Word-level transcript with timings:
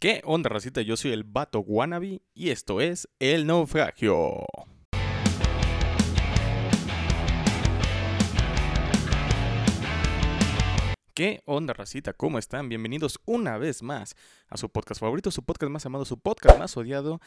¿Qué 0.00 0.22
onda, 0.24 0.48
racita? 0.48 0.80
Yo 0.80 0.96
soy 0.96 1.12
el 1.12 1.24
Vato 1.24 1.60
Wannabe 1.60 2.22
y 2.32 2.48
esto 2.48 2.80
es 2.80 3.06
El 3.18 3.46
Naufragio. 3.46 4.46
¿Qué 11.12 11.42
onda, 11.44 11.74
racita? 11.74 12.14
¿Cómo 12.14 12.38
están? 12.38 12.70
Bienvenidos 12.70 13.20
una 13.26 13.58
vez 13.58 13.82
más 13.82 14.16
a 14.48 14.56
su 14.56 14.70
podcast 14.70 15.02
favorito, 15.02 15.30
su 15.30 15.42
podcast 15.42 15.70
más 15.70 15.84
amado, 15.84 16.06
su 16.06 16.18
podcast 16.18 16.58
más 16.58 16.74
odiado, 16.78 17.20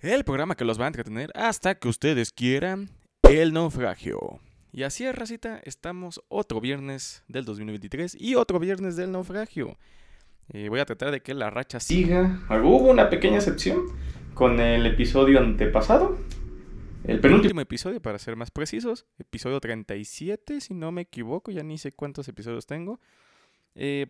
el 0.00 0.24
programa 0.24 0.56
que 0.56 0.64
los 0.64 0.80
va 0.80 0.86
a 0.86 0.88
entretener 0.88 1.30
hasta 1.36 1.76
que 1.76 1.86
ustedes 1.86 2.32
quieran, 2.32 2.90
El 3.22 3.52
Naufragio. 3.52 4.40
Y 4.72 4.82
así 4.82 5.04
es, 5.04 5.14
racita, 5.14 5.60
estamos 5.62 6.20
otro 6.26 6.60
viernes 6.60 7.22
del 7.28 7.44
2023 7.44 8.16
y 8.18 8.34
otro 8.34 8.58
viernes 8.58 8.96
del 8.96 9.12
naufragio. 9.12 9.76
Voy 10.48 10.80
a 10.80 10.84
tratar 10.84 11.10
de 11.10 11.20
que 11.20 11.34
la 11.34 11.50
racha 11.50 11.80
siga. 11.80 12.40
Hubo 12.50 12.90
una 12.90 13.08
pequeña 13.08 13.36
excepción 13.36 13.84
con 14.34 14.60
el 14.60 14.86
episodio 14.86 15.38
antepasado. 15.38 16.18
El 17.04 17.20
penúltimo 17.20 17.60
episodio, 17.60 18.00
para 18.00 18.18
ser 18.18 18.36
más 18.36 18.50
precisos. 18.50 19.06
Episodio 19.18 19.60
37, 19.60 20.60
si 20.60 20.74
no 20.74 20.92
me 20.92 21.02
equivoco. 21.02 21.50
Ya 21.50 21.62
ni 21.62 21.78
sé 21.78 21.92
cuántos 21.92 22.28
episodios 22.28 22.66
tengo. 22.66 23.00
Eh, 23.74 24.06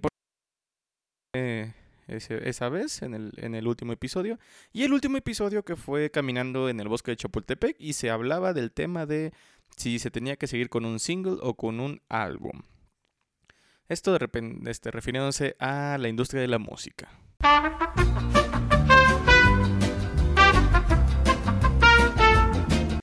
eh, 1.32 1.72
esa 2.08 2.69
vez, 2.69 3.02
en 3.02 3.14
el, 3.14 3.33
en 3.38 3.55
el 3.55 3.66
último 3.66 3.92
episodio. 3.92 4.38
Y 4.72 4.83
el 4.83 4.92
último 4.92 5.16
episodio 5.16 5.64
que 5.64 5.77
fue 5.77 6.10
caminando 6.10 6.69
en 6.69 6.80
el 6.80 6.88
bosque 6.88 7.12
de 7.12 7.16
Chapultepec. 7.16 7.77
Y 7.78 7.94
se 7.94 8.10
hablaba 8.10 8.52
del 8.52 8.72
tema 8.72 9.06
de 9.06 9.33
si 9.77 9.98
se 9.98 10.10
tenía 10.10 10.36
que 10.36 10.46
seguir 10.46 10.69
con 10.69 10.84
un 10.84 10.98
single 10.98 11.38
o 11.41 11.55
con 11.55 11.80
un 11.80 12.02
álbum. 12.08 12.62
Esto 13.92 14.12
de 14.12 14.20
repente, 14.20 14.70
este, 14.70 14.91
refiriéndose 14.91 15.55
a 15.59 15.98
la 16.00 16.09
industria 16.09 16.41
de 16.41 16.48
la 16.48 16.59
música. 16.59 17.10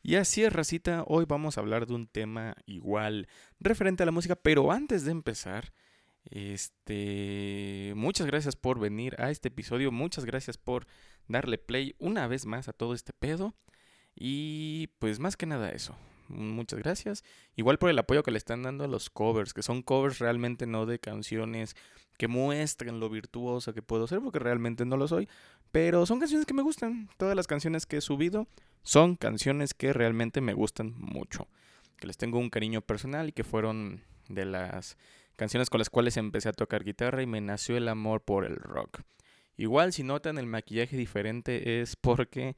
Y 0.02 0.16
así 0.16 0.44
es, 0.44 0.52
racita, 0.52 1.04
hoy 1.06 1.26
vamos 1.28 1.58
a 1.58 1.62
hablar 1.62 1.86
de 1.86 1.94
un 1.94 2.08
tema 2.08 2.56
igual 2.66 3.28
referente 3.60 4.02
a 4.02 4.08
la 4.08 4.12
música, 4.12 4.36
pero 4.36 4.72
antes 4.72 5.06
de 5.06 5.12
empezar, 5.12 5.74
este, 6.24 7.94
muchas 7.96 8.26
gracias 8.26 8.56
por 8.56 8.80
venir 8.80 9.16
a 9.22 9.30
este 9.30 9.50
episodio, 9.50 9.92
muchas 9.92 10.26
gracias 10.26 10.58
por 10.58 10.88
darle 11.28 11.60
play 11.60 11.94
una 12.00 12.26
vez 12.26 12.48
más 12.48 12.68
a 12.68 12.74
todo 12.74 12.96
este 12.96 13.14
pedo 13.14 13.54
y 14.16 14.88
pues 14.98 15.20
más 15.20 15.38
que 15.38 15.46
nada 15.46 15.70
eso, 15.70 15.96
muchas 16.30 16.80
gracias. 16.80 17.24
Igual 17.56 17.78
por 17.78 17.90
el 17.90 18.00
apoyo 18.00 18.24
que 18.24 18.32
le 18.32 18.38
están 18.38 18.64
dando 18.64 18.84
a 18.84 18.88
los 18.88 19.10
covers, 19.10 19.54
que 19.54 19.62
son 19.62 19.82
covers 19.82 20.20
realmente 20.20 20.66
no 20.66 20.86
de 20.86 21.00
canciones 21.00 21.76
que 22.18 22.28
muestren 22.28 23.00
lo 23.00 23.10
virtuoso 23.10 23.74
que 23.74 23.82
puedo 23.82 24.08
ser, 24.08 24.20
porque 24.20 24.40
realmente 24.40 24.86
no 24.86 24.98
lo 24.98 25.08
soy, 25.08 25.30
pero 25.72 26.06
son 26.06 26.20
canciones 26.20 26.46
que 26.46 26.54
me 26.54 26.62
gustan. 26.62 27.10
Todas 27.18 27.36
las 27.36 27.48
canciones 27.48 27.86
que 27.86 27.98
he 27.98 28.02
subido 28.02 28.48
son 28.84 29.16
canciones 29.16 29.74
que 29.74 29.94
realmente 29.94 30.42
me 30.42 30.54
gustan 30.54 30.94
mucho, 30.98 31.48
que 31.98 32.08
les 32.08 32.18
tengo 32.18 32.40
un 32.40 32.50
cariño 32.50 32.82
personal 32.82 33.30
y 33.30 33.32
que 33.32 33.44
fueron 33.44 34.02
de 34.28 34.46
las 34.46 34.98
canciones 35.36 35.70
con 35.70 35.80
las 35.80 35.90
cuales 35.90 36.18
empecé 36.18 36.50
a 36.50 36.54
tocar 36.54 36.84
guitarra 36.84 37.22
y 37.22 37.26
me 37.26 37.42
nació 37.42 37.78
el 37.78 37.88
amor 37.88 38.22
por 38.22 38.46
el 38.46 38.58
rock. 38.58 39.02
Igual 39.56 39.94
si 39.94 40.04
notan 40.04 40.38
el 40.38 40.46
maquillaje 40.46 40.96
diferente 40.98 41.82
es 41.82 41.96
porque 41.96 42.56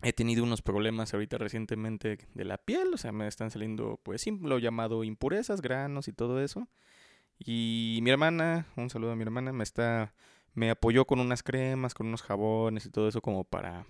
He 0.00 0.12
tenido 0.12 0.42
unos 0.42 0.62
problemas 0.62 1.14
ahorita 1.14 1.38
recientemente 1.38 2.18
de 2.34 2.44
la 2.44 2.58
piel, 2.58 2.94
o 2.94 2.96
sea, 2.96 3.12
me 3.12 3.28
están 3.28 3.50
saliendo, 3.50 4.00
pues, 4.02 4.26
lo 4.26 4.58
llamado 4.58 5.04
impurezas, 5.04 5.60
granos 5.60 6.08
y 6.08 6.12
todo 6.12 6.40
eso. 6.42 6.68
Y 7.38 8.00
mi 8.02 8.10
hermana, 8.10 8.66
un 8.76 8.90
saludo 8.90 9.12
a 9.12 9.16
mi 9.16 9.22
hermana, 9.22 9.52
me 9.52 9.64
está, 9.64 10.14
me 10.54 10.70
apoyó 10.70 11.06
con 11.06 11.20
unas 11.20 11.42
cremas, 11.42 11.94
con 11.94 12.06
unos 12.08 12.22
jabones 12.22 12.86
y 12.86 12.90
todo 12.90 13.08
eso 13.08 13.20
como 13.20 13.44
para, 13.44 13.86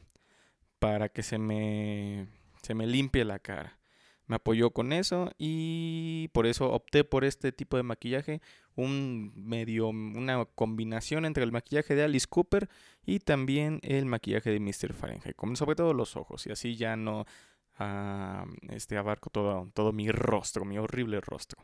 para 0.79 1.09
que 1.09 1.23
se 1.23 1.39
me, 1.39 2.29
se 2.63 2.75
me 2.75 2.87
limpie 2.87 3.25
la 3.25 3.39
cara 3.39 3.82
me 4.27 4.37
apoyó 4.37 4.71
con 4.71 4.93
eso 4.93 5.31
y 5.39 6.29
por 6.33 6.47
eso 6.47 6.71
opté 6.73 7.05
por 7.05 7.25
este 7.25 7.53
tipo 7.53 7.77
de 7.77 7.83
maquillaje, 7.83 8.41
un 8.75 9.33
medio, 9.37 9.89
una 9.89 10.45
combinación 10.45 11.25
entre 11.25 11.45
el 11.45 11.53
maquillaje 11.53 11.95
de 11.95 12.05
Alice 12.05 12.27
Cooper 12.29 12.69
y 13.05 13.19
también 13.19 13.81
el 13.83 14.07
maquillaje 14.07 14.51
de 14.51 14.61
Mr. 14.61 14.95
Fahrenheit, 14.95 15.37
como 15.37 15.57
sobre 15.57 15.77
todo 15.77 15.93
los 15.95 16.17
ojos 16.17 16.47
y 16.47 16.53
así 16.53 16.77
ya 16.77 16.97
no 16.97 17.27
ah, 17.79 18.47
este, 18.71 18.97
abarco 18.97 19.31
todo, 19.31 19.71
todo 19.75 19.93
mi 19.93 20.11
rostro, 20.11 20.65
mi 20.65 20.79
horrible 20.79 21.21
rostro. 21.21 21.63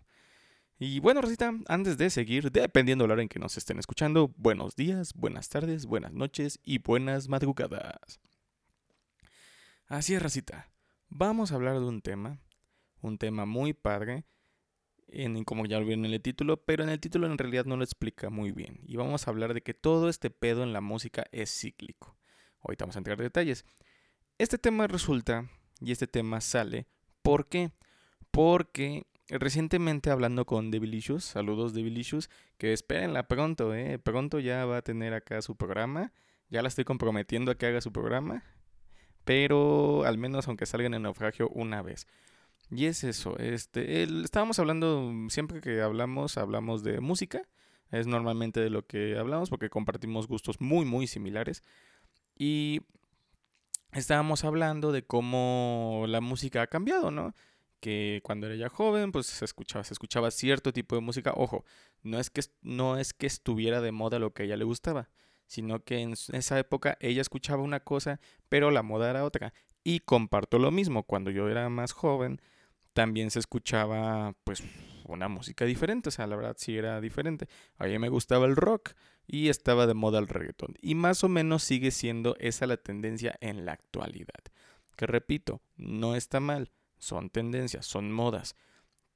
Y 0.80 1.00
bueno, 1.00 1.20
Rosita, 1.20 1.52
antes 1.66 1.98
de 1.98 2.08
seguir, 2.08 2.52
dependiendo 2.52 3.02
de 3.02 3.08
la 3.08 3.14
hora 3.14 3.22
en 3.22 3.28
que 3.28 3.40
nos 3.40 3.56
estén 3.56 3.80
escuchando, 3.80 4.32
buenos 4.36 4.76
días, 4.76 5.12
buenas 5.14 5.48
tardes, 5.48 5.86
buenas 5.86 6.12
noches 6.12 6.60
y 6.62 6.78
buenas 6.78 7.28
madrugadas. 7.28 8.20
Así 9.88 10.14
es, 10.14 10.22
Rosita. 10.22 10.70
Vamos 11.08 11.50
a 11.50 11.56
hablar 11.56 11.80
de 11.80 11.86
un 11.86 12.00
tema 12.00 12.38
un 13.02 13.18
tema 13.18 13.46
muy 13.46 13.72
padre, 13.72 14.24
en, 15.08 15.44
como 15.44 15.66
ya 15.66 15.78
lo 15.78 15.86
vieron 15.86 16.04
en 16.04 16.12
el 16.12 16.20
título, 16.20 16.58
pero 16.64 16.82
en 16.82 16.90
el 16.90 17.00
título 17.00 17.26
en 17.26 17.38
realidad 17.38 17.64
no 17.64 17.76
lo 17.76 17.84
explica 17.84 18.30
muy 18.30 18.52
bien. 18.52 18.80
Y 18.84 18.96
vamos 18.96 19.26
a 19.26 19.30
hablar 19.30 19.54
de 19.54 19.62
que 19.62 19.74
todo 19.74 20.08
este 20.08 20.30
pedo 20.30 20.62
en 20.62 20.72
la 20.72 20.80
música 20.80 21.24
es 21.32 21.50
cíclico. 21.50 22.16
Ahorita 22.60 22.84
vamos 22.84 22.96
a 22.96 23.00
entrar 23.00 23.18
en 23.18 23.24
detalles. 23.24 23.64
Este 24.38 24.58
tema 24.58 24.86
resulta, 24.86 25.48
y 25.80 25.92
este 25.92 26.06
tema 26.06 26.40
sale, 26.40 26.86
¿por 27.22 27.48
qué? 27.48 27.72
Porque 28.30 29.06
recientemente 29.28 30.10
hablando 30.10 30.46
con 30.46 30.70
Devilicious, 30.70 31.24
saludos 31.24 31.74
Devilicious, 31.74 32.30
que 32.56 32.72
espérenla 32.72 33.28
pronto, 33.28 33.74
eh, 33.74 33.98
pronto 33.98 34.40
ya 34.40 34.64
va 34.64 34.78
a 34.78 34.82
tener 34.82 35.14
acá 35.14 35.42
su 35.42 35.56
programa. 35.56 36.12
Ya 36.50 36.62
la 36.62 36.68
estoy 36.68 36.84
comprometiendo 36.84 37.50
a 37.50 37.56
que 37.56 37.66
haga 37.66 37.80
su 37.82 37.92
programa, 37.92 38.42
pero 39.24 40.04
al 40.04 40.16
menos 40.16 40.48
aunque 40.48 40.64
salga 40.64 40.86
en 40.86 41.02
naufragio 41.02 41.48
una 41.50 41.82
vez. 41.82 42.06
Y 42.70 42.86
es 42.86 43.02
eso, 43.02 43.38
este, 43.38 44.02
estábamos 44.02 44.58
hablando, 44.58 45.10
siempre 45.30 45.60
que 45.62 45.80
hablamos, 45.80 46.36
hablamos 46.36 46.82
de 46.82 47.00
música, 47.00 47.48
es 47.90 48.06
normalmente 48.06 48.60
de 48.60 48.68
lo 48.68 48.86
que 48.86 49.16
hablamos 49.16 49.48
porque 49.48 49.70
compartimos 49.70 50.28
gustos 50.28 50.60
muy, 50.60 50.84
muy 50.84 51.06
similares. 51.06 51.62
Y 52.36 52.82
estábamos 53.92 54.44
hablando 54.44 54.92
de 54.92 55.02
cómo 55.06 56.04
la 56.08 56.20
música 56.20 56.62
ha 56.62 56.66
cambiado, 56.66 57.10
¿no? 57.10 57.34
Que 57.80 58.20
cuando 58.22 58.46
era 58.46 58.56
ya 58.56 58.68
joven, 58.68 59.12
pues 59.12 59.26
se 59.26 59.44
escuchaba, 59.44 59.84
se 59.84 59.94
escuchaba 59.94 60.30
cierto 60.30 60.72
tipo 60.72 60.94
de 60.94 61.00
música. 61.00 61.32
Ojo, 61.36 61.64
no 62.02 62.18
es 62.18 62.30
que, 62.30 62.42
no 62.60 62.98
es 62.98 63.14
que 63.14 63.26
estuviera 63.26 63.80
de 63.80 63.92
moda 63.92 64.18
lo 64.18 64.32
que 64.32 64.42
a 64.42 64.46
ella 64.46 64.56
le 64.56 64.64
gustaba, 64.64 65.08
sino 65.46 65.82
que 65.82 66.00
en 66.00 66.14
esa 66.32 66.58
época 66.58 66.98
ella 67.00 67.22
escuchaba 67.22 67.62
una 67.62 67.80
cosa, 67.80 68.20
pero 68.48 68.70
la 68.70 68.82
moda 68.82 69.10
era 69.10 69.24
otra. 69.24 69.54
Y 69.84 70.00
comparto 70.00 70.58
lo 70.58 70.70
mismo, 70.70 71.04
cuando 71.04 71.30
yo 71.30 71.48
era 71.48 71.68
más 71.70 71.92
joven, 71.92 72.40
también 72.92 73.30
se 73.30 73.38
escuchaba 73.38 74.34
pues 74.44 74.62
una 75.04 75.28
música 75.28 75.64
diferente, 75.64 76.10
o 76.10 76.12
sea, 76.12 76.26
la 76.26 76.36
verdad 76.36 76.56
sí 76.58 76.76
era 76.76 77.00
diferente. 77.00 77.48
A 77.76 77.86
mí 77.86 77.98
me 77.98 78.08
gustaba 78.08 78.46
el 78.46 78.56
rock 78.56 78.92
y 79.26 79.48
estaba 79.48 79.86
de 79.86 79.94
moda 79.94 80.18
el 80.18 80.28
reggaetón. 80.28 80.74
Y 80.80 80.94
más 80.94 81.24
o 81.24 81.28
menos 81.28 81.62
sigue 81.62 81.90
siendo 81.90 82.36
esa 82.38 82.66
la 82.66 82.76
tendencia 82.76 83.36
en 83.40 83.64
la 83.64 83.72
actualidad. 83.72 84.42
Que 84.96 85.06
repito, 85.06 85.62
no 85.76 86.14
está 86.14 86.40
mal, 86.40 86.72
son 86.98 87.30
tendencias, 87.30 87.86
son 87.86 88.12
modas. 88.12 88.56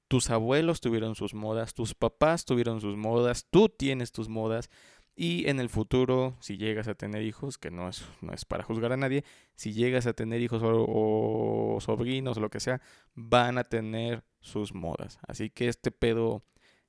Tus 0.08 0.30
abuelos 0.30 0.80
tuvieron 0.80 1.14
sus 1.14 1.34
modas, 1.34 1.74
tus 1.74 1.94
papás 1.94 2.44
tuvieron 2.44 2.80
sus 2.80 2.96
modas, 2.96 3.46
tú 3.50 3.68
tienes 3.68 4.12
tus 4.12 4.28
modas 4.28 4.70
y 5.14 5.48
en 5.48 5.60
el 5.60 5.68
futuro, 5.68 6.36
si 6.40 6.56
llegas 6.56 6.88
a 6.88 6.94
tener 6.94 7.22
hijos, 7.22 7.58
que 7.58 7.70
no 7.70 7.88
es, 7.88 8.04
no 8.22 8.32
es 8.32 8.44
para 8.44 8.64
juzgar 8.64 8.92
a 8.92 8.96
nadie, 8.96 9.24
si 9.54 9.72
llegas 9.72 10.06
a 10.06 10.14
tener 10.14 10.40
hijos 10.40 10.62
o, 10.64 11.78
sobrinos 11.80 12.38
o 12.38 12.40
lo 12.40 12.50
que 12.50 12.60
sea, 12.60 12.80
van 13.14 13.58
a 13.58 13.64
tener 13.64 14.24
sus 14.40 14.74
modas. 14.74 15.18
Así 15.26 15.50
que 15.50 15.68
este 15.68 15.90
pedo 15.90 16.42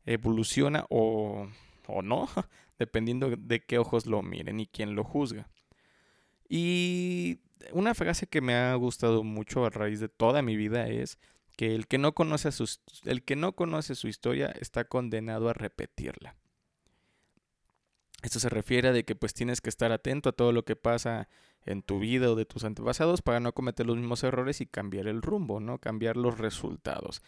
evoluciona 0.05 0.85
o, 0.89 1.47
o 1.87 2.01
no, 2.01 2.29
dependiendo 2.79 3.29
de 3.29 3.65
qué 3.65 3.77
ojos 3.77 4.05
lo 4.05 4.21
miren 4.21 4.59
y 4.61 4.67
quién 4.67 4.95
lo 4.95 5.03
juzga. 5.03 5.49
Y 6.47 7.39
una 7.73 7.93
frase 7.93 8.27
que 8.27 8.41
me 8.41 8.55
ha 8.55 8.73
gustado 8.75 9.23
mucho 9.23 9.65
a 9.65 9.69
raíz 9.69 9.99
de 9.99 10.09
toda 10.09 10.41
mi 10.41 10.55
vida 10.55 10.87
es 10.87 11.19
que 11.57 11.75
el 11.75 11.87
que 11.87 11.97
no 11.97 12.13
conoce, 12.13 12.49
el 13.05 13.23
que 13.23 13.35
no 13.35 13.53
conoce 13.53 13.95
su 13.95 14.07
historia 14.07 14.47
está 14.47 14.85
condenado 14.85 15.49
a 15.49 15.53
repetirla. 15.53 16.35
Esto 18.23 18.39
se 18.39 18.49
refiere 18.49 18.87
a 18.87 18.93
de 18.93 19.03
que 19.03 19.15
pues 19.15 19.33
tienes 19.33 19.59
que 19.59 19.69
estar 19.69 19.91
atento 19.91 20.29
a 20.29 20.31
todo 20.31 20.53
lo 20.53 20.63
que 20.63 20.77
pasa 20.77 21.27
en 21.65 21.83
tu 21.83 21.99
vida 21.99 22.31
o 22.31 22.35
de 22.35 22.45
tus 22.45 22.63
antepasados 22.63 23.21
para 23.21 23.41
no 23.41 23.53
cometer 23.53 23.85
los 23.85 23.97
mismos 23.97 24.23
errores 24.23 24.61
y 24.61 24.65
cambiar 24.65 25.07
el 25.07 25.21
rumbo, 25.21 25.59
¿no? 25.59 25.77
Cambiar 25.77 26.15
los 26.15 26.37
resultados. 26.37 27.21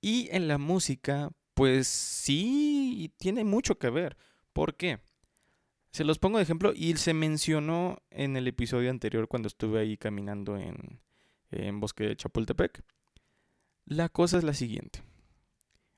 Y 0.00 0.28
en 0.30 0.46
la 0.46 0.56
música, 0.56 1.30
pues 1.54 1.88
sí, 1.88 3.12
tiene 3.18 3.42
mucho 3.42 3.78
que 3.78 3.90
ver. 3.90 4.16
¿Por 4.52 4.76
qué? 4.76 5.00
Se 5.90 6.04
los 6.04 6.20
pongo 6.20 6.38
de 6.38 6.44
ejemplo 6.44 6.72
y 6.76 6.96
se 6.96 7.12
mencionó 7.12 8.00
en 8.10 8.36
el 8.36 8.46
episodio 8.46 8.90
anterior 8.90 9.26
cuando 9.26 9.48
estuve 9.48 9.80
ahí 9.80 9.96
caminando 9.96 10.56
en, 10.56 11.00
en 11.50 11.80
Bosque 11.80 12.04
de 12.04 12.16
Chapultepec. 12.16 12.84
La 13.84 14.08
cosa 14.08 14.38
es 14.38 14.44
la 14.44 14.54
siguiente. 14.54 15.02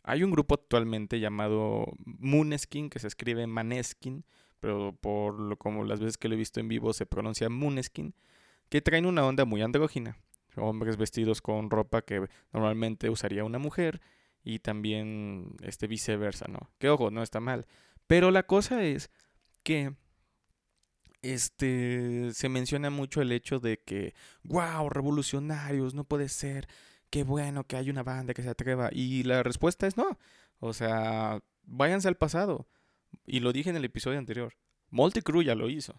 Hay 0.04 0.24
un 0.24 0.30
grupo 0.30 0.54
actualmente 0.54 1.20
llamado 1.20 1.86
Mooneskin, 2.04 2.90
que 2.90 2.98
se 2.98 3.06
escribe 3.06 3.46
Maneskin, 3.46 4.24
pero 4.60 4.96
por 5.00 5.58
como 5.58 5.84
las 5.84 6.00
veces 6.00 6.18
que 6.18 6.28
lo 6.28 6.34
he 6.34 6.38
visto 6.38 6.60
en 6.60 6.68
vivo 6.68 6.92
se 6.92 7.06
pronuncia 7.06 7.48
Mooneskin, 7.48 8.14
que 8.68 8.80
traen 8.80 9.06
una 9.06 9.24
onda 9.26 9.44
muy 9.44 9.62
andrógina. 9.62 10.16
Hombres 10.56 10.96
vestidos 10.96 11.40
con 11.40 11.70
ropa 11.70 12.02
que 12.02 12.28
normalmente 12.52 13.10
usaría 13.10 13.44
una 13.44 13.58
mujer 13.58 14.00
y 14.44 14.58
también 14.58 15.56
este 15.62 15.86
viceversa, 15.86 16.46
¿no? 16.48 16.70
Que 16.78 16.90
ojo, 16.90 17.10
no 17.10 17.22
está 17.22 17.40
mal. 17.40 17.66
Pero 18.06 18.30
la 18.30 18.42
cosa 18.42 18.84
es 18.84 19.10
que 19.62 19.94
este 21.22 22.34
se 22.34 22.48
menciona 22.48 22.90
mucho 22.90 23.22
el 23.22 23.32
hecho 23.32 23.60
de 23.60 23.78
que, 23.78 24.14
wow, 24.42 24.88
revolucionarios, 24.90 25.94
no 25.94 26.04
puede 26.04 26.28
ser, 26.28 26.68
qué 27.12 27.24
bueno 27.24 27.64
que 27.64 27.76
hay 27.76 27.90
una 27.90 28.02
banda 28.02 28.32
que 28.32 28.42
se 28.42 28.48
atreva. 28.48 28.88
Y 28.90 29.22
la 29.24 29.42
respuesta 29.42 29.86
es 29.86 29.98
no. 29.98 30.18
O 30.60 30.72
sea, 30.72 31.40
váyanse 31.62 32.08
al 32.08 32.16
pasado. 32.16 32.66
Y 33.26 33.40
lo 33.40 33.52
dije 33.52 33.68
en 33.68 33.76
el 33.76 33.84
episodio 33.84 34.18
anterior. 34.18 34.54
Multicrew 34.90 35.42
ya 35.42 35.54
lo 35.54 35.68
hizo. 35.68 35.94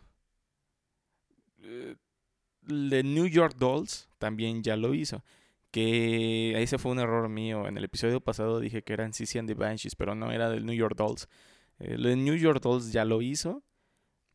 The 1.62 3.00
eh, 3.00 3.04
New 3.04 3.27
York 3.27 3.56
Dolls 3.57 4.10
también 4.18 4.63
ya 4.63 4.75
lo 4.75 4.95
hizo. 4.95 5.24
Que 5.69 6.60
ese 6.62 6.80
fue 6.80 6.92
un 6.92 7.00
error 7.00 7.30
mío. 7.30 7.68
En 7.68 7.77
el 7.77 7.83
episodio 7.83 8.19
pasado 8.19 8.60
dije 8.60 8.81
que 8.81 8.94
eran 8.94 9.13
CC 9.13 9.38
and 9.38 9.48
the 9.48 9.54
Banshees, 9.54 9.95
pero 9.95 10.15
no 10.15 10.31
era 10.31 10.50
del 10.50 10.65
New 10.65 10.75
York 10.75 10.98
Dolls. 10.98 11.30
Eh, 11.77 11.95
New 11.98 12.36
York 12.36 12.60
Dolls 12.60 12.92
ya 12.92 13.06
lo 13.06 13.21
hizo. 13.21 13.63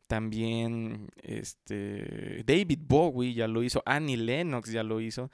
También 0.07 1.09
este, 1.23 2.43
David 2.45 2.79
Bowie 2.87 3.33
ya 3.33 3.49
lo 3.49 3.63
hizo. 3.63 3.83
Annie 3.85 4.15
Lennox 4.15 4.71
ya 4.71 4.83
lo 4.83 5.01
hizo. 5.01 5.29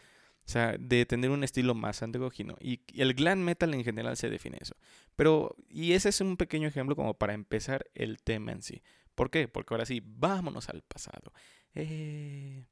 O 0.47 0.49
sea, 0.49 0.75
de 0.79 1.05
tener 1.07 1.31
un 1.31 1.43
estilo 1.43 1.73
más 1.73 2.03
andrógino. 2.03 2.55
Y 2.59 2.81
el 2.93 3.15
glam 3.15 3.39
metal 3.39 3.73
en 3.73 3.83
general 3.83 4.15
se 4.15 4.29
define 4.29 4.59
eso. 4.61 4.75
Pero, 5.15 5.55
y 5.69 5.93
ese 5.93 6.09
es 6.09 6.21
un 6.21 6.37
pequeño 6.37 6.67
ejemplo 6.67 6.95
como 6.95 7.15
para 7.15 7.33
empezar 7.33 7.87
el 7.95 8.21
tema 8.21 8.51
en 8.51 8.61
sí. 8.61 8.83
¿Por 9.15 9.31
qué? 9.31 9.47
Porque 9.47 9.73
ahora 9.73 9.85
sí, 9.85 10.03
vámonos 10.05 10.69
al 10.69 10.83
pasado. 10.83 11.33
Eh, 11.73 12.63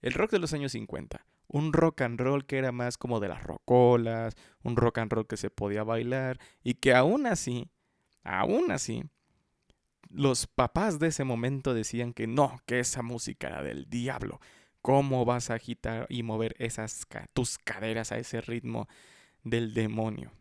el 0.00 0.12
rock 0.14 0.30
de 0.30 0.38
los 0.38 0.54
años 0.54 0.72
50. 0.72 1.26
Un 1.48 1.74
rock 1.74 2.00
and 2.00 2.18
roll 2.18 2.46
que 2.46 2.56
era 2.56 2.72
más 2.72 2.96
como 2.96 3.20
de 3.20 3.28
las 3.28 3.42
rocolas. 3.42 4.34
Un 4.62 4.76
rock 4.76 4.98
and 4.98 5.12
roll 5.12 5.26
que 5.26 5.36
se 5.36 5.50
podía 5.50 5.84
bailar. 5.84 6.38
Y 6.62 6.74
que 6.74 6.94
aún 6.94 7.26
así, 7.26 7.68
aún 8.22 8.70
así, 8.70 9.04
los 10.08 10.46
papás 10.46 10.98
de 10.98 11.08
ese 11.08 11.24
momento 11.24 11.74
decían 11.74 12.14
que 12.14 12.26
no, 12.26 12.58
que 12.64 12.80
esa 12.80 13.02
música 13.02 13.48
era 13.48 13.62
del 13.62 13.90
diablo 13.90 14.40
cómo 14.82 15.24
vas 15.24 15.50
a 15.50 15.54
agitar 15.54 16.06
y 16.10 16.22
mover 16.22 16.54
esas 16.58 17.06
tus 17.32 17.56
caderas 17.58 18.12
a 18.12 18.18
ese 18.18 18.40
ritmo 18.40 18.88
del 19.44 19.74
demonio. 19.74 20.32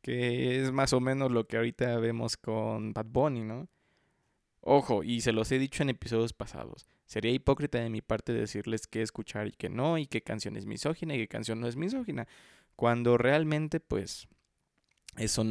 Que 0.00 0.60
es 0.60 0.72
más 0.72 0.92
o 0.92 1.00
menos 1.00 1.30
lo 1.30 1.46
que 1.46 1.56
ahorita 1.56 1.98
vemos 1.98 2.36
con 2.36 2.92
Bad 2.92 3.06
Bunny, 3.06 3.42
¿no? 3.42 3.68
Ojo, 4.60 5.04
y 5.04 5.20
se 5.20 5.32
los 5.32 5.52
he 5.52 5.58
dicho 5.58 5.82
en 5.82 5.90
episodios 5.90 6.32
pasados. 6.32 6.86
Sería 7.04 7.32
hipócrita 7.32 7.78
de 7.78 7.90
mi 7.90 8.00
parte 8.00 8.32
decirles 8.32 8.86
qué 8.86 9.02
escuchar 9.02 9.46
y 9.46 9.52
qué 9.52 9.68
no, 9.68 9.98
y 9.98 10.06
qué 10.06 10.22
canción 10.22 10.56
es 10.56 10.64
misógina 10.64 11.14
y 11.14 11.18
qué 11.18 11.28
canción 11.28 11.60
no 11.60 11.68
es 11.68 11.76
misógina. 11.76 12.26
Cuando 12.74 13.18
realmente, 13.18 13.80
pues, 13.80 14.26
eso, 15.18 15.44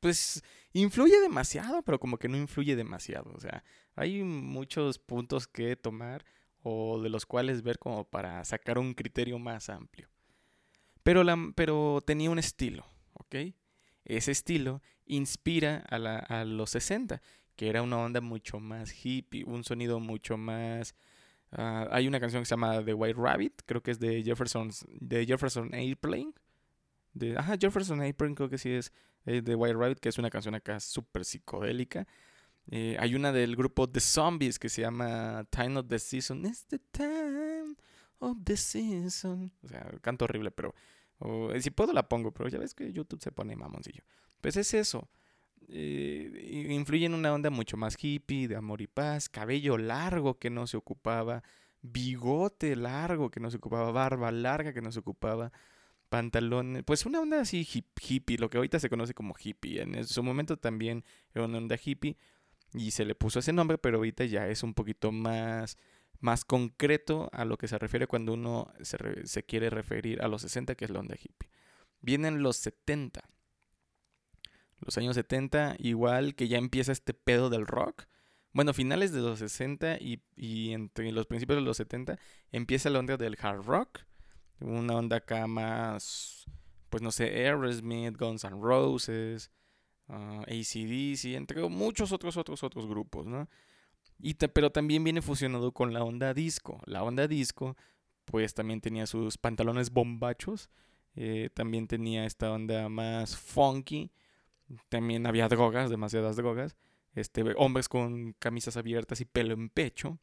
pues, 0.00 0.42
influye 0.74 1.18
demasiado, 1.20 1.82
pero 1.82 1.98
como 1.98 2.18
que 2.18 2.28
no 2.28 2.36
influye 2.36 2.76
demasiado. 2.76 3.32
O 3.34 3.40
sea, 3.40 3.64
hay 3.96 4.22
muchos 4.22 4.98
puntos 4.98 5.46
que 5.48 5.74
tomar 5.76 6.26
o 6.64 7.00
de 7.00 7.10
los 7.10 7.26
cuales 7.26 7.62
ver 7.62 7.78
como 7.78 8.04
para 8.04 8.42
sacar 8.44 8.78
un 8.78 8.94
criterio 8.94 9.38
más 9.38 9.68
amplio. 9.68 10.08
Pero, 11.02 11.22
la, 11.22 11.36
pero 11.54 12.02
tenía 12.04 12.30
un 12.30 12.38
estilo, 12.38 12.86
¿ok? 13.12 13.36
Ese 14.06 14.32
estilo 14.32 14.82
inspira 15.04 15.84
a, 15.90 15.98
la, 15.98 16.18
a 16.18 16.44
los 16.44 16.70
60, 16.70 17.20
que 17.54 17.68
era 17.68 17.82
una 17.82 17.98
onda 17.98 18.22
mucho 18.22 18.60
más 18.60 18.92
hippie, 19.04 19.44
un 19.44 19.62
sonido 19.62 20.00
mucho 20.00 20.38
más... 20.38 20.94
Ah, 21.52 21.86
hay 21.92 22.08
una 22.08 22.18
canción 22.18 22.42
que 22.42 22.46
se 22.46 22.54
llama 22.54 22.82
The 22.82 22.94
White 22.94 23.20
Rabbit, 23.20 23.62
creo 23.66 23.82
que 23.82 23.90
es 23.90 24.00
de 24.00 24.22
Jefferson, 24.24 24.70
de 24.88 25.26
Jefferson 25.26 25.72
Airplane. 25.74 26.32
De, 27.12 27.36
ajá, 27.36 27.56
Jefferson 27.60 28.00
Airplane 28.00 28.34
creo 28.34 28.48
que 28.48 28.58
sí 28.58 28.70
es 28.70 28.90
de 29.26 29.52
eh, 29.52 29.54
White 29.54 29.76
Rabbit, 29.76 29.98
que 30.00 30.08
es 30.08 30.18
una 30.18 30.30
canción 30.30 30.54
acá 30.54 30.80
súper 30.80 31.26
psicodélica. 31.26 32.06
Eh, 32.70 32.96
hay 32.98 33.14
una 33.14 33.32
del 33.32 33.56
grupo 33.56 33.88
The 33.88 34.00
Zombies 34.00 34.58
que 34.58 34.68
se 34.68 34.82
llama 34.82 35.46
Time 35.50 35.78
of 35.78 35.86
the 35.88 35.98
Season. 35.98 36.44
It's 36.46 36.66
the 36.66 36.78
time 36.90 37.76
of 38.18 38.38
the 38.44 38.56
season. 38.56 39.52
O 39.62 39.68
sea, 39.68 39.86
canto 40.00 40.24
horrible, 40.24 40.50
pero 40.50 40.74
eh, 41.52 41.60
si 41.60 41.70
puedo 41.70 41.92
la 41.92 42.08
pongo, 42.08 42.32
pero 42.32 42.48
ya 42.48 42.58
ves 42.58 42.74
que 42.74 42.92
YouTube 42.92 43.22
se 43.22 43.32
pone 43.32 43.56
mamoncillo. 43.56 44.02
Pues 44.40 44.56
es 44.56 44.74
eso. 44.74 45.08
Eh, 45.68 46.66
influye 46.70 47.06
en 47.06 47.14
una 47.14 47.32
onda 47.32 47.50
mucho 47.50 47.76
más 47.76 47.96
hippie, 47.98 48.48
de 48.48 48.56
amor 48.56 48.82
y 48.82 48.86
paz, 48.86 49.28
cabello 49.28 49.78
largo 49.78 50.38
que 50.38 50.50
no 50.50 50.66
se 50.66 50.76
ocupaba, 50.76 51.42
bigote 51.80 52.76
largo 52.76 53.30
que 53.30 53.40
no 53.40 53.50
se 53.50 53.56
ocupaba, 53.56 53.90
barba 53.90 54.30
larga 54.30 54.74
que 54.74 54.82
no 54.82 54.92
se 54.92 54.98
ocupaba, 54.98 55.52
pantalones, 56.10 56.82
pues 56.84 57.06
una 57.06 57.20
onda 57.20 57.40
así 57.40 57.66
hippie, 57.66 58.36
lo 58.38 58.50
que 58.50 58.58
ahorita 58.58 58.78
se 58.78 58.90
conoce 58.90 59.14
como 59.14 59.34
hippie. 59.42 59.80
En 59.80 60.06
su 60.06 60.22
momento 60.22 60.58
también 60.58 61.02
era 61.34 61.46
una 61.46 61.58
onda 61.58 61.78
hippie, 61.82 62.18
y 62.74 62.90
se 62.90 63.04
le 63.04 63.14
puso 63.14 63.38
ese 63.38 63.52
nombre, 63.52 63.78
pero 63.78 63.98
ahorita 63.98 64.24
ya 64.24 64.48
es 64.48 64.62
un 64.62 64.74
poquito 64.74 65.12
más, 65.12 65.78
más 66.20 66.44
concreto 66.44 67.30
a 67.32 67.44
lo 67.44 67.56
que 67.56 67.68
se 67.68 67.78
refiere 67.78 68.06
cuando 68.06 68.32
uno 68.34 68.72
se, 68.82 69.44
quiere 69.44 69.70
referir 69.70 70.20
a 70.22 70.28
los 70.28 70.42
60, 70.42 70.74
que 70.74 70.84
es 70.84 70.90
la 70.90 71.00
onda 71.00 71.14
hippie. 71.14 71.50
Vienen 72.00 72.42
los 72.42 72.56
70. 72.56 73.22
Los 74.80 74.98
años 74.98 75.14
70, 75.14 75.76
igual 75.78 76.34
que 76.34 76.48
ya 76.48 76.58
empieza 76.58 76.92
este 76.92 77.14
pedo 77.14 77.48
del 77.48 77.66
rock. 77.66 78.06
Bueno, 78.52 78.74
finales 78.74 79.12
de 79.12 79.20
los 79.20 79.38
60 79.38 79.98
y, 80.00 80.22
y 80.36 80.72
entre 80.72 81.10
los 81.12 81.26
principios 81.26 81.56
de 81.56 81.62
los 81.64 81.76
70 81.76 82.18
empieza 82.50 82.90
la 82.90 82.98
onda 82.98 83.16
del 83.16 83.38
hard 83.40 83.62
rock. 83.64 84.00
Una 84.60 84.96
onda 84.96 85.16
acá 85.16 85.46
más, 85.46 86.44
pues 86.90 87.02
no 87.02 87.10
sé, 87.10 87.24
Aerosmith, 87.24 88.16
Guns 88.16 88.44
N' 88.44 88.60
Roses, 88.60 89.50
uh, 90.08 90.42
ACDC, 90.42 91.34
entre 91.34 91.68
muchos 91.68 92.12
otros, 92.12 92.36
otros, 92.36 92.62
otros 92.62 92.86
grupos, 92.86 93.26
¿no? 93.26 93.48
Y 94.18 94.34
pero 94.34 94.70
también 94.70 95.04
viene 95.04 95.22
fusionado 95.22 95.72
con 95.72 95.92
la 95.92 96.04
onda 96.04 96.34
disco. 96.34 96.80
La 96.86 97.02
onda 97.02 97.26
disco, 97.26 97.76
pues 98.24 98.54
también 98.54 98.80
tenía 98.80 99.06
sus 99.06 99.38
pantalones 99.38 99.90
bombachos, 99.90 100.70
eh, 101.16 101.50
también 101.54 101.86
tenía 101.86 102.24
esta 102.24 102.50
onda 102.52 102.88
más 102.88 103.36
funky, 103.36 104.12
también 104.88 105.26
había 105.26 105.48
drogas, 105.48 105.90
demasiadas 105.90 106.36
drogas, 106.36 106.76
este, 107.14 107.42
hombres 107.56 107.88
con 107.88 108.32
camisas 108.34 108.76
abiertas 108.76 109.20
y 109.20 109.24
pelo 109.24 109.54
en 109.54 109.68
pecho. 109.68 110.18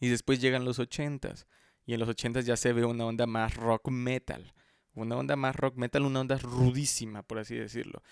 Y 0.00 0.08
después 0.08 0.40
llegan 0.40 0.64
los 0.64 0.78
ochentas, 0.78 1.46
y 1.86 1.94
en 1.94 2.00
los 2.00 2.08
ochentas 2.08 2.44
ya 2.44 2.56
se 2.56 2.72
ve 2.72 2.84
una 2.84 3.06
onda 3.06 3.26
más 3.26 3.54
rock 3.56 3.88
metal 3.88 4.52
una 4.96 5.16
onda 5.16 5.36
más 5.36 5.54
rock 5.54 5.76
metal, 5.76 6.02
una 6.02 6.20
onda 6.20 6.38
rudísima, 6.38 7.22
por 7.22 7.38
así 7.38 7.54
decirlo. 7.54 8.02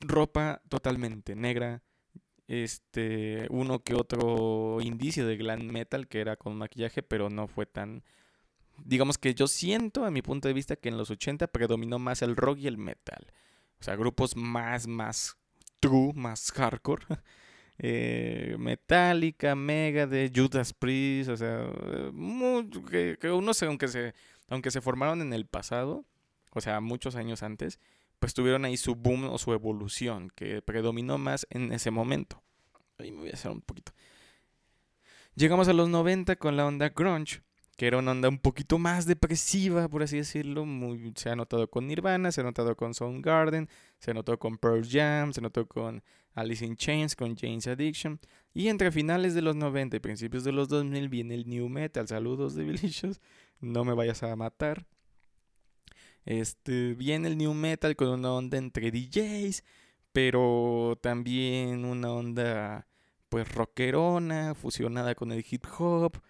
Ropa 0.00 0.62
totalmente 0.68 1.34
negra, 1.34 1.82
este, 2.46 3.46
uno 3.50 3.82
que 3.82 3.94
otro 3.94 4.78
indicio 4.80 5.26
de 5.26 5.36
glam 5.36 5.66
metal 5.66 6.08
que 6.08 6.20
era 6.20 6.36
con 6.36 6.56
maquillaje, 6.56 7.02
pero 7.02 7.30
no 7.30 7.48
fue 7.48 7.66
tan... 7.66 8.04
Digamos 8.84 9.18
que 9.18 9.34
yo 9.34 9.46
siento, 9.46 10.04
a 10.04 10.10
mi 10.10 10.22
punto 10.22 10.48
de 10.48 10.54
vista, 10.54 10.76
que 10.76 10.88
en 10.88 10.96
los 10.96 11.10
80 11.10 11.48
predominó 11.48 11.98
más 11.98 12.22
el 12.22 12.36
rock 12.36 12.58
y 12.60 12.66
el 12.66 12.78
metal. 12.78 13.26
O 13.80 13.84
sea, 13.84 13.96
grupos 13.96 14.36
más, 14.36 14.86
más 14.86 15.36
true, 15.80 16.12
más 16.14 16.50
hardcore. 16.52 17.04
eh, 17.78 18.56
Metallica, 18.58 19.54
Mega 19.54 20.08
Judas 20.34 20.72
Priest, 20.72 21.30
o 21.30 21.36
sea, 21.36 21.66
que, 22.90 23.16
que 23.20 23.30
uno, 23.30 23.52
aunque 23.66 23.88
se 23.88 24.14
aunque 24.50 24.70
se 24.70 24.82
formaron 24.82 25.22
en 25.22 25.32
el 25.32 25.46
pasado, 25.46 26.04
o 26.52 26.60
sea, 26.60 26.80
muchos 26.80 27.16
años 27.16 27.42
antes, 27.42 27.78
pues 28.18 28.34
tuvieron 28.34 28.64
ahí 28.66 28.76
su 28.76 28.94
boom 28.96 29.24
o 29.24 29.38
su 29.38 29.52
evolución, 29.52 30.30
que 30.34 30.60
predominó 30.60 31.16
más 31.16 31.46
en 31.50 31.72
ese 31.72 31.90
momento. 31.90 32.42
Ahí 32.98 33.12
me 33.12 33.20
voy 33.20 33.30
a 33.30 33.34
hacer 33.34 33.50
un 33.50 33.62
poquito. 33.62 33.92
Llegamos 35.34 35.68
a 35.68 35.72
los 35.72 35.88
90 35.88 36.36
con 36.36 36.56
la 36.56 36.66
onda 36.66 36.90
grunge, 36.90 37.42
que 37.76 37.86
era 37.86 37.96
una 37.96 38.10
onda 38.10 38.28
un 38.28 38.38
poquito 38.38 38.78
más 38.78 39.06
depresiva, 39.06 39.88
por 39.88 40.02
así 40.02 40.18
decirlo. 40.18 40.66
Muy, 40.66 41.14
se 41.16 41.30
ha 41.30 41.36
notado 41.36 41.70
con 41.70 41.86
Nirvana, 41.86 42.30
se 42.30 42.42
ha 42.42 42.44
notado 42.44 42.76
con 42.76 42.92
Soundgarden, 42.92 43.70
se 43.98 44.12
notado 44.12 44.38
con 44.38 44.58
Pearl 44.58 44.86
Jam, 44.86 45.32
se 45.32 45.40
notó 45.40 45.66
con 45.66 46.02
Alice 46.34 46.64
in 46.64 46.76
Chains, 46.76 47.16
con 47.16 47.36
Jane's 47.36 47.66
Addiction. 47.66 48.20
Y 48.52 48.68
entre 48.68 48.90
finales 48.90 49.34
de 49.34 49.42
los 49.42 49.56
90 49.56 49.96
y 49.96 50.00
principios 50.00 50.44
de 50.44 50.52
los 50.52 50.68
2000 50.68 51.08
viene 51.08 51.34
el 51.34 51.48
New 51.48 51.68
Metal. 51.68 52.06
Saludos, 52.06 52.54
Devilicious 52.54 53.20
no 53.60 53.84
me 53.84 53.94
vayas 53.94 54.22
a 54.22 54.34
matar. 54.36 54.86
Este, 56.24 56.94
viene 56.94 57.28
el 57.28 57.38
new 57.38 57.54
metal 57.54 57.96
con 57.96 58.08
una 58.08 58.32
onda 58.32 58.58
entre 58.58 58.90
DJs, 58.90 59.64
pero 60.12 60.98
también 61.00 61.84
una 61.84 62.12
onda 62.12 62.86
pues 63.28 63.52
rockerona, 63.52 64.54
fusionada 64.54 65.14
con 65.14 65.32
el 65.32 65.44
hip 65.48 65.64
hop. 65.78 66.20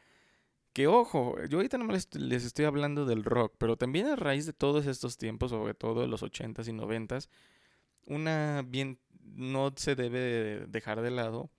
Que 0.72 0.86
ojo, 0.86 1.36
yo 1.48 1.58
ahorita 1.58 1.78
no 1.78 1.86
les, 1.92 2.14
les 2.14 2.44
estoy 2.44 2.64
hablando 2.64 3.04
del 3.04 3.24
rock, 3.24 3.54
pero 3.58 3.76
también 3.76 4.06
a 4.06 4.16
raíz 4.16 4.46
de 4.46 4.52
todos 4.52 4.86
estos 4.86 5.16
tiempos, 5.18 5.50
sobre 5.50 5.74
todo 5.74 6.02
de 6.02 6.08
los 6.08 6.22
80s 6.22 6.68
y 6.68 6.72
90s, 6.72 7.28
una 8.06 8.62
bien 8.66 8.98
no 9.24 9.72
se 9.76 9.94
debe 9.94 10.66
dejar 10.68 11.00
de 11.00 11.10
lado 11.10 11.50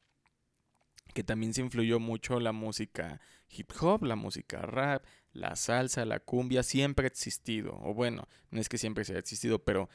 que 1.13 1.23
también 1.23 1.53
se 1.53 1.61
influyó 1.61 1.99
mucho 1.99 2.39
la 2.39 2.51
música 2.51 3.19
hip 3.49 3.71
hop, 3.81 4.03
la 4.03 4.15
música 4.15 4.61
rap, 4.61 5.03
la 5.33 5.55
salsa, 5.55 6.05
la 6.05 6.19
cumbia, 6.19 6.63
siempre 6.63 7.05
ha 7.05 7.07
existido. 7.07 7.77
O 7.83 7.93
bueno, 7.93 8.27
no 8.49 8.59
es 8.61 8.69
que 8.69 8.77
siempre 8.77 9.03
se 9.03 9.13
haya 9.13 9.19
existido, 9.19 9.59
pero, 9.59 9.89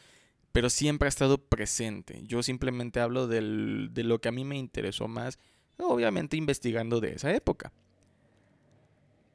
pero 0.52 0.70
siempre 0.70 1.06
ha 1.06 1.08
estado 1.08 1.38
presente. 1.38 2.22
Yo 2.24 2.42
simplemente 2.42 3.00
hablo 3.00 3.26
del, 3.26 3.90
de 3.92 4.04
lo 4.04 4.20
que 4.20 4.28
a 4.28 4.32
mí 4.32 4.44
me 4.44 4.58
interesó 4.58 5.08
más, 5.08 5.38
obviamente 5.78 6.36
investigando 6.36 7.00
de 7.00 7.14
esa 7.14 7.34
época. 7.34 7.72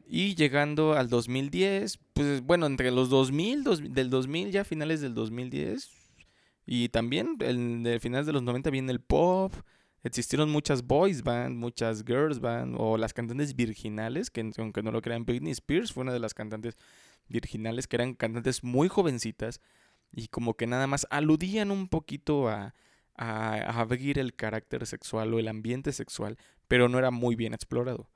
Y 0.07 0.35
llegando 0.35 0.93
al 0.93 1.09
2010, 1.09 1.97
pues 2.13 2.41
bueno, 2.41 2.65
entre 2.65 2.91
los 2.91 3.09
2000, 3.09 3.93
del 3.93 4.09
2000 4.09 4.51
ya 4.51 4.65
finales 4.65 4.99
del 4.99 5.13
2010, 5.13 5.89
y 6.65 6.89
también 6.89 7.37
el, 7.39 7.83
de 7.83 7.99
finales 7.99 8.25
de 8.25 8.33
los 8.33 8.43
90 8.43 8.69
viene 8.69 8.91
el 8.91 9.01
pop, 9.01 9.53
existieron 10.03 10.49
muchas 10.49 10.83
boys 10.83 11.23
band, 11.23 11.57
muchas 11.57 12.03
girls 12.05 12.39
band 12.39 12.75
o 12.77 12.97
las 12.97 13.13
cantantes 13.13 13.55
virginales, 13.55 14.29
que 14.29 14.49
aunque 14.57 14.83
no 14.83 14.91
lo 14.91 15.01
crean, 15.01 15.25
Britney 15.25 15.51
Spears 15.51 15.93
fue 15.93 16.01
una 16.01 16.13
de 16.13 16.19
las 16.19 16.33
cantantes 16.33 16.77
virginales 17.27 17.87
que 17.87 17.97
eran 17.97 18.13
cantantes 18.13 18.63
muy 18.63 18.87
jovencitas 18.87 19.61
y 20.11 20.27
como 20.27 20.55
que 20.55 20.67
nada 20.67 20.87
más 20.87 21.07
aludían 21.09 21.71
un 21.71 21.87
poquito 21.87 22.49
a, 22.49 22.73
a, 23.15 23.79
abrir 23.79 24.19
el 24.19 24.35
carácter 24.35 24.85
sexual 24.85 25.33
o 25.33 25.39
el 25.39 25.47
ambiente 25.47 25.91
sexual, 25.93 26.37
pero 26.67 26.89
no 26.89 26.99
era 26.99 27.11
muy 27.11 27.35
bien 27.35 27.53
explorado. 27.53 28.09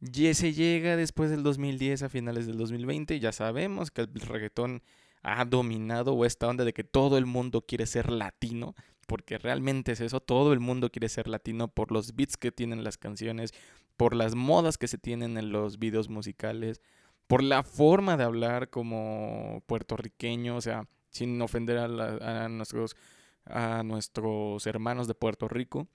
Y 0.00 0.32
se 0.34 0.52
llega 0.52 0.96
después 0.96 1.30
del 1.30 1.42
2010 1.42 2.02
a 2.04 2.08
finales 2.08 2.46
del 2.46 2.56
2020, 2.56 3.20
ya 3.20 3.32
sabemos 3.32 3.90
que 3.90 4.02
el 4.02 4.20
reggaetón 4.20 4.82
ha 5.22 5.44
dominado 5.44 6.14
o 6.14 6.24
esta 6.24 6.48
onda 6.48 6.64
de 6.64 6.72
que 6.72 6.84
todo 6.84 7.18
el 7.18 7.26
mundo 7.26 7.62
quiere 7.62 7.86
ser 7.86 8.10
latino, 8.10 8.74
porque 9.06 9.38
realmente 9.38 9.92
es 9.92 10.00
eso, 10.00 10.20
todo 10.20 10.52
el 10.52 10.60
mundo 10.60 10.90
quiere 10.90 11.08
ser 11.08 11.28
latino 11.28 11.68
por 11.68 11.92
los 11.92 12.14
beats 12.14 12.36
que 12.36 12.52
tienen 12.52 12.84
las 12.84 12.96
canciones, 12.96 13.52
por 13.96 14.14
las 14.14 14.34
modas 14.34 14.78
que 14.78 14.88
se 14.88 14.98
tienen 14.98 15.36
en 15.36 15.52
los 15.52 15.78
videos 15.78 16.08
musicales, 16.08 16.80
por 17.26 17.42
la 17.42 17.62
forma 17.62 18.16
de 18.16 18.24
hablar 18.24 18.70
como 18.70 19.62
puertorriqueño, 19.66 20.56
o 20.56 20.60
sea, 20.60 20.88
sin 21.10 21.40
ofender 21.42 21.78
a, 21.78 22.48
nuestros, 22.48 22.96
a 23.44 23.82
nuestros 23.82 24.66
hermanos 24.66 25.06
de 25.06 25.14
Puerto 25.14 25.48
Rico. 25.48 25.86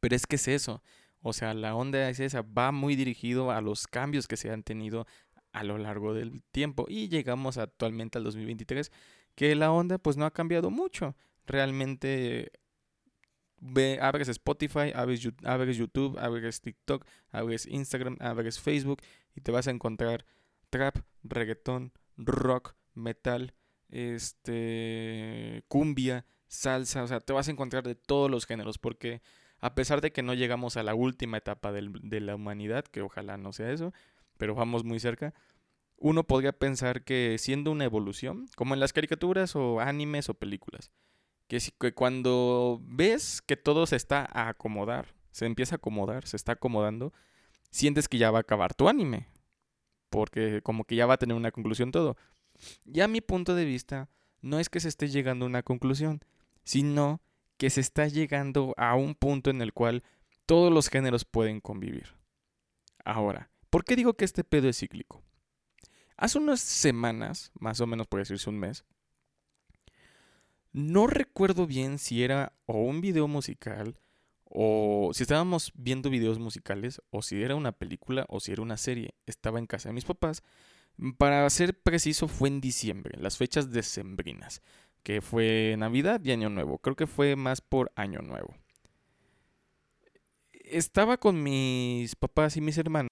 Pero 0.00 0.14
es 0.14 0.26
que 0.26 0.36
es 0.36 0.48
eso, 0.48 0.82
o 1.22 1.32
sea, 1.32 1.54
la 1.54 1.74
onda 1.74 2.08
es 2.08 2.20
esa, 2.20 2.42
va 2.42 2.70
muy 2.70 2.94
dirigido 2.94 3.50
a 3.50 3.60
los 3.60 3.88
cambios 3.88 4.28
que 4.28 4.36
se 4.36 4.50
han 4.50 4.62
tenido 4.62 5.06
a 5.58 5.64
lo 5.64 5.76
largo 5.76 6.14
del 6.14 6.42
tiempo 6.52 6.86
y 6.88 7.08
llegamos 7.08 7.58
actualmente 7.58 8.16
al 8.16 8.24
2023 8.24 8.92
que 9.34 9.56
la 9.56 9.72
onda 9.72 9.98
pues 9.98 10.16
no 10.16 10.24
ha 10.24 10.30
cambiado 10.30 10.70
mucho. 10.70 11.16
Realmente 11.46 12.52
ve, 13.58 13.98
abres 14.00 14.28
Spotify, 14.28 14.92
abres, 14.94 15.20
YouTube, 15.20 16.16
abres 16.16 16.60
TikTok, 16.60 17.04
abres 17.30 17.66
Instagram, 17.66 18.16
abres 18.20 18.60
Facebook 18.60 19.02
y 19.34 19.40
te 19.40 19.50
vas 19.50 19.66
a 19.66 19.72
encontrar 19.72 20.24
trap, 20.70 20.98
reggaetón, 21.24 21.92
rock, 22.16 22.76
metal, 22.94 23.52
este, 23.88 25.64
cumbia, 25.66 26.24
salsa, 26.46 27.02
o 27.02 27.08
sea, 27.08 27.18
te 27.18 27.32
vas 27.32 27.48
a 27.48 27.50
encontrar 27.50 27.82
de 27.82 27.96
todos 27.96 28.30
los 28.30 28.46
géneros 28.46 28.78
porque 28.78 29.22
a 29.58 29.74
pesar 29.74 30.00
de 30.02 30.12
que 30.12 30.22
no 30.22 30.34
llegamos 30.34 30.76
a 30.76 30.84
la 30.84 30.94
última 30.94 31.38
etapa 31.38 31.72
de 31.72 32.20
la 32.20 32.36
humanidad, 32.36 32.84
que 32.84 33.02
ojalá 33.02 33.38
no 33.38 33.52
sea 33.52 33.72
eso, 33.72 33.92
pero 34.38 34.54
vamos 34.54 34.84
muy 34.84 34.98
cerca, 35.00 35.34
uno 35.98 36.24
podría 36.24 36.52
pensar 36.52 37.04
que 37.04 37.36
siendo 37.38 37.70
una 37.70 37.84
evolución, 37.84 38.46
como 38.56 38.74
en 38.74 38.80
las 38.80 38.92
caricaturas 38.92 39.56
o 39.56 39.80
animes 39.80 40.28
o 40.28 40.34
películas, 40.34 40.90
que, 41.48 41.58
que 41.78 41.92
cuando 41.92 42.80
ves 42.82 43.42
que 43.42 43.56
todo 43.56 43.86
se 43.86 43.96
está 43.96 44.26
a 44.32 44.48
acomodar, 44.48 45.14
se 45.32 45.46
empieza 45.46 45.74
a 45.74 45.76
acomodar, 45.76 46.26
se 46.26 46.36
está 46.36 46.52
acomodando, 46.52 47.12
sientes 47.70 48.08
que 48.08 48.18
ya 48.18 48.30
va 48.30 48.38
a 48.38 48.42
acabar 48.42 48.74
tu 48.74 48.88
anime. 48.88 49.28
Porque 50.10 50.62
como 50.62 50.84
que 50.84 50.96
ya 50.96 51.06
va 51.06 51.14
a 51.14 51.18
tener 51.18 51.36
una 51.36 51.50
conclusión 51.50 51.90
todo. 51.90 52.16
Ya 52.84 53.08
mi 53.08 53.20
punto 53.20 53.54
de 53.54 53.64
vista 53.64 54.08
no 54.40 54.58
es 54.58 54.68
que 54.68 54.80
se 54.80 54.88
esté 54.88 55.08
llegando 55.08 55.44
a 55.44 55.48
una 55.48 55.62
conclusión, 55.62 56.20
sino 56.64 57.20
que 57.56 57.70
se 57.70 57.80
está 57.80 58.06
llegando 58.06 58.72
a 58.76 58.94
un 58.94 59.14
punto 59.14 59.50
en 59.50 59.60
el 59.60 59.72
cual 59.72 60.02
todos 60.46 60.72
los 60.72 60.88
géneros 60.88 61.24
pueden 61.24 61.60
convivir. 61.60 62.14
Ahora, 63.04 63.50
¿por 63.70 63.84
qué 63.84 63.96
digo 63.96 64.14
que 64.14 64.24
este 64.24 64.44
pedo 64.44 64.68
es 64.68 64.78
cíclico? 64.78 65.22
Hace 66.16 66.38
unas 66.38 66.60
semanas, 66.60 67.52
más 67.58 67.80
o 67.80 67.86
menos 67.86 68.06
por 68.06 68.20
decirse 68.20 68.50
un 68.50 68.58
mes, 68.58 68.84
no 70.72 71.06
recuerdo 71.06 71.66
bien 71.66 71.98
si 71.98 72.22
era 72.22 72.52
o 72.66 72.78
un 72.82 73.00
video 73.00 73.28
musical 73.28 73.96
o 74.44 75.10
si 75.14 75.22
estábamos 75.22 75.72
viendo 75.74 76.10
videos 76.10 76.38
musicales 76.38 77.02
o 77.10 77.22
si 77.22 77.42
era 77.42 77.54
una 77.54 77.72
película 77.72 78.26
o 78.28 78.40
si 78.40 78.52
era 78.52 78.62
una 78.62 78.76
serie. 78.76 79.14
Estaba 79.26 79.58
en 79.58 79.66
casa 79.66 79.88
de 79.88 79.94
mis 79.94 80.04
papás. 80.04 80.42
Para 81.16 81.48
ser 81.50 81.80
preciso 81.80 82.26
fue 82.28 82.48
en 82.48 82.60
diciembre, 82.60 83.16
las 83.20 83.38
fechas 83.38 83.70
decembrinas, 83.70 84.62
que 85.04 85.20
fue 85.20 85.76
Navidad 85.78 86.20
y 86.24 86.32
Año 86.32 86.50
Nuevo. 86.50 86.78
Creo 86.78 86.96
que 86.96 87.06
fue 87.06 87.36
más 87.36 87.60
por 87.60 87.92
Año 87.94 88.20
Nuevo. 88.20 88.56
Estaba 90.52 91.18
con 91.18 91.42
mis 91.42 92.16
papás 92.16 92.56
y 92.56 92.60
mis 92.60 92.78
hermanos 92.78 93.08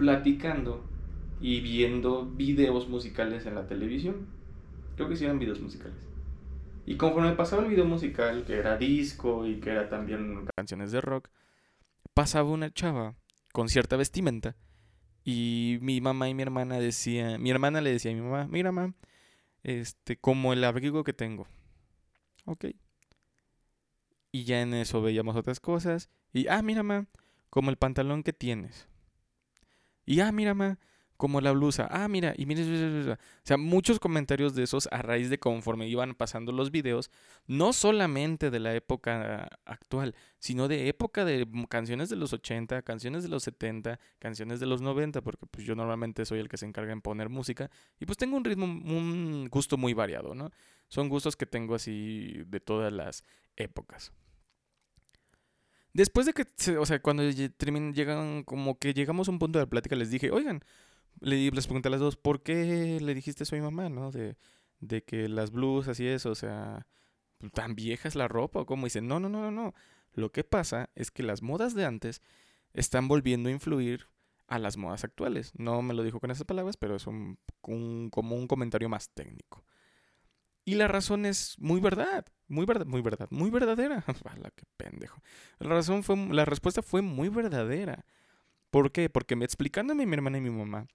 platicando 0.00 0.84
y 1.40 1.60
viendo 1.60 2.26
videos 2.26 2.88
musicales 2.88 3.46
en 3.46 3.54
la 3.54 3.68
televisión. 3.68 4.26
Creo 4.96 5.08
que 5.08 5.16
sí 5.16 5.24
eran 5.24 5.38
videos 5.38 5.60
musicales. 5.60 6.08
Y 6.86 6.96
conforme 6.96 7.32
pasaba 7.32 7.62
el 7.62 7.68
video 7.68 7.84
musical, 7.84 8.44
que 8.44 8.56
era 8.56 8.76
disco 8.76 9.46
y 9.46 9.60
que 9.60 9.70
era 9.70 9.88
también 9.88 10.46
canciones 10.56 10.90
de 10.90 11.00
rock, 11.00 11.28
pasaba 12.14 12.50
una 12.50 12.72
chava 12.72 13.14
con 13.52 13.68
cierta 13.68 13.96
vestimenta 13.96 14.56
y 15.22 15.78
mi 15.82 16.00
mamá 16.00 16.28
y 16.28 16.34
mi 16.34 16.42
hermana 16.42 16.80
decían, 16.80 17.42
mi 17.42 17.50
hermana 17.50 17.80
le 17.80 17.92
decía 17.92 18.10
a 18.10 18.14
mi 18.14 18.22
mamá, 18.22 18.48
mira 18.48 18.72
mamá, 18.72 18.94
este, 19.62 20.16
como 20.16 20.52
el 20.52 20.64
abrigo 20.64 21.04
que 21.04 21.12
tengo. 21.12 21.46
Ok. 22.46 22.66
Y 24.32 24.44
ya 24.44 24.62
en 24.62 24.74
eso 24.74 25.02
veíamos 25.02 25.36
otras 25.36 25.60
cosas. 25.60 26.08
Y, 26.32 26.48
ah, 26.48 26.62
mira, 26.62 26.82
mamá, 26.82 27.06
como 27.50 27.70
el 27.70 27.76
pantalón 27.76 28.22
que 28.22 28.32
tienes. 28.32 28.88
Y, 30.10 30.18
ah, 30.18 30.32
mira, 30.32 30.54
mamá, 30.54 30.76
como 31.16 31.40
la 31.40 31.52
blusa. 31.52 31.86
Ah, 31.88 32.08
mira, 32.08 32.34
y 32.36 32.44
mire, 32.44 32.64
o 33.12 33.16
sea, 33.44 33.56
muchos 33.56 34.00
comentarios 34.00 34.56
de 34.56 34.64
esos 34.64 34.88
a 34.90 35.02
raíz 35.02 35.30
de 35.30 35.38
conforme 35.38 35.86
iban 35.86 36.16
pasando 36.16 36.50
los 36.50 36.72
videos, 36.72 37.12
no 37.46 37.72
solamente 37.72 38.50
de 38.50 38.58
la 38.58 38.74
época 38.74 39.48
actual, 39.64 40.16
sino 40.40 40.66
de 40.66 40.88
época 40.88 41.24
de 41.24 41.46
canciones 41.68 42.08
de 42.08 42.16
los 42.16 42.32
80, 42.32 42.82
canciones 42.82 43.22
de 43.22 43.28
los 43.28 43.44
70, 43.44 44.00
canciones 44.18 44.58
de 44.58 44.66
los 44.66 44.80
90, 44.82 45.20
porque 45.20 45.46
pues 45.46 45.64
yo 45.64 45.76
normalmente 45.76 46.24
soy 46.24 46.40
el 46.40 46.48
que 46.48 46.56
se 46.56 46.66
encarga 46.66 46.92
en 46.92 47.02
poner 47.02 47.28
música 47.28 47.70
y 48.00 48.04
pues 48.04 48.18
tengo 48.18 48.36
un 48.36 48.44
ritmo, 48.44 48.64
un 48.64 49.46
gusto 49.48 49.76
muy 49.76 49.94
variado, 49.94 50.34
¿no? 50.34 50.50
Son 50.88 51.08
gustos 51.08 51.36
que 51.36 51.46
tengo 51.46 51.76
así 51.76 52.42
de 52.46 52.58
todas 52.58 52.92
las 52.92 53.22
épocas. 53.54 54.12
Después 55.92 56.26
de 56.26 56.32
que, 56.32 56.44
o 56.76 56.86
sea, 56.86 57.00
cuando 57.02 57.28
llegan, 57.28 58.44
como 58.44 58.78
que 58.78 58.94
llegamos 58.94 59.28
a 59.28 59.32
un 59.32 59.38
punto 59.38 59.58
de 59.58 59.64
la 59.64 59.70
plática, 59.70 59.96
les 59.96 60.10
dije, 60.10 60.30
oigan, 60.30 60.62
le, 61.20 61.50
les 61.50 61.66
pregunté 61.66 61.88
a 61.88 61.90
las 61.90 62.00
dos, 62.00 62.16
¿por 62.16 62.42
qué 62.42 62.98
le 63.00 63.14
dijiste 63.14 63.42
eso 63.44 63.56
a 63.56 63.58
mi 63.58 63.64
mamá, 63.64 63.88
no? 63.88 64.10
De, 64.10 64.36
de 64.80 65.02
que 65.02 65.28
las 65.28 65.50
blusas 65.50 65.98
y 66.00 66.06
eso, 66.06 66.30
o 66.30 66.34
sea, 66.34 66.86
tan 67.54 67.74
vieja 67.74 68.08
es 68.08 68.14
la 68.14 68.28
ropa 68.28 68.60
o 68.60 68.66
cómo. 68.66 68.86
dicen, 68.86 69.08
no, 69.08 69.20
no, 69.20 69.28
no, 69.28 69.42
no, 69.42 69.50
no. 69.50 69.74
Lo 70.12 70.32
que 70.32 70.44
pasa 70.44 70.90
es 70.94 71.10
que 71.10 71.22
las 71.22 71.42
modas 71.42 71.74
de 71.74 71.84
antes 71.84 72.22
están 72.72 73.08
volviendo 73.08 73.48
a 73.48 73.52
influir 73.52 74.06
a 74.46 74.58
las 74.58 74.76
modas 74.76 75.04
actuales. 75.04 75.52
No 75.56 75.82
me 75.82 75.94
lo 75.94 76.02
dijo 76.02 76.20
con 76.20 76.30
esas 76.30 76.44
palabras, 76.44 76.76
pero 76.76 76.96
es 76.96 77.06
un, 77.06 77.38
como 77.60 78.36
un 78.36 78.46
comentario 78.46 78.88
más 78.88 79.10
técnico. 79.10 79.64
Y 80.70 80.76
la 80.76 80.86
razón 80.86 81.26
es 81.26 81.56
muy 81.58 81.80
verdad, 81.80 82.24
muy 82.46 82.64
verdad, 82.64 82.86
muy 82.86 83.02
verdad, 83.02 83.26
muy 83.30 83.50
verdadera. 83.50 84.04
¡Hala, 84.24 84.52
qué 84.54 84.62
pendejo! 84.76 85.20
La 85.58 85.70
razón 85.70 86.04
fue, 86.04 86.14
la 86.16 86.44
respuesta 86.44 86.80
fue 86.80 87.02
muy 87.02 87.28
verdadera. 87.28 88.04
¿Por 88.70 88.92
qué? 88.92 89.10
Porque 89.10 89.34
me 89.34 89.44
explicándome 89.44 90.06
mi 90.06 90.14
hermana 90.14 90.38
y 90.38 90.42
mi 90.42 90.50
mamá, 90.50 90.86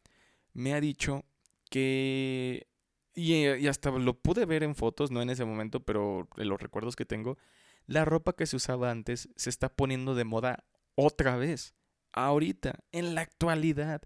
me 0.53 0.73
ha 0.73 0.79
dicho 0.79 1.25
que... 1.69 2.67
Eh, 3.15 3.57
y, 3.59 3.67
hasta 3.67 3.91
lo 3.91 4.13
pude 4.13 4.45
ver 4.45 4.63
en 4.63 4.75
fotos, 4.75 5.11
no 5.11 5.21
en 5.21 5.29
ese 5.29 5.43
momento, 5.43 5.81
pero 5.81 6.29
en 6.37 6.47
los 6.47 6.61
recuerdos 6.61 6.95
que 6.95 7.03
tengo, 7.03 7.37
la 7.85 8.05
ropa 8.05 8.31
que 8.31 8.45
se 8.45 8.55
usaba 8.55 8.91
antes 8.91 9.27
se 9.35 9.49
está 9.49 9.67
poniendo 9.67 10.15
de 10.15 10.23
moda 10.23 10.63
otra 10.95 11.35
vez, 11.35 11.75
ahorita, 12.13 12.79
en 12.93 13.13
la 13.13 13.19
actualidad. 13.19 14.03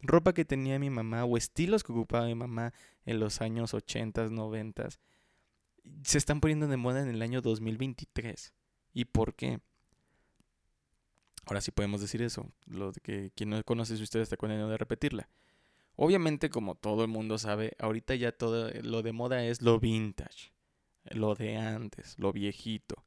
Ropa 0.00 0.32
que 0.32 0.46
tenía 0.46 0.78
mi 0.78 0.88
mamá 0.88 1.26
o 1.26 1.36
estilos 1.36 1.84
que 1.84 1.92
ocupaba 1.92 2.24
mi 2.24 2.34
mamá 2.34 2.72
en 3.04 3.20
los 3.20 3.40
años 3.40 3.74
80, 3.74 4.28
90, 4.28 4.88
se 6.04 6.18
están 6.18 6.40
poniendo 6.40 6.66
de 6.68 6.76
moda 6.76 7.02
en 7.02 7.08
el 7.08 7.22
año 7.22 7.40
2023. 7.40 8.52
¿Y 8.92 9.04
por 9.06 9.34
qué? 9.34 9.60
Ahora 11.46 11.60
sí 11.60 11.72
podemos 11.72 12.00
decir 12.00 12.22
eso, 12.22 12.52
lo 12.66 12.92
que 12.92 13.32
quien 13.34 13.50
no 13.50 13.62
conoce 13.64 13.96
su 13.96 14.02
historia 14.04 14.22
está 14.22 14.36
condenado 14.36 14.70
de 14.70 14.78
repetirla. 14.78 15.28
Obviamente, 15.96 16.50
como 16.50 16.74
todo 16.76 17.02
el 17.02 17.08
mundo 17.08 17.36
sabe, 17.38 17.76
ahorita 17.78 18.14
ya 18.14 18.32
todo 18.32 18.70
lo 18.82 19.02
de 19.02 19.12
moda 19.12 19.44
es 19.44 19.60
lo 19.60 19.78
vintage. 19.78 20.52
lo 21.10 21.34
de 21.34 21.56
antes, 21.56 22.16
lo 22.18 22.32
viejito. 22.32 23.04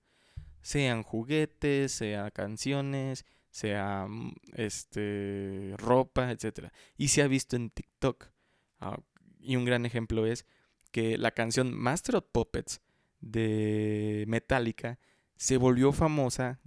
Sean 0.62 1.04
juguetes, 1.04 1.94
sea 1.94 2.32
canciones, 2.32 3.26
sea 3.52 4.06
mm, 4.08 4.34
este 4.56 5.76
ropa, 5.78 6.32
etc. 6.32 6.72
Y 6.98 7.08
se 7.08 7.22
ha 7.22 7.28
visto 7.28 7.56
en 7.56 7.70
TikTok. 7.70 8.28
Ah, 8.80 9.00
y 9.46 9.56
un 9.56 9.66
gran 9.66 9.86
ejemplo 9.86 10.26
es 10.26 10.46
que 10.92 11.18
la 11.18 11.32
canción 11.32 11.74
Master 11.74 12.18
of 12.18 12.26
Puppets 12.32 12.82
de 13.22 14.26
Metallica 14.28 15.00
se 15.36 15.58
volvió 15.58 15.92
famosa, 15.92 16.60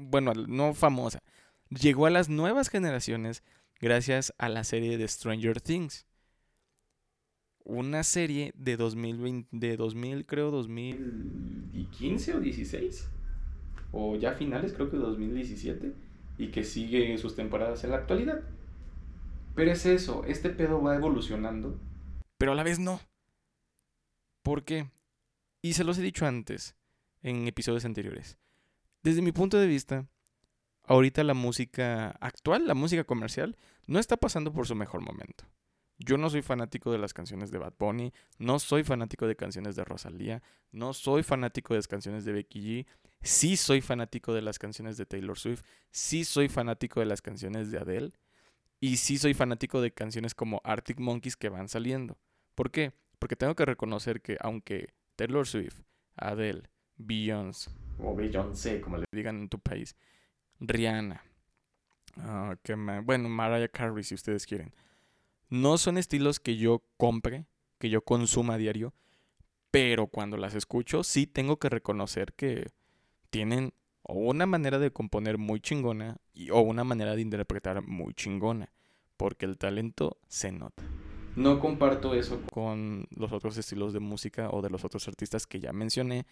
bueno, 0.00 0.32
no 0.34 0.74
famosa, 0.74 1.22
llegó 1.70 2.06
a 2.06 2.10
las 2.10 2.28
nuevas 2.28 2.68
generaciones 2.68 3.42
gracias 3.80 4.32
a 4.38 4.48
la 4.48 4.64
serie 4.64 4.98
de 4.98 5.08
Stranger 5.08 5.60
Things. 5.60 6.06
Una 7.64 8.04
serie 8.04 8.52
de 8.56 8.76
2020, 8.76 9.48
de 9.50 9.76
2000, 9.76 10.26
creo 10.26 10.52
2015 10.52 12.34
o 12.34 12.40
16, 12.40 13.08
o 13.90 14.16
ya 14.16 14.34
finales, 14.34 14.72
creo 14.72 14.88
que 14.88 14.96
2017, 14.96 15.92
y 16.38 16.48
que 16.48 16.62
sigue 16.62 17.18
sus 17.18 17.34
temporadas 17.34 17.82
en 17.82 17.90
la 17.90 17.96
actualidad. 17.96 18.40
Pero 19.56 19.72
es 19.72 19.84
eso, 19.86 20.24
este 20.26 20.50
pedo 20.50 20.80
va 20.80 20.94
evolucionando, 20.94 21.76
pero 22.38 22.52
a 22.52 22.54
la 22.54 22.62
vez 22.62 22.78
no. 22.78 23.00
¿Por 24.42 24.64
qué? 24.64 24.90
Y 25.62 25.72
se 25.72 25.84
los 25.84 25.98
he 25.98 26.02
dicho 26.02 26.26
antes, 26.26 26.76
en 27.22 27.48
episodios 27.48 27.84
anteriores. 27.84 28.38
Desde 29.02 29.22
mi 29.22 29.32
punto 29.32 29.58
de 29.58 29.66
vista, 29.66 30.06
ahorita 30.84 31.24
la 31.24 31.34
música 31.34 32.10
actual, 32.20 32.66
la 32.66 32.74
música 32.74 33.04
comercial, 33.04 33.56
no 33.86 33.98
está 33.98 34.16
pasando 34.16 34.52
por 34.52 34.66
su 34.66 34.74
mejor 34.74 35.00
momento. 35.00 35.44
Yo 35.98 36.18
no 36.18 36.28
soy 36.28 36.42
fanático 36.42 36.92
de 36.92 36.98
las 36.98 37.14
canciones 37.14 37.50
de 37.50 37.58
Bad 37.58 37.74
Bunny, 37.78 38.12
no 38.38 38.58
soy 38.58 38.84
fanático 38.84 39.26
de 39.26 39.34
canciones 39.34 39.76
de 39.76 39.84
Rosalía, 39.84 40.42
no 40.70 40.92
soy 40.92 41.22
fanático 41.22 41.72
de 41.72 41.78
las 41.78 41.88
canciones 41.88 42.24
de 42.24 42.32
Becky 42.32 42.60
G, 42.60 42.86
sí 43.22 43.56
soy 43.56 43.80
fanático 43.80 44.34
de 44.34 44.42
las 44.42 44.58
canciones 44.58 44.98
de 44.98 45.06
Taylor 45.06 45.38
Swift, 45.38 45.62
sí 45.90 46.24
soy 46.24 46.48
fanático 46.48 47.00
de 47.00 47.06
las 47.06 47.22
canciones 47.22 47.70
de 47.70 47.78
Adele 47.78 48.12
y 48.80 48.96
sí 48.96 49.18
soy 49.18 49.34
fanático 49.34 49.80
de 49.80 49.92
canciones 49.92 50.34
como 50.34 50.60
Arctic 50.64 50.98
Monkeys 51.00 51.36
que 51.36 51.48
van 51.48 51.68
saliendo. 51.68 52.18
¿Por 52.54 52.70
qué? 52.70 52.92
Porque 53.18 53.36
tengo 53.36 53.54
que 53.54 53.64
reconocer 53.64 54.20
que 54.20 54.36
aunque 54.40 54.94
Taylor 55.16 55.46
Swift, 55.46 55.80
Adele, 56.16 56.68
Beyoncé 56.96 57.70
o 57.98 58.14
Beyoncé, 58.14 58.80
como 58.80 58.98
le 58.98 59.04
digan 59.12 59.36
en 59.36 59.48
tu 59.48 59.58
país, 59.58 59.96
Rihanna, 60.60 61.22
ah, 62.18 62.56
bueno, 63.04 63.28
Mariah 63.28 63.68
Carey 63.68 64.04
si 64.04 64.14
ustedes 64.14 64.46
quieren, 64.46 64.74
no 65.48 65.78
son 65.78 65.98
estilos 65.98 66.40
que 66.40 66.56
yo 66.56 66.82
compre, 66.96 67.46
que 67.78 67.90
yo 67.90 68.02
consuma 68.02 68.54
a 68.54 68.58
diario, 68.58 68.94
pero 69.70 70.06
cuando 70.06 70.36
las 70.36 70.54
escucho 70.54 71.04
sí 71.04 71.26
tengo 71.26 71.58
que 71.58 71.68
reconocer 71.68 72.32
que 72.34 72.70
tienen 73.30 73.72
o 74.08 74.14
una 74.14 74.46
manera 74.46 74.78
de 74.78 74.92
componer 74.92 75.38
muy 75.38 75.60
chingona 75.60 76.18
y, 76.32 76.50
o 76.50 76.60
una 76.60 76.84
manera 76.84 77.14
de 77.14 77.22
interpretar 77.22 77.82
muy 77.82 78.14
chingona, 78.14 78.72
porque 79.16 79.46
el 79.46 79.58
talento 79.58 80.18
se 80.28 80.52
nota. 80.52 80.82
No 81.34 81.60
comparto 81.60 82.14
eso 82.14 82.40
con 82.50 83.06
los 83.10 83.32
otros 83.32 83.58
estilos 83.58 83.92
de 83.92 84.00
música 84.00 84.48
o 84.50 84.62
de 84.62 84.70
los 84.70 84.84
otros 84.84 85.06
artistas 85.06 85.46
que 85.46 85.60
ya 85.60 85.72
mencioné. 85.72 86.26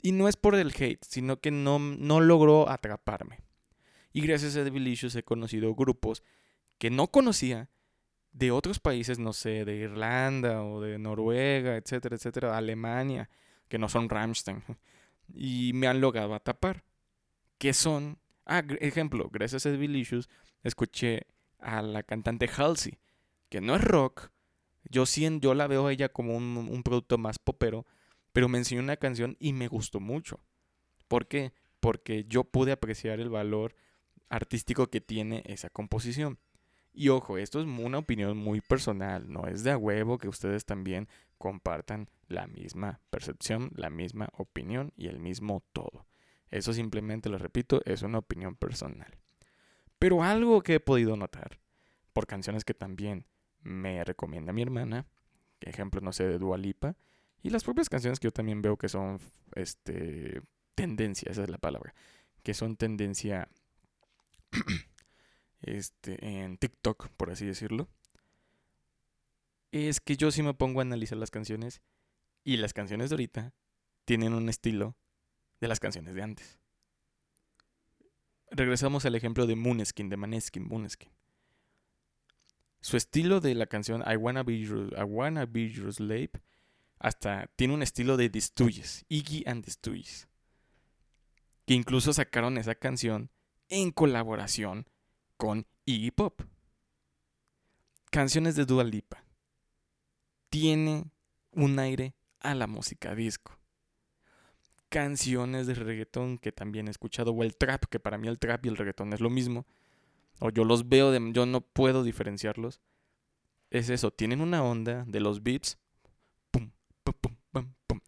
Y 0.00 0.12
no 0.12 0.28
es 0.28 0.36
por 0.36 0.54
el 0.54 0.72
hate, 0.78 1.02
sino 1.04 1.40
que 1.40 1.50
no, 1.50 1.78
no 1.78 2.20
logró 2.20 2.68
atraparme. 2.68 3.40
Y 4.12 4.20
gracias 4.20 4.56
a 4.56 4.62
Devilicious 4.62 5.16
he 5.16 5.24
conocido 5.24 5.74
grupos 5.74 6.22
que 6.78 6.90
no 6.90 7.08
conocía 7.08 7.68
de 8.32 8.50
otros 8.50 8.78
países, 8.78 9.18
no 9.18 9.32
sé, 9.32 9.64
de 9.64 9.76
Irlanda 9.76 10.62
o 10.62 10.80
de 10.80 10.98
Noruega, 10.98 11.76
etcétera, 11.76 12.16
etcétera, 12.16 12.56
Alemania, 12.56 13.30
que 13.68 13.78
no 13.78 13.88
son 13.88 14.08
Rammstein. 14.08 14.62
Y 15.32 15.72
me 15.72 15.86
han 15.86 16.02
logrado 16.02 16.34
atrapar. 16.34 16.84
Que 17.64 17.72
son, 17.72 18.18
ah, 18.44 18.62
ejemplo, 18.78 19.30
gracias 19.32 19.64
a 19.64 19.70
Devilicious 19.70 20.28
escuché 20.64 21.22
a 21.58 21.80
la 21.80 22.02
cantante 22.02 22.46
Halsey, 22.46 22.98
que 23.48 23.62
no 23.62 23.74
es 23.74 23.80
rock, 23.82 24.28
yo 24.82 25.06
sí, 25.06 25.26
yo 25.40 25.54
la 25.54 25.66
veo 25.66 25.86
a 25.86 25.92
ella 25.94 26.10
como 26.10 26.36
un, 26.36 26.82
producto 26.82 27.16
más 27.16 27.38
popero, 27.38 27.86
pero 28.34 28.50
me 28.50 28.58
enseñó 28.58 28.82
una 28.82 28.98
canción 28.98 29.38
y 29.40 29.54
me 29.54 29.68
gustó 29.68 29.98
mucho. 29.98 30.40
¿Por 31.08 31.26
qué? 31.26 31.54
Porque 31.80 32.26
yo 32.28 32.44
pude 32.44 32.70
apreciar 32.70 33.18
el 33.18 33.30
valor 33.30 33.74
artístico 34.28 34.88
que 34.88 35.00
tiene 35.00 35.42
esa 35.46 35.70
composición. 35.70 36.38
Y 36.92 37.08
ojo, 37.08 37.38
esto 37.38 37.60
es 37.60 37.66
una 37.66 37.96
opinión 37.96 38.36
muy 38.36 38.60
personal, 38.60 39.32
no 39.32 39.46
es 39.46 39.64
de 39.64 39.70
a 39.70 39.78
huevo 39.78 40.18
que 40.18 40.28
ustedes 40.28 40.66
también 40.66 41.08
compartan 41.38 42.10
la 42.28 42.46
misma 42.46 43.00
percepción, 43.08 43.70
la 43.74 43.88
misma 43.88 44.28
opinión 44.36 44.92
y 44.98 45.06
el 45.06 45.18
mismo 45.18 45.64
todo. 45.72 46.04
Eso 46.54 46.72
simplemente, 46.72 47.28
lo 47.28 47.36
repito, 47.36 47.82
es 47.84 48.02
una 48.02 48.18
opinión 48.18 48.54
personal. 48.54 49.18
Pero 49.98 50.22
algo 50.22 50.62
que 50.62 50.74
he 50.74 50.80
podido 50.80 51.16
notar, 51.16 51.58
por 52.12 52.28
canciones 52.28 52.64
que 52.64 52.74
también 52.74 53.26
me 53.62 54.04
recomienda 54.04 54.52
mi 54.52 54.62
hermana, 54.62 55.04
ejemplo, 55.60 56.00
no 56.00 56.12
sé, 56.12 56.28
de 56.28 56.38
Dualipa, 56.38 56.94
y 57.42 57.50
las 57.50 57.64
propias 57.64 57.88
canciones 57.88 58.20
que 58.20 58.28
yo 58.28 58.30
también 58.30 58.62
veo 58.62 58.76
que 58.76 58.88
son, 58.88 59.18
este, 59.56 60.42
tendencia, 60.76 61.28
esa 61.28 61.42
es 61.42 61.50
la 61.50 61.58
palabra, 61.58 61.92
que 62.44 62.54
son 62.54 62.76
tendencia, 62.76 63.48
este, 65.60 66.24
en 66.24 66.56
TikTok, 66.56 67.08
por 67.16 67.32
así 67.32 67.46
decirlo, 67.46 67.88
es 69.72 70.00
que 70.00 70.16
yo 70.16 70.30
sí 70.30 70.44
me 70.44 70.54
pongo 70.54 70.78
a 70.78 70.82
analizar 70.82 71.18
las 71.18 71.32
canciones 71.32 71.82
y 72.44 72.58
las 72.58 72.72
canciones 72.72 73.10
de 73.10 73.14
ahorita 73.14 73.54
tienen 74.04 74.34
un 74.34 74.48
estilo 74.48 74.94
de 75.60 75.68
las 75.68 75.80
canciones 75.80 76.14
de 76.14 76.22
antes. 76.22 76.58
Regresamos 78.50 79.04
al 79.04 79.14
ejemplo 79.14 79.46
de 79.46 79.56
Mooneskin, 79.56 80.08
de 80.08 80.16
Maneskin, 80.16 80.66
Mooneskin. 80.66 81.10
Su 82.80 82.96
estilo 82.96 83.40
de 83.40 83.54
la 83.54 83.66
canción 83.66 84.04
I 84.06 84.16
Wanna 84.16 84.42
Be 84.42 84.60
Your, 84.60 85.92
Slave 85.92 86.32
hasta 86.98 87.50
tiene 87.56 87.74
un 87.74 87.82
estilo 87.82 88.16
de 88.16 88.28
Distuyes, 88.28 89.04
Iggy 89.08 89.42
and 89.46 89.64
Distuyes. 89.64 90.28
Que 91.66 91.74
incluso 91.74 92.12
sacaron 92.12 92.58
esa 92.58 92.74
canción 92.74 93.30
en 93.68 93.90
colaboración 93.90 94.86
con 95.36 95.66
Iggy 95.86 96.10
Pop. 96.10 96.42
Canciones 98.10 98.54
de 98.54 98.66
Dua 98.66 98.84
Lipa. 98.84 99.24
Tiene 100.50 101.10
un 101.52 101.78
aire 101.78 102.14
a 102.38 102.54
la 102.54 102.66
música 102.66 103.14
disco. 103.14 103.58
Canciones 104.94 105.66
de 105.66 105.74
reggaetón 105.74 106.38
que 106.38 106.52
también 106.52 106.86
he 106.86 106.90
escuchado, 106.92 107.32
o 107.32 107.42
el 107.42 107.56
trap, 107.56 107.86
que 107.86 107.98
para 107.98 108.16
mí 108.16 108.28
el 108.28 108.38
trap 108.38 108.64
y 108.64 108.68
el 108.68 108.76
reggaetón 108.76 109.12
es 109.12 109.20
lo 109.20 109.28
mismo 109.28 109.66
o 110.40 110.50
yo 110.50 110.64
los 110.64 110.88
veo, 110.88 111.10
de, 111.10 111.32
yo 111.32 111.46
no 111.46 111.60
puedo 111.60 112.02
diferenciarlos, 112.02 112.80
es 113.70 113.88
eso, 113.90 114.10
tienen 114.10 114.40
una 114.40 114.62
onda 114.62 115.04
de 115.06 115.20
los 115.20 115.42
beats 115.42 115.78
pum, 116.50 116.70
pum, 117.02 117.14
pum, 117.20 117.72
pum, 117.86 118.00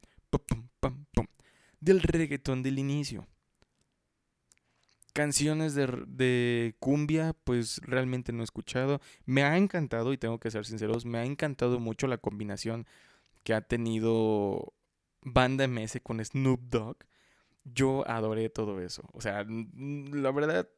pum, 0.80 1.06
pum, 1.14 1.26
del 1.80 2.02
reggaetón 2.02 2.62
del 2.62 2.78
inicio. 2.78 3.26
Canciones 5.12 5.74
de, 5.74 5.86
de, 6.06 6.76
cumbia, 6.78 7.34
pues 7.44 7.80
realmente 7.82 8.32
no 8.32 8.42
he 8.42 8.44
escuchado. 8.44 9.00
Me 9.24 9.44
ha 9.44 9.56
encantado, 9.56 10.12
y 10.12 10.18
tengo 10.18 10.38
que 10.38 10.50
ser 10.50 10.66
sinceros, 10.66 11.06
me 11.06 11.16
ha 11.16 11.24
encantado 11.24 11.80
mucho 11.80 12.06
la 12.06 12.18
combinación 12.18 12.86
que 13.42 13.54
ha 13.54 13.62
tenido 13.62 14.74
Banda 15.26 15.66
MS 15.66 16.00
con 16.02 16.24
Snoop 16.24 16.60
Dogg. 16.70 16.98
Yo 17.64 18.08
adoré 18.08 18.48
todo 18.48 18.80
eso. 18.80 19.02
O 19.12 19.20
sea, 19.20 19.44
la 19.44 20.30
verdad, 20.30 20.68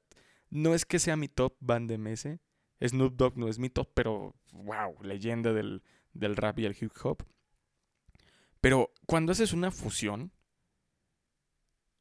no 0.48 0.74
es 0.74 0.86
que 0.86 0.98
sea 0.98 1.16
mi 1.16 1.28
top 1.28 1.54
band 1.60 1.90
de 1.90 1.98
MS. 1.98 2.40
Snoop 2.82 3.14
Dogg 3.14 3.36
no 3.36 3.48
es 3.48 3.58
mi 3.58 3.68
top, 3.68 3.90
pero 3.92 4.34
wow, 4.52 4.96
leyenda 5.02 5.52
del, 5.52 5.82
del 6.14 6.34
rap 6.34 6.58
y 6.58 6.64
el 6.64 6.76
hip 6.80 6.92
hop. 7.02 7.24
Pero 8.62 8.92
cuando 9.06 9.32
haces 9.32 9.52
una 9.52 9.70
fusión 9.70 10.32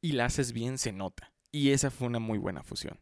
y 0.00 0.12
la 0.12 0.24
haces 0.24 0.52
bien, 0.52 0.78
se 0.78 0.92
nota. 0.92 1.32
Y 1.52 1.70
esa 1.70 1.90
fue 1.90 2.06
una 2.06 2.18
muy 2.18 2.38
buena 2.38 2.62
fusión. 2.62 2.98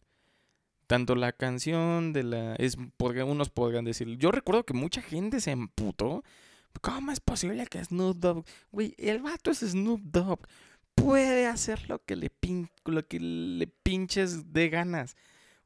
Tanto 0.88 1.14
la 1.14 1.32
canción 1.32 2.12
de 2.12 2.24
la. 2.24 2.56
Es, 2.56 2.76
unos 2.98 3.50
podrían 3.50 3.84
decir. 3.84 4.16
Yo 4.18 4.32
recuerdo 4.32 4.64
que 4.64 4.74
mucha 4.74 5.02
gente 5.02 5.40
se 5.40 5.52
emputó. 5.52 6.24
¿Cómo 6.80 7.12
es 7.12 7.20
posible 7.20 7.66
que 7.66 7.84
Snoop 7.84 8.16
Dogg. 8.16 8.44
Güey, 8.72 8.94
el 8.98 9.22
vato 9.22 9.50
es 9.50 9.60
Snoop 9.60 10.00
Dogg. 10.00 10.40
Puede 10.94 11.46
hacer 11.46 11.88
lo 11.88 12.02
que 12.04 12.16
le, 12.16 12.30
pin, 12.30 12.70
lo 12.84 13.06
que 13.06 13.20
le 13.20 13.66
pinches 13.66 14.52
de 14.52 14.68
ganas. 14.68 15.16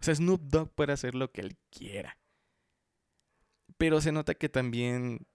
O 0.01 0.05
sea, 0.05 0.15
Snoop 0.15 0.41
Dogg 0.43 0.71
puede 0.71 0.93
hacer 0.93 1.15
lo 1.15 1.31
que 1.31 1.43
él 1.43 1.57
quiera. 1.71 2.19
Pero 3.77 4.01
se 4.01 4.13
nota 4.13 4.35
que 4.35 4.49
también 4.49 5.27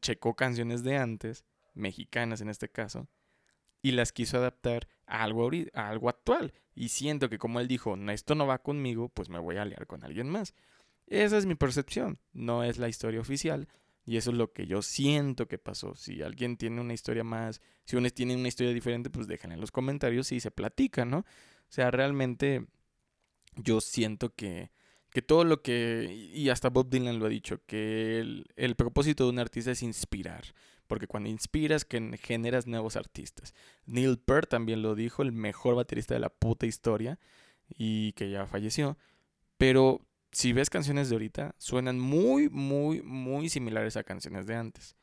checó 0.00 0.34
canciones 0.34 0.82
de 0.82 0.96
antes, 0.96 1.44
mexicanas 1.74 2.40
en 2.40 2.48
este 2.48 2.68
caso, 2.68 3.08
y 3.80 3.92
las 3.92 4.12
quiso 4.12 4.36
adaptar 4.36 4.88
a 5.06 5.22
algo, 5.22 5.50
a 5.72 5.88
algo 5.88 6.08
actual. 6.08 6.52
Y 6.74 6.88
siento 6.88 7.28
que 7.28 7.38
como 7.38 7.60
él 7.60 7.68
dijo, 7.68 7.96
no, 7.96 8.12
esto 8.12 8.34
no 8.34 8.46
va 8.46 8.62
conmigo, 8.62 9.08
pues 9.08 9.28
me 9.28 9.38
voy 9.38 9.56
a 9.56 9.62
aliar 9.62 9.86
con 9.86 10.04
alguien 10.04 10.28
más. 10.28 10.54
Esa 11.06 11.36
es 11.36 11.46
mi 11.46 11.54
percepción. 11.54 12.18
No 12.32 12.64
es 12.64 12.78
la 12.78 12.88
historia 12.88 13.20
oficial, 13.20 13.68
Y 14.04 14.16
eso 14.16 14.30
es 14.30 14.36
lo 14.36 14.52
que 14.52 14.66
yo 14.66 14.82
siento 14.82 15.46
que 15.46 15.58
pasó. 15.58 15.94
Si 15.94 16.22
alguien 16.22 16.56
tiene 16.56 16.80
una 16.80 16.94
historia 16.94 17.24
más, 17.24 17.60
si 17.84 17.96
uno 17.96 18.10
tiene 18.10 18.34
una 18.34 18.48
historia 18.48 18.72
diferente, 18.72 19.10
pues 19.10 19.26
déjenla 19.26 19.54
en 19.54 19.60
los 19.60 19.70
comentarios 19.70 20.32
y 20.32 20.40
se 20.40 20.50
platica, 20.50 21.04
¿no? 21.04 21.18
O 21.18 21.24
sea, 21.68 21.90
realmente 21.90 22.66
yo 23.56 23.80
siento 23.80 24.34
que, 24.34 24.70
que 25.10 25.22
todo 25.22 25.44
lo 25.44 25.62
que, 25.62 26.30
y 26.34 26.48
hasta 26.48 26.70
Bob 26.70 26.90
Dylan 26.90 27.18
lo 27.18 27.26
ha 27.26 27.28
dicho, 27.28 27.60
que 27.66 28.18
el, 28.18 28.46
el 28.56 28.74
propósito 28.74 29.24
de 29.24 29.30
un 29.30 29.38
artista 29.38 29.70
es 29.70 29.82
inspirar. 29.82 30.44
Porque 30.88 31.06
cuando 31.06 31.30
inspiras, 31.30 31.84
que 31.84 32.18
generas 32.20 32.66
nuevos 32.66 32.96
artistas. 32.96 33.54
Neil 33.86 34.18
Peart 34.18 34.50
también 34.50 34.82
lo 34.82 34.94
dijo, 34.94 35.22
el 35.22 35.32
mejor 35.32 35.76
baterista 35.76 36.14
de 36.14 36.20
la 36.20 36.28
puta 36.28 36.66
historia, 36.66 37.18
y 37.68 38.12
que 38.12 38.30
ya 38.30 38.46
falleció. 38.46 38.98
Pero 39.56 40.04
si 40.32 40.54
ves 40.54 40.70
canciones 40.70 41.10
de 41.10 41.14
ahorita, 41.14 41.54
suenan 41.58 42.00
muy, 42.00 42.48
muy, 42.48 43.02
muy 43.02 43.50
similares 43.50 43.98
a 43.98 44.02
canciones 44.02 44.46
de 44.46 44.56
antes. 44.56 44.96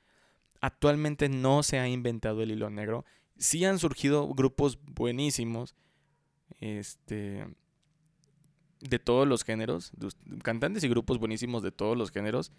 Actualmente 0.60 1.30
no 1.30 1.62
se 1.62 1.78
ha 1.78 1.88
inventado 1.88 2.42
el 2.42 2.52
hilo 2.52 2.70
negro. 2.72 3.06
Sí 3.38 3.64
han 3.64 3.78
surgido 3.78 4.28
grupos 4.34 4.80
buenísimos. 4.84 5.76
Este. 6.60 7.46
De 8.82 8.98
todos 8.98 9.28
los 9.28 9.44
géneros. 9.44 9.92
Cantantes 10.44 10.84
y 10.84 10.90
grupos 10.90 11.20
buenísimos 11.20 11.62
de 11.62 11.72
todos 11.72 11.96
los 11.96 12.12
géneros. 12.12 12.52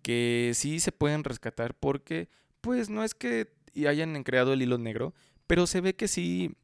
Que 0.00 0.52
sí 0.54 0.78
se 0.78 0.92
pueden 0.92 1.24
rescatar 1.24 1.74
porque. 1.74 2.28
Pues 2.60 2.88
no 2.88 3.02
es 3.02 3.14
que 3.14 3.52
hayan 3.86 4.22
creado 4.22 4.52
el 4.52 4.62
hilo 4.62 4.78
negro. 4.78 5.12
Pero 5.48 5.66
se 5.66 5.80
ve 5.80 5.96
que 5.96 6.06
sí 6.06 6.54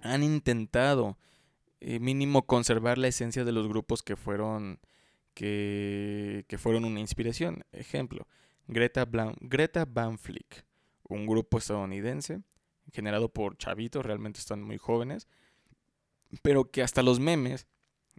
han 0.00 0.24
intentado 0.24 1.16
eh, 1.84 1.98
mínimo 1.98 2.46
conservar 2.46 2.96
la 2.96 3.08
esencia 3.08 3.44
de 3.44 3.50
los 3.50 3.66
grupos 3.66 4.02
que 4.02 4.14
fueron, 4.14 4.78
que, 5.34 6.44
que 6.46 6.58
fueron 6.58 6.84
una 6.84 7.00
inspiración. 7.00 7.64
Ejemplo, 7.72 8.28
Greta, 8.68 9.08
Greta 9.40 9.84
Van 9.84 10.16
Fleet, 10.16 10.64
un 11.08 11.26
grupo 11.26 11.58
estadounidense 11.58 12.40
generado 12.92 13.28
por 13.28 13.56
chavitos, 13.56 14.06
realmente 14.06 14.38
están 14.38 14.62
muy 14.62 14.78
jóvenes, 14.78 15.26
pero 16.42 16.70
que 16.70 16.82
hasta 16.82 17.02
los 17.02 17.18
memes 17.18 17.66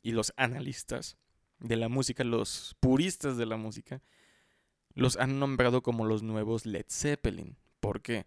y 0.02 0.12
los 0.12 0.34
analistas 0.36 1.17
de 1.60 1.78
la 1.78 1.88
música, 1.88 2.26
los 2.26 2.76
puristas 2.82 3.38
de 3.38 3.45
la 3.45 3.56
música, 3.56 4.02
los 4.93 5.15
han 5.17 5.39
nombrado 5.39 5.82
como 5.82 6.06
los 6.06 6.21
nuevos 6.21 6.65
Led 6.65 6.86
Zeppelin. 6.89 7.56
¿Por 7.80 8.02
qué? 8.02 8.26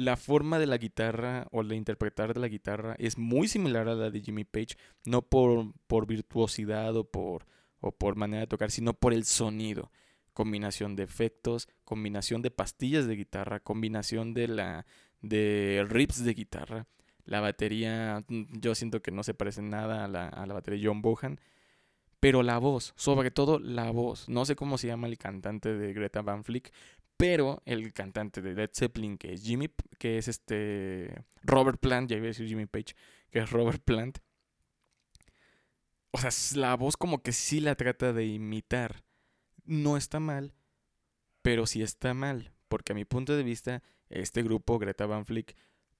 La 0.00 0.16
forma 0.16 0.58
de 0.58 0.66
la 0.66 0.78
guitarra 0.78 1.46
o 1.52 1.62
de 1.62 1.76
interpretar 1.76 2.34
de 2.34 2.40
la 2.40 2.48
guitarra 2.48 2.96
es 2.98 3.18
muy 3.18 3.48
similar 3.48 3.88
a 3.88 3.94
la 3.94 4.10
de 4.10 4.20
Jimmy 4.20 4.44
Page, 4.44 4.76
no 5.04 5.22
por, 5.22 5.72
por 5.86 6.06
virtuosidad 6.06 6.96
o 6.96 7.04
por, 7.04 7.46
o 7.80 7.92
por 7.92 8.16
manera 8.16 8.40
de 8.40 8.46
tocar, 8.46 8.70
sino 8.70 8.94
por 8.94 9.12
el 9.12 9.24
sonido. 9.24 9.90
Combinación 10.32 10.96
de 10.96 11.02
efectos, 11.02 11.68
combinación 11.84 12.40
de 12.40 12.50
pastillas 12.50 13.06
de 13.06 13.16
guitarra, 13.16 13.60
combinación 13.60 14.32
de 14.32 14.48
la 14.48 14.86
de 15.20 15.84
riffs 15.88 16.24
de 16.24 16.34
guitarra. 16.34 16.86
La 17.24 17.40
batería, 17.40 18.24
mm, 18.28 18.60
yo 18.60 18.74
siento 18.74 19.02
que 19.02 19.10
no 19.10 19.22
se 19.22 19.34
parece 19.34 19.60
nada 19.60 20.04
a 20.04 20.08
la, 20.08 20.28
a 20.28 20.46
la 20.46 20.54
batería 20.54 20.80
de 20.80 20.86
John 20.86 21.02
Bohan. 21.02 21.40
Pero 22.20 22.42
la 22.42 22.58
voz, 22.58 22.92
sobre 22.96 23.30
todo 23.30 23.58
la 23.58 23.90
voz. 23.90 24.28
No 24.28 24.44
sé 24.44 24.54
cómo 24.54 24.76
se 24.76 24.86
llama 24.86 25.08
el 25.08 25.16
cantante 25.16 25.74
de 25.74 25.94
Greta 25.94 26.20
Van 26.20 26.44
Fleet, 26.44 26.70
pero 27.20 27.60
el 27.66 27.92
cantante 27.92 28.40
de 28.40 28.54
Led 28.54 28.70
Zeppelin, 28.72 29.18
que 29.18 29.34
es 29.34 29.42
Jimmy, 29.42 29.68
que 29.98 30.16
es 30.16 30.26
este 30.26 31.22
Robert 31.42 31.78
Plant, 31.78 32.10
ya 32.10 32.16
iba 32.16 32.24
a 32.24 32.28
decir 32.28 32.48
Jimmy 32.48 32.64
Page, 32.64 32.94
que 33.30 33.40
es 33.40 33.50
Robert 33.50 33.82
Plant. 33.84 34.20
O 36.12 36.18
sea, 36.18 36.30
la 36.58 36.74
voz 36.76 36.96
como 36.96 37.22
que 37.22 37.32
sí 37.32 37.60
la 37.60 37.74
trata 37.74 38.14
de 38.14 38.24
imitar. 38.24 39.04
No 39.66 39.98
está 39.98 40.18
mal, 40.18 40.54
pero 41.42 41.66
sí 41.66 41.82
está 41.82 42.14
mal, 42.14 42.54
porque 42.68 42.92
a 42.92 42.94
mi 42.94 43.04
punto 43.04 43.36
de 43.36 43.42
vista, 43.42 43.82
este 44.08 44.42
grupo, 44.42 44.78
Greta 44.78 45.04
Van 45.04 45.26
Fleet, 45.26 45.54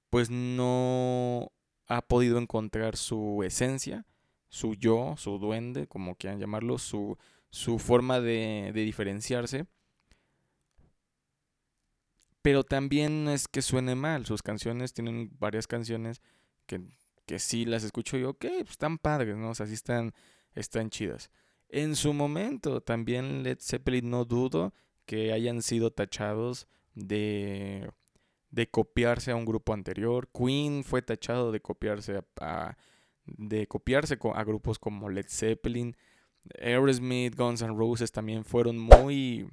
pues 0.08 0.30
no 0.30 1.52
ha 1.86 2.00
podido 2.00 2.38
encontrar 2.38 2.96
su 2.96 3.42
esencia, 3.44 4.06
su 4.48 4.72
yo, 4.74 5.16
su 5.18 5.38
duende, 5.38 5.86
como 5.86 6.14
quieran 6.14 6.40
llamarlo, 6.40 6.78
su, 6.78 7.18
su 7.50 7.78
forma 7.78 8.20
de 8.20 8.72
diferenciarse 8.74 9.66
pero 12.42 12.64
también 12.64 13.28
es 13.28 13.48
que 13.48 13.62
suene 13.62 13.94
mal. 13.94 14.26
Sus 14.26 14.42
canciones 14.42 14.92
tienen 14.92 15.30
varias 15.38 15.66
canciones 15.66 16.22
que, 16.66 16.80
que 17.26 17.38
sí 17.38 17.64
las 17.64 17.84
escucho 17.84 18.16
yo, 18.16 18.38
que 18.38 18.48
pues, 18.60 18.70
están 18.70 18.98
padres, 18.98 19.36
¿no? 19.36 19.50
O 19.50 19.54
sea, 19.54 19.66
sí 19.66 19.74
están, 19.74 20.12
están 20.54 20.90
chidas. 20.90 21.30
En 21.68 21.94
su 21.96 22.12
momento, 22.12 22.80
también 22.80 23.42
Led 23.42 23.58
Zeppelin 23.60 24.10
no 24.10 24.24
dudo 24.24 24.74
que 25.06 25.32
hayan 25.32 25.62
sido 25.62 25.92
tachados 25.92 26.66
de, 26.94 27.90
de 28.50 28.68
copiarse 28.68 29.30
a 29.30 29.36
un 29.36 29.44
grupo 29.44 29.72
anterior. 29.72 30.28
Queen 30.32 30.82
fue 30.84 31.02
tachado 31.02 31.52
de 31.52 31.60
copiarse 31.60 32.22
a, 32.40 32.76
de 33.24 33.66
copiarse 33.66 34.18
a 34.34 34.44
grupos 34.44 34.78
como 34.78 35.10
Led 35.10 35.26
Zeppelin. 35.28 35.96
Aerosmith, 36.58 37.36
Guns 37.36 37.62
N' 37.62 37.76
Roses 37.76 38.10
también 38.12 38.44
fueron 38.44 38.78
muy 38.78 39.48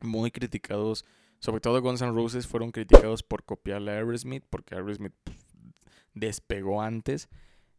muy 0.00 0.30
criticados 0.30 1.04
sobre 1.38 1.60
todo 1.60 1.80
Guns 1.80 2.02
N' 2.02 2.12
Roses 2.12 2.46
fueron 2.46 2.72
criticados 2.72 3.22
por 3.22 3.44
copiar 3.44 3.88
a 3.88 3.92
Aerosmith, 3.92 4.44
porque 4.50 4.74
Aerosmith 4.74 5.14
despegó 6.14 6.82
antes. 6.82 7.28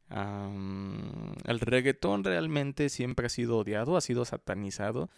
el 0.10 1.60
reggaetón 1.60 2.24
realmente 2.24 2.90
siempre 2.90 3.28
ha 3.28 3.30
sido 3.30 3.58
odiado, 3.58 3.98
ha 3.98 4.02
sido 4.02 4.26
satanizado 4.26 5.10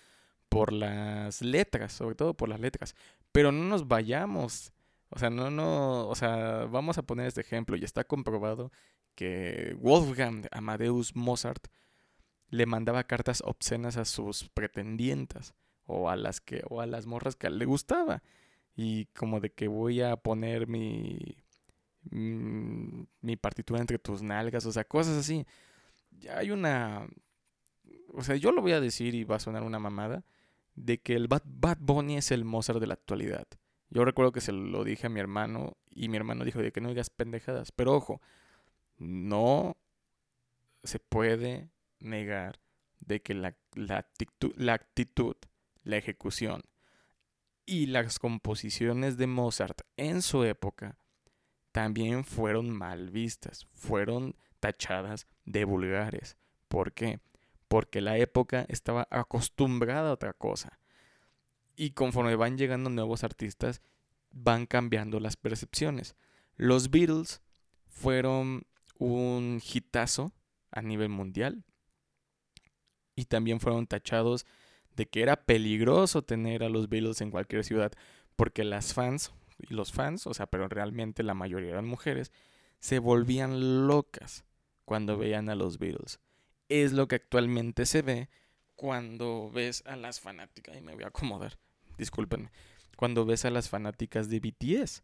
por 0.50 0.74
las 0.74 1.42
letras, 1.42 1.94
sobre 1.94 2.16
todo 2.16 2.34
por 2.36 2.50
las 2.50 2.60
letras. 2.60 2.96
Pero 3.32 3.52
no 3.52 3.64
nos 3.66 3.88
vayamos. 3.88 4.74
O 5.10 5.20
sea, 5.20 5.30
no, 5.30 5.52
no, 5.52 6.08
o 6.08 6.16
sea, 6.16 6.66
vamos 6.66 6.98
a 6.98 7.04
poner 7.04 7.28
este 7.28 7.42
ejemplo 7.42 7.76
y 7.78 7.84
está 7.84 8.04
comprobado 8.06 8.72
que 9.16 9.76
Wolfgang 9.80 10.48
Amadeus 10.52 11.16
Mozart 11.16 11.68
le 12.50 12.66
mandaba 12.66 13.04
cartas 13.04 13.42
obscenas 13.46 13.98
a 13.98 14.06
sus 14.06 14.50
pretendientas 14.50 15.54
o 15.86 16.10
a 16.10 16.16
las 16.16 16.42
que 16.42 16.64
o 16.70 16.82
a 16.82 16.86
las 16.86 17.06
morras 17.06 17.36
que 17.36 17.50
le 17.50 17.66
gustaba 17.66 18.24
y 18.76 19.06
como 19.08 19.40
de 19.40 19.52
que 19.52 19.68
voy 19.68 20.02
a 20.02 20.16
poner 20.18 20.68
mi 20.68 21.20
mm, 22.12 23.04
mi 23.22 23.36
partitura 23.38 23.82
entre 23.82 24.00
tus 24.00 24.22
nalgas, 24.22 24.66
o 24.66 24.72
sea, 24.72 24.84
cosas 24.84 25.18
así. 25.18 25.46
Ya 26.12 26.38
hay 26.38 26.52
una 26.52 27.08
o 28.14 28.24
sea, 28.24 28.36
yo 28.36 28.52
lo 28.52 28.62
voy 28.62 28.74
a 28.74 28.82
decir 28.82 29.16
y 29.16 29.24
va 29.24 29.38
a 29.38 29.40
sonar 29.40 29.64
una 29.64 29.80
mamada 29.80 30.24
de 30.76 31.00
que 31.00 31.16
el 31.16 31.28
Bad, 31.28 31.44
Bad 31.46 31.78
Bunny 31.80 32.18
es 32.18 32.32
el 32.32 32.46
Mozart 32.46 32.80
de 32.80 32.88
la 32.88 32.94
actualidad. 32.94 33.48
Yo 33.90 34.06
recuerdo 34.06 34.32
que 34.32 34.42
se 34.42 34.52
lo 34.52 34.84
dije 34.84 35.08
a 35.08 35.10
mi 35.10 35.20
hermano 35.20 35.78
y 35.90 36.10
mi 36.10 36.18
hermano 36.18 36.46
dijo 36.46 36.60
de 36.60 36.72
que 36.72 36.82
no 36.82 36.90
digas 36.90 37.10
pendejadas, 37.10 37.72
pero 37.72 37.94
ojo, 37.94 38.22
no 38.98 39.78
se 40.84 41.00
puede 41.00 41.70
negar 42.00 42.60
de 43.00 43.22
que 43.22 43.34
la, 43.34 43.56
la, 43.74 43.98
actitud, 43.98 44.54
la 44.56 44.74
actitud 44.74 45.36
la 45.84 45.98
ejecución 45.98 46.64
y 47.66 47.88
las 47.88 48.20
composiciones 48.20 49.18
de 49.18 49.28
Mozart 49.28 49.82
en 49.98 50.22
su 50.22 50.44
época 50.44 50.98
también 51.72 52.26
fueron 52.26 52.70
mal 52.70 53.10
vistas, 53.12 53.68
fueron 53.74 54.36
tachadas 54.60 55.28
de 55.46 55.64
vulgares. 55.64 56.38
¿Por 56.68 56.94
qué? 56.94 57.20
Porque 57.68 58.02
la 58.02 58.18
época 58.18 58.66
estaba 58.68 59.08
acostumbrada 59.10 60.10
a 60.10 60.14
otra 60.14 60.34
cosa. 60.34 60.80
Y 61.76 61.92
conforme 61.92 62.36
van 62.36 62.58
llegando 62.58 62.90
nuevos 62.90 63.24
artistas, 63.24 63.82
van 64.32 64.66
cambiando 64.66 65.20
las 65.20 65.38
percepciones. 65.38 66.16
Los 66.58 66.90
Beatles 66.92 67.42
fueron 67.88 68.64
un 68.98 69.62
hitazo 69.64 70.34
a 70.72 70.82
nivel 70.82 71.10
mundial 71.10 71.64
y 73.16 73.26
también 73.26 73.60
fueron 73.60 73.88
tachados 73.88 74.46
de 74.96 75.08
que 75.08 75.22
era 75.22 75.46
peligroso 75.46 76.22
tener 76.22 76.64
a 76.64 76.70
los 76.70 76.90
Beatles 76.90 77.22
en 77.22 77.32
cualquier 77.32 77.64
ciudad, 77.64 77.92
porque 78.36 78.64
las 78.64 78.94
fans, 78.94 79.32
los 79.70 79.92
fans, 79.92 80.28
o 80.28 80.34
sea, 80.34 80.48
pero 80.48 80.68
realmente 80.68 81.24
la 81.24 81.34
mayoría 81.34 81.72
eran 81.72 81.86
mujeres, 81.86 82.32
se 82.80 83.00
volvían 83.00 83.88
locas 83.88 84.44
cuando 84.86 85.18
veían 85.18 85.50
a 85.50 85.56
los 85.56 85.78
Beatles. 85.78 86.20
Es 86.70 86.94
lo 86.94 87.08
que 87.08 87.16
actualmente 87.16 87.86
se 87.86 88.02
ve 88.02 88.30
cuando 88.76 89.52
ves 89.52 89.84
a 89.86 89.96
las 89.96 90.20
fanáticas, 90.20 90.76
y 90.76 90.82
me 90.82 90.94
voy 90.94 91.04
a 91.04 91.08
acomodar, 91.08 91.60
discúlpenme, 91.98 92.52
cuando 92.98 93.26
ves 93.26 93.46
a 93.46 93.52
las 93.52 93.70
fanáticas 93.70 94.30
de 94.30 94.40
BTS. 94.40 95.04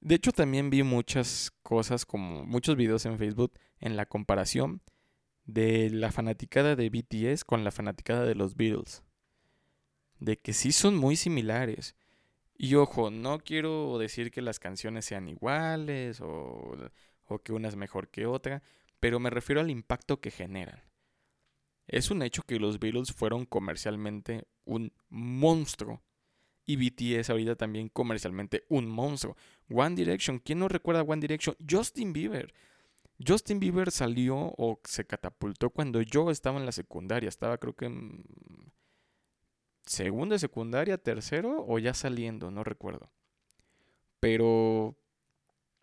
De 0.00 0.14
hecho, 0.14 0.32
también 0.32 0.70
vi 0.70 0.82
muchas 0.82 1.52
cosas 1.62 2.04
como 2.04 2.44
muchos 2.44 2.76
videos 2.76 3.06
en 3.06 3.18
Facebook 3.18 3.52
en 3.80 3.96
la 3.96 4.06
comparación 4.06 4.82
de 5.44 5.90
la 5.90 6.10
fanaticada 6.10 6.76
de 6.76 6.90
BTS 6.90 7.44
con 7.44 7.64
la 7.64 7.70
fanaticada 7.70 8.24
de 8.24 8.34
los 8.34 8.56
Beatles. 8.56 9.02
De 10.18 10.38
que 10.38 10.52
sí 10.52 10.72
son 10.72 10.96
muy 10.96 11.16
similares. 11.16 11.94
Y 12.56 12.76
ojo, 12.76 13.10
no 13.10 13.38
quiero 13.40 13.98
decir 13.98 14.30
que 14.30 14.42
las 14.42 14.58
canciones 14.58 15.04
sean 15.04 15.28
iguales 15.28 16.20
o, 16.20 16.76
o 17.26 17.38
que 17.40 17.52
una 17.52 17.68
es 17.68 17.76
mejor 17.76 18.08
que 18.08 18.26
otra, 18.26 18.62
pero 19.00 19.20
me 19.20 19.30
refiero 19.30 19.60
al 19.60 19.70
impacto 19.70 20.20
que 20.20 20.30
generan. 20.30 20.82
Es 21.86 22.10
un 22.10 22.22
hecho 22.22 22.42
que 22.42 22.58
los 22.58 22.78
Beatles 22.78 23.12
fueron 23.12 23.44
comercialmente 23.44 24.46
un 24.64 24.92
monstruo. 25.08 26.02
Y 26.66 26.76
BTS 26.76 27.28
ahorita 27.28 27.56
también 27.56 27.90
comercialmente 27.90 28.64
un 28.70 28.88
monstruo. 28.88 29.36
One 29.68 29.96
Direction, 29.96 30.38
¿quién 30.38 30.60
no 30.60 30.68
recuerda 30.68 31.02
One 31.02 31.20
Direction? 31.20 31.56
Justin 31.68 32.14
Bieber. 32.14 32.54
Justin 33.26 33.60
Bieber 33.60 33.90
salió 33.90 34.36
o 34.36 34.80
se 34.84 35.06
catapultó 35.06 35.70
cuando 35.70 36.02
yo 36.02 36.30
estaba 36.30 36.58
en 36.58 36.66
la 36.66 36.72
secundaria. 36.72 37.28
Estaba 37.28 37.58
creo 37.58 37.74
que 37.74 37.86
en 37.86 38.24
segunda 39.86 40.38
secundaria, 40.38 40.98
tercero 40.98 41.64
o 41.66 41.78
ya 41.78 41.94
saliendo, 41.94 42.50
no 42.50 42.64
recuerdo. 42.64 43.10
Pero 44.20 44.96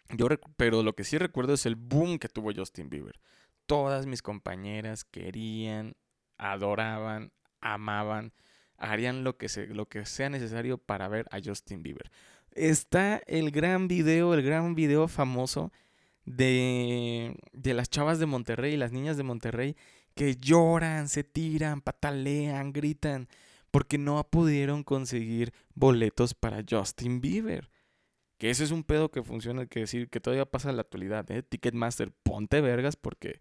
yo 0.10 0.28
pero 0.58 0.84
lo 0.84 0.94
que 0.96 1.04
sí 1.04 1.18
recuerdo 1.18 1.54
es 1.54 1.66
el 1.66 1.76
boom 1.76 2.20
que 2.20 2.30
tuvo 2.30 2.54
Justin 2.54 2.90
Bieber. 2.90 3.20
Todas 3.66 4.06
mis 4.06 4.22
compañeras 4.22 5.06
querían, 5.06 5.96
adoraban, 6.38 7.32
amaban, 7.62 8.34
harían 8.78 9.24
lo 9.24 9.38
que, 9.38 9.48
lo 9.70 9.88
que 9.88 10.06
sea 10.06 10.30
necesario 10.30 10.78
para 10.78 11.08
ver 11.08 11.28
a 11.32 11.40
Justin 11.44 11.84
Bieber. 11.84 12.12
Está 12.52 13.22
el 13.28 13.52
gran 13.52 13.88
video, 13.88 14.34
el 14.34 14.42
gran 14.42 14.76
video 14.76 15.08
famoso 15.08 15.72
de, 16.26 17.36
de 17.54 17.74
las 17.74 17.90
chavas 17.90 18.20
de 18.20 18.26
Monterrey, 18.26 18.78
las 18.78 18.92
niñas 18.92 19.18
de 19.18 19.24
Monterrey, 19.24 19.76
que 20.16 20.36
lloran, 20.36 21.10
se 21.10 21.24
tiran, 21.24 21.82
patalean, 21.82 22.74
gritan, 22.74 23.28
porque 23.72 23.98
no 23.98 24.24
pudieron 24.30 24.84
conseguir 24.84 25.54
boletos 25.74 26.34
para 26.34 26.64
Justin 26.70 27.22
Bieber. 27.22 27.70
Que 28.38 28.50
ese 28.50 28.64
es 28.64 28.72
un 28.72 28.84
pedo 28.84 29.12
que 29.12 29.24
funciona, 29.24 29.68
que 29.68 29.82
decir, 29.82 30.10
que 30.10 30.20
todavía 30.20 30.46
pasa 30.46 30.70
en 30.70 30.76
la 30.76 30.82
actualidad, 30.82 31.30
¿eh? 31.32 31.44
Ticketmaster, 31.44 32.12
ponte 32.24 32.60
vergas 32.60 32.96
porque 32.96 33.40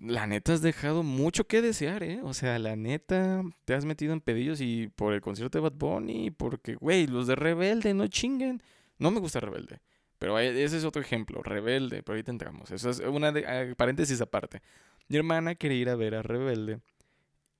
la 0.00 0.26
neta 0.26 0.52
has 0.52 0.62
dejado 0.62 1.02
mucho 1.02 1.46
que 1.46 1.62
desear, 1.62 2.02
¿eh? 2.02 2.20
O 2.22 2.34
sea, 2.34 2.58
la 2.58 2.76
neta 2.76 3.42
te 3.64 3.74
has 3.74 3.84
metido 3.84 4.12
en 4.12 4.20
pedillos 4.20 4.60
y 4.60 4.88
por 4.88 5.14
el 5.14 5.20
concierto 5.20 5.58
de 5.58 5.62
Bad 5.62 5.74
Bunny, 5.78 6.30
porque, 6.30 6.74
güey, 6.74 7.06
los 7.06 7.26
de 7.26 7.36
Rebelde, 7.36 7.94
no 7.94 8.06
chinguen. 8.08 8.62
No 8.98 9.10
me 9.10 9.20
gusta 9.20 9.40
Rebelde. 9.40 9.80
Pero 10.18 10.38
ese 10.38 10.76
es 10.76 10.84
otro 10.84 11.02
ejemplo, 11.02 11.42
Rebelde, 11.42 12.02
pero 12.02 12.14
ahorita 12.14 12.30
entramos. 12.30 12.70
Eso 12.70 12.90
es 12.90 13.00
una 13.00 13.32
de, 13.32 13.46
ah, 13.46 13.74
paréntesis 13.76 14.20
aparte. 14.20 14.62
Mi 15.08 15.16
hermana 15.16 15.54
quiere 15.54 15.74
ir 15.74 15.90
a 15.90 15.96
ver 15.96 16.14
a 16.14 16.22
Rebelde. 16.22 16.80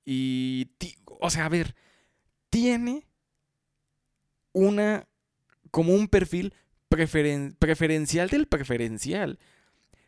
Y, 0.05 0.71
o 1.05 1.29
sea, 1.29 1.45
a 1.45 1.49
ver, 1.49 1.75
tiene 2.49 3.05
una 4.53 5.07
como 5.71 5.93
un 5.93 6.07
perfil 6.07 6.53
preferencial 6.87 8.29
del 8.29 8.47
preferencial. 8.47 9.39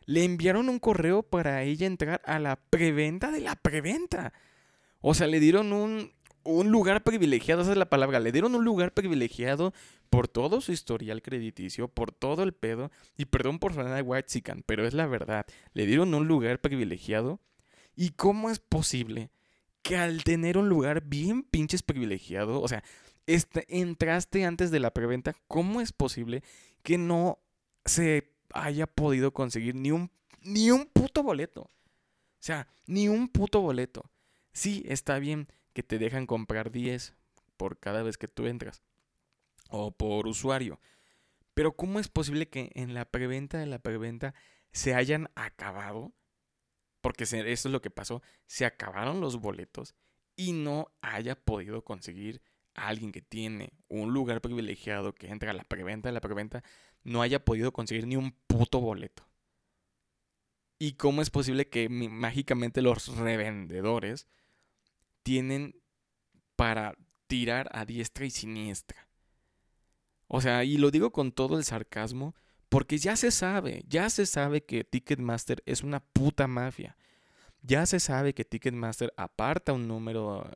Le 0.06 0.24
enviaron 0.24 0.70
un 0.70 0.78
correo 0.78 1.22
para 1.22 1.62
ella 1.62 1.86
entrar 1.86 2.22
a 2.24 2.38
la 2.38 2.56
preventa 2.56 3.30
de 3.30 3.40
la 3.40 3.56
preventa. 3.56 4.32
O 5.00 5.14
sea, 5.14 5.26
le 5.26 5.40
dieron 5.40 5.72
un, 5.72 6.12
un 6.48 6.70
lugar 6.70 7.04
privilegiado, 7.04 7.62
esa 7.62 7.72
es 7.72 7.76
la 7.76 7.90
palabra, 7.90 8.20
le 8.20 8.32
dieron 8.32 8.54
un 8.54 8.64
lugar 8.64 8.94
privilegiado 8.94 9.74
por 10.08 10.28
todo 10.28 10.60
su 10.60 10.72
historial 10.72 11.20
crediticio, 11.20 11.88
por 11.88 12.12
todo 12.12 12.42
el 12.42 12.54
pedo, 12.54 12.90
y 13.16 13.26
perdón 13.26 13.58
por 13.58 13.74
sonar 13.74 13.94
de 13.94 14.02
White 14.02 14.42
pero 14.64 14.86
es 14.86 14.94
la 14.94 15.06
verdad, 15.06 15.46
le 15.74 15.86
dieron 15.86 16.14
un 16.14 16.26
lugar 16.26 16.60
privilegiado. 16.60 17.40
¿Y 17.94 18.10
cómo 18.10 18.48
es 18.48 18.60
posible 18.60 19.30
que 19.82 19.96
al 19.96 20.24
tener 20.24 20.56
un 20.56 20.68
lugar 20.68 21.02
bien 21.04 21.42
pinches 21.42 21.82
privilegiado, 21.82 22.60
o 22.60 22.68
sea, 22.68 22.82
este, 23.26 23.66
entraste 23.68 24.44
antes 24.44 24.70
de 24.70 24.80
la 24.80 24.94
preventa, 24.94 25.34
¿cómo 25.48 25.80
es 25.80 25.92
posible 25.92 26.42
que 26.82 26.96
no 26.96 27.38
se 27.84 28.32
haya 28.54 28.86
podido 28.86 29.32
conseguir 29.34 29.74
ni 29.74 29.90
un, 29.90 30.10
ni 30.40 30.70
un 30.70 30.86
puto 30.86 31.22
boleto? 31.22 31.62
O 31.62 32.40
sea, 32.40 32.68
ni 32.86 33.08
un 33.08 33.28
puto 33.28 33.60
boleto. 33.60 34.10
Sí, 34.52 34.82
está 34.86 35.18
bien 35.18 35.48
que 35.78 35.84
te 35.84 36.00
dejan 36.00 36.26
comprar 36.26 36.72
10 36.72 37.14
por 37.56 37.78
cada 37.78 38.02
vez 38.02 38.18
que 38.18 38.26
tú 38.26 38.48
entras 38.48 38.82
o 39.70 39.92
por 39.92 40.26
usuario. 40.26 40.80
Pero 41.54 41.76
¿cómo 41.76 42.00
es 42.00 42.08
posible 42.08 42.48
que 42.48 42.72
en 42.74 42.94
la 42.94 43.04
preventa 43.04 43.58
de 43.58 43.66
la 43.66 43.78
preventa 43.78 44.34
se 44.72 44.96
hayan 44.96 45.30
acabado? 45.36 46.12
Porque 47.00 47.22
eso 47.22 47.36
es 47.44 47.64
lo 47.66 47.80
que 47.80 47.90
pasó. 47.90 48.22
Se 48.46 48.66
acabaron 48.66 49.20
los 49.20 49.36
boletos 49.36 49.94
y 50.34 50.50
no 50.50 50.90
haya 51.00 51.36
podido 51.36 51.84
conseguir 51.84 52.42
alguien 52.74 53.12
que 53.12 53.22
tiene 53.22 53.72
un 53.86 54.12
lugar 54.12 54.40
privilegiado 54.40 55.14
que 55.14 55.28
entra 55.28 55.52
a 55.52 55.54
la 55.54 55.62
preventa 55.62 56.08
de 56.08 56.12
la 56.12 56.20
preventa 56.20 56.64
no 57.04 57.22
haya 57.22 57.44
podido 57.44 57.72
conseguir 57.72 58.08
ni 58.08 58.16
un 58.16 58.32
puto 58.48 58.80
boleto. 58.80 59.28
¿Y 60.76 60.94
cómo 60.94 61.22
es 61.22 61.30
posible 61.30 61.68
que 61.68 61.88
mágicamente 61.88 62.82
los 62.82 63.16
revendedores 63.16 64.26
tienen 65.28 65.74
para 66.56 66.94
tirar 67.26 67.68
a 67.72 67.84
diestra 67.84 68.24
y 68.24 68.30
siniestra? 68.30 69.08
O 70.26 70.40
sea, 70.40 70.64
y 70.64 70.78
lo 70.78 70.90
digo 70.90 71.12
con 71.12 71.32
todo 71.32 71.58
el 71.58 71.64
sarcasmo, 71.64 72.34
porque 72.70 72.96
ya 72.96 73.14
se 73.14 73.30
sabe, 73.30 73.84
ya 73.88 74.08
se 74.08 74.24
sabe 74.24 74.64
que 74.64 74.84
Ticketmaster 74.84 75.62
es 75.66 75.82
una 75.82 76.00
puta 76.00 76.46
mafia. 76.46 76.96
Ya 77.60 77.84
se 77.84 78.00
sabe 78.00 78.32
que 78.32 78.46
Ticketmaster 78.46 79.12
aparta 79.18 79.74
un 79.74 79.86
número 79.86 80.50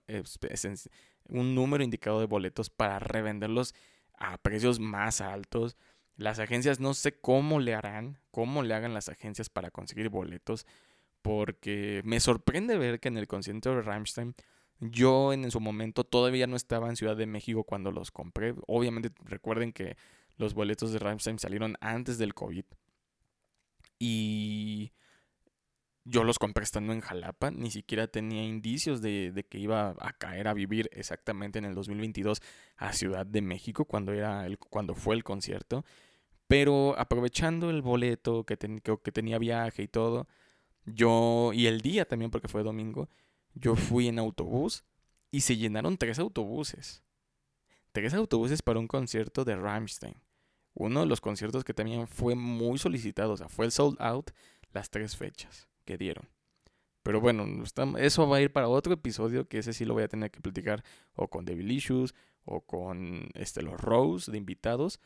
un 1.29 1.55
número 1.55 1.85
indicado 1.85 2.21
de 2.21 2.27
boletos 2.27 2.71
para 2.71 2.99
revenderlos 2.99 3.75
a 4.17 4.39
precios 4.39 4.81
más 4.81 5.21
altos. 5.21 5.77
Las 6.17 6.39
agencias 6.39 6.81
no 6.81 6.95
sé 6.95 7.21
cómo 7.21 7.61
le 7.61 7.75
harán, 7.75 8.19
cómo 8.31 8.63
le 8.63 8.73
hagan 8.73 8.95
las 8.95 9.11
agencias 9.11 9.51
para 9.51 9.71
conseguir 9.71 10.09
boletos, 10.09 10.67
porque 11.21 12.01
me 12.07 12.21
sorprende 12.21 12.79
ver 12.79 13.01
que 13.01 13.09
en 13.09 13.19
el 13.19 13.27
concierto 13.27 13.75
de 13.75 13.83
Rammstein 13.83 14.35
yo 14.83 15.33
en 15.33 15.49
su 15.53 15.61
momento 15.61 16.03
todavía 16.03 16.49
no 16.49 16.57
estaba 16.57 16.89
en 16.89 16.97
Ciudad 16.97 17.17
de 17.17 17.27
México 17.27 17.63
cuando 17.63 17.93
los 17.93 18.11
compré. 18.11 18.55
Obviamente 18.67 19.13
recuerden 19.25 19.73
que 19.73 19.97
los 20.37 20.55
boletos 20.55 20.93
de 20.93 20.99
Rammstein 20.99 21.39
salieron 21.39 21.77
antes 21.81 22.19
del 22.19 22.35
COVID. 22.35 22.65
Y 24.01 24.93
yo 26.05 26.25
los 26.25 26.41
compré 26.41 26.65
estando 26.65 26.93
en 26.93 27.01
Jalapa, 27.01 27.53
ni 27.53 27.71
siquiera 27.71 28.09
tenía 28.09 28.43
indicios 28.43 29.01
de, 29.01 29.47
que 29.49 29.59
iba 29.59 29.95
a 30.01 30.13
caer 30.15 30.49
a 30.49 30.55
vivir 30.55 30.91
exactamente 30.93 31.61
en 31.61 31.65
el 31.65 31.77
2022 31.77 32.43
a 32.77 32.93
Ciudad 32.93 33.25
de 33.25 33.41
México 33.41 33.85
cuando, 33.85 34.13
era 34.13 34.47
el, 34.47 34.59
cuando 34.59 34.97
fue 34.97 35.15
el 35.15 35.23
concierto. 35.23 35.85
Pero 36.49 36.99
aprovechando 36.99 37.71
el 37.71 37.83
boleto 37.83 38.45
que, 38.45 38.57
que 38.57 39.13
tenía 39.13 39.39
viaje 39.39 39.85
y 39.85 39.89
todo, 39.89 40.27
yo, 40.85 41.53
y 41.55 41.67
el 41.69 41.83
día 41.83 42.05
también 42.05 42.33
porque 42.33 42.49
fue 42.49 42.65
domingo, 42.65 43.09
yo 43.55 43.77
fui 43.77 44.09
en 44.09 44.19
autobús 44.19 44.85
y 45.31 45.41
se 45.41 45.57
llenaron 45.57 45.97
tres 45.97 46.19
autobuses. 46.19 47.03
Tres 47.93 48.15
autobuses 48.15 48.63
para 48.63 48.79
un 48.79 48.89
concierto 48.89 49.45
de 49.45 49.57
Rammstein. 49.57 50.15
Uno 50.75 51.01
de 51.01 51.07
los 51.07 51.21
conciertos 51.21 51.65
que 51.65 51.75
también 51.75 52.09
fue 52.09 52.35
muy 52.35 52.79
solicitado, 52.79 53.33
o 53.33 53.37
sea, 53.37 53.49
fue 53.49 53.67
el 53.67 53.73
sold 53.73 54.01
out 54.01 54.31
las 54.73 54.89
tres 54.91 55.17
fechas 55.17 55.69
que 55.85 55.99
dieron. 55.99 56.29
Pero 57.03 57.21
bueno, 57.21 57.45
eso 57.99 58.29
va 58.29 58.37
a 58.37 58.41
ir 58.41 58.53
para 58.53 58.69
otro 58.69 58.95
episodio 58.95 59.49
que 59.49 59.59
ese 59.59 59.73
sí 59.73 59.85
lo 59.85 59.95
voy 59.95 60.05
a 60.05 60.09
tener 60.09 60.31
que 60.31 60.41
platicar 60.41 60.85
o 61.15 61.29
con 61.29 61.45
Devil 61.45 61.71
Issues 61.71 62.15
o 62.45 62.61
con 62.61 63.29
este, 63.35 63.63
los 63.63 63.81
Rose 63.81 64.31
de 64.31 64.39
invitados 64.39 65.01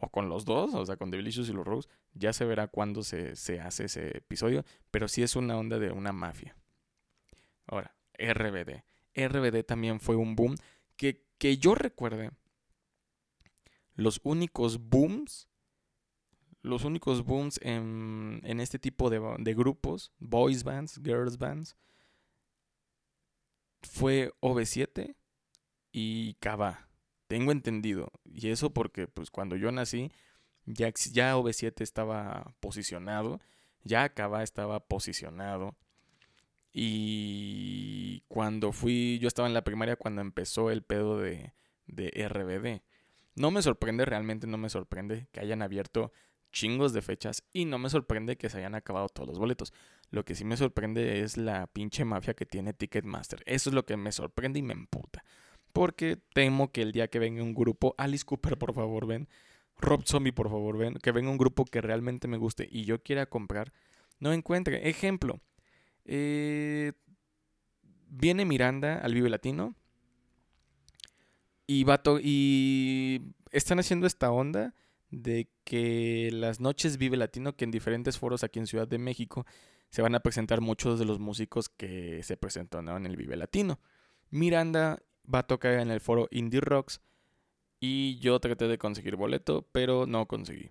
o 0.00 0.08
con 0.08 0.28
los 0.28 0.44
dos, 0.44 0.72
o 0.72 0.86
sea, 0.86 0.96
con 0.96 1.10
Devil 1.10 1.28
Issues 1.28 1.48
y 1.48 1.52
los 1.52 1.66
Rose. 1.66 1.88
Ya 2.14 2.32
se 2.32 2.44
verá 2.44 2.68
cuándo 2.68 3.02
se, 3.02 3.36
se 3.36 3.60
hace 3.60 3.86
ese 3.86 4.16
episodio, 4.16 4.64
pero 4.90 5.08
sí 5.08 5.22
es 5.22 5.36
una 5.36 5.58
onda 5.58 5.78
de 5.78 5.90
una 5.90 6.12
mafia. 6.12 6.56
Ahora, 7.66 7.94
RBD. 8.18 8.84
RBD 9.14 9.64
también 9.64 10.00
fue 10.00 10.16
un 10.16 10.36
boom 10.36 10.56
que, 10.96 11.24
que 11.38 11.58
yo 11.58 11.74
recuerde. 11.74 12.30
Los 13.94 14.20
únicos 14.24 14.78
booms 14.78 15.48
los 16.62 16.84
únicos 16.84 17.24
booms 17.24 17.58
en, 17.62 18.40
este 18.60 18.78
tipo 18.78 19.10
de, 19.10 19.54
grupos, 19.54 20.12
boys 20.18 20.64
bands, 20.64 21.00
girls 21.02 21.36
bands, 21.36 21.76
fue 23.82 24.32
OV7 24.40 25.16
y 25.90 26.34
Kaba. 26.34 26.88
Tengo 27.26 27.50
entendido. 27.50 28.12
Y 28.24 28.50
eso 28.50 28.72
porque 28.72 29.08
pues 29.08 29.30
cuando 29.30 29.56
yo 29.56 29.72
nací, 29.72 30.12
ya, 30.64 30.92
ya 31.10 31.36
OV7 31.36 31.82
estaba 31.82 32.54
posicionado, 32.60 33.40
ya 33.82 34.08
Kaba 34.10 34.44
estaba 34.44 34.86
posicionado. 34.86 35.76
Y 36.72 38.22
cuando 38.28 38.72
fui, 38.72 39.18
yo 39.18 39.28
estaba 39.28 39.48
en 39.48 39.54
la 39.54 39.64
primaria 39.64 39.96
cuando 39.96 40.20
empezó 40.22 40.70
el 40.70 40.82
pedo 40.82 41.18
de, 41.18 41.52
de 41.86 42.10
RBD. 42.28 42.82
No 43.34 43.50
me 43.50 43.62
sorprende, 43.62 44.04
realmente 44.04 44.46
no 44.46 44.58
me 44.58 44.68
sorprende 44.68 45.28
que 45.32 45.40
hayan 45.40 45.62
abierto 45.62 46.12
chingos 46.52 46.92
de 46.92 47.02
fechas 47.02 47.42
y 47.52 47.64
no 47.64 47.78
me 47.78 47.90
sorprende 47.90 48.36
que 48.36 48.48
se 48.48 48.58
hayan 48.58 48.74
acabado 48.74 49.08
todos 49.08 49.28
los 49.28 49.38
boletos. 49.38 49.72
Lo 50.10 50.24
que 50.24 50.34
sí 50.34 50.44
me 50.44 50.56
sorprende 50.56 51.22
es 51.22 51.36
la 51.36 51.66
pinche 51.66 52.04
mafia 52.04 52.34
que 52.34 52.46
tiene 52.46 52.74
Ticketmaster. 52.74 53.42
Eso 53.46 53.70
es 53.70 53.74
lo 53.74 53.84
que 53.84 53.96
me 53.96 54.12
sorprende 54.12 54.58
y 54.58 54.62
me 54.62 54.74
emputa. 54.74 55.24
Porque 55.72 56.18
temo 56.34 56.70
que 56.70 56.82
el 56.82 56.92
día 56.92 57.08
que 57.08 57.18
venga 57.18 57.42
un 57.42 57.54
grupo, 57.54 57.94
Alice 57.96 58.24
Cooper, 58.24 58.58
por 58.58 58.74
favor, 58.74 59.06
ven. 59.06 59.28
Rob 59.78 60.04
Zombie, 60.04 60.32
por 60.32 60.50
favor, 60.50 60.76
ven. 60.76 60.94
Que 60.94 61.12
venga 61.12 61.30
un 61.30 61.38
grupo 61.38 61.64
que 61.64 61.80
realmente 61.80 62.28
me 62.28 62.36
guste 62.36 62.68
y 62.70 62.84
yo 62.84 63.02
quiera 63.02 63.24
comprar, 63.26 63.72
no 64.20 64.32
encuentre. 64.32 64.88
Ejemplo. 64.88 65.40
Eh, 66.04 66.92
viene 68.08 68.44
Miranda 68.44 68.98
al 68.98 69.14
Vive 69.14 69.30
Latino 69.30 69.74
y, 71.66 71.84
y 72.22 73.22
están 73.50 73.78
haciendo 73.78 74.06
esta 74.06 74.30
onda 74.30 74.74
de 75.10 75.48
que 75.64 76.30
las 76.32 76.60
noches 76.60 76.96
Vive 76.96 77.16
Latino, 77.16 77.54
que 77.54 77.64
en 77.64 77.70
diferentes 77.70 78.18
foros 78.18 78.44
aquí 78.44 78.58
en 78.58 78.66
Ciudad 78.66 78.88
de 78.88 78.98
México 78.98 79.46
se 79.90 80.02
van 80.02 80.14
a 80.14 80.20
presentar 80.20 80.60
muchos 80.60 80.98
de 80.98 81.04
los 81.04 81.18
músicos 81.18 81.68
que 81.68 82.22
se 82.22 82.36
presentaron 82.36 82.88
en 82.96 83.06
el 83.06 83.16
Vive 83.16 83.36
Latino. 83.36 83.78
Miranda 84.30 85.02
va 85.32 85.40
a 85.40 85.46
tocar 85.46 85.74
en 85.74 85.90
el 85.90 86.00
foro 86.00 86.28
Indie 86.30 86.60
Rocks 86.60 87.00
y 87.78 88.18
yo 88.18 88.40
traté 88.40 88.68
de 88.68 88.78
conseguir 88.78 89.16
boleto, 89.16 89.68
pero 89.72 90.06
no 90.06 90.26
conseguí. 90.26 90.70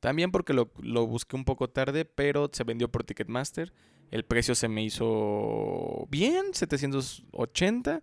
También 0.00 0.30
porque 0.30 0.54
lo, 0.54 0.66
busqué 1.06 1.36
un 1.36 1.44
poco 1.44 1.68
tarde, 1.68 2.04
pero 2.04 2.48
se 2.52 2.64
vendió 2.64 2.90
por 2.90 3.04
Ticketmaster. 3.04 3.72
El 4.10 4.24
precio 4.24 4.54
se 4.54 4.68
me 4.68 4.82
hizo 4.82 6.06
bien, 6.08 6.54
780. 6.54 8.02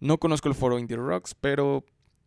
No 0.00 0.18
conozco 0.18 0.48
el 0.48 0.54
foro 0.54 0.78
Indie 0.78 0.96
Rocks, 0.96 1.34
pero 1.34 1.84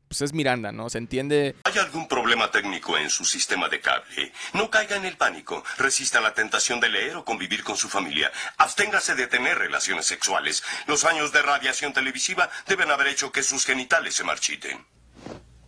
pues 0.07 0.21
es 0.21 0.33
Miranda, 0.33 0.71
¿no? 0.71 0.89
Se 0.89 0.97
entiende. 0.97 1.55
¿Hay 1.63 1.77
algún 1.77 2.07
problema 2.07 2.49
técnico 2.49 2.97
en 2.97 3.09
su 3.09 3.25
sistema 3.25 3.67
de 3.69 3.81
cable? 3.81 4.31
No 4.53 4.69
caiga 4.69 4.95
en 4.95 5.05
el 5.05 5.17
pánico. 5.17 5.63
Resista 5.77 6.21
la 6.21 6.33
tentación 6.33 6.79
de 6.79 6.89
leer 6.89 7.17
o 7.17 7.25
convivir 7.25 7.63
con 7.63 7.75
su 7.75 7.89
familia. 7.89 8.31
Absténgase 8.57 9.15
de 9.15 9.27
tener 9.27 9.57
relaciones 9.57 10.05
sexuales. 10.05 10.63
Los 10.87 11.03
años 11.03 11.31
de 11.33 11.41
radiación 11.41 11.93
televisiva 11.93 12.49
deben 12.67 12.89
haber 12.89 13.07
hecho 13.07 13.31
que 13.31 13.43
sus 13.43 13.65
genitales 13.65 14.15
se 14.15 14.23
marchiten. 14.23 14.85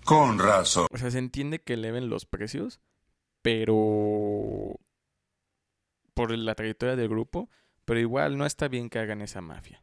Con 0.06 0.40
razón. 0.40 0.88
O 0.92 0.98
sea, 0.98 1.12
se 1.12 1.20
entiende 1.20 1.60
que 1.60 1.74
eleven 1.74 2.10
los 2.10 2.26
precios, 2.26 2.80
pero. 3.42 4.80
Por 6.20 6.38
la 6.38 6.56
trayectoria 6.56 6.96
del 6.96 7.10
grupo, 7.10 7.50
pero 7.86 8.00
igual 8.00 8.38
no 8.38 8.46
está 8.46 8.68
bien 8.68 8.90
que 8.90 9.00
hagan 9.00 9.22
esa 9.22 9.42
mafia 9.42 9.82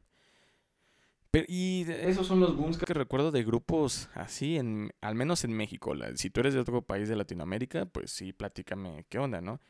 y 1.46 1.90
esos 1.90 2.26
son 2.26 2.40
los 2.40 2.56
booms 2.56 2.78
que 2.78 2.92
recuerdo 2.94 3.30
de 3.30 3.44
grupos 3.44 4.08
así, 4.14 4.56
en, 4.56 4.92
al 5.00 5.14
menos 5.14 5.44
en 5.44 5.52
México. 5.52 5.94
si 6.14 6.30
tú 6.30 6.40
eres 6.40 6.54
de 6.54 6.60
otro 6.60 6.82
país 6.82 7.08
de 7.08 7.16
Latinoamérica, 7.16 7.86
pues 7.86 8.10
sí, 8.10 8.32
platícame 8.32 9.04
qué 9.08 9.18
onda, 9.18 9.40
¿no? 9.40 9.60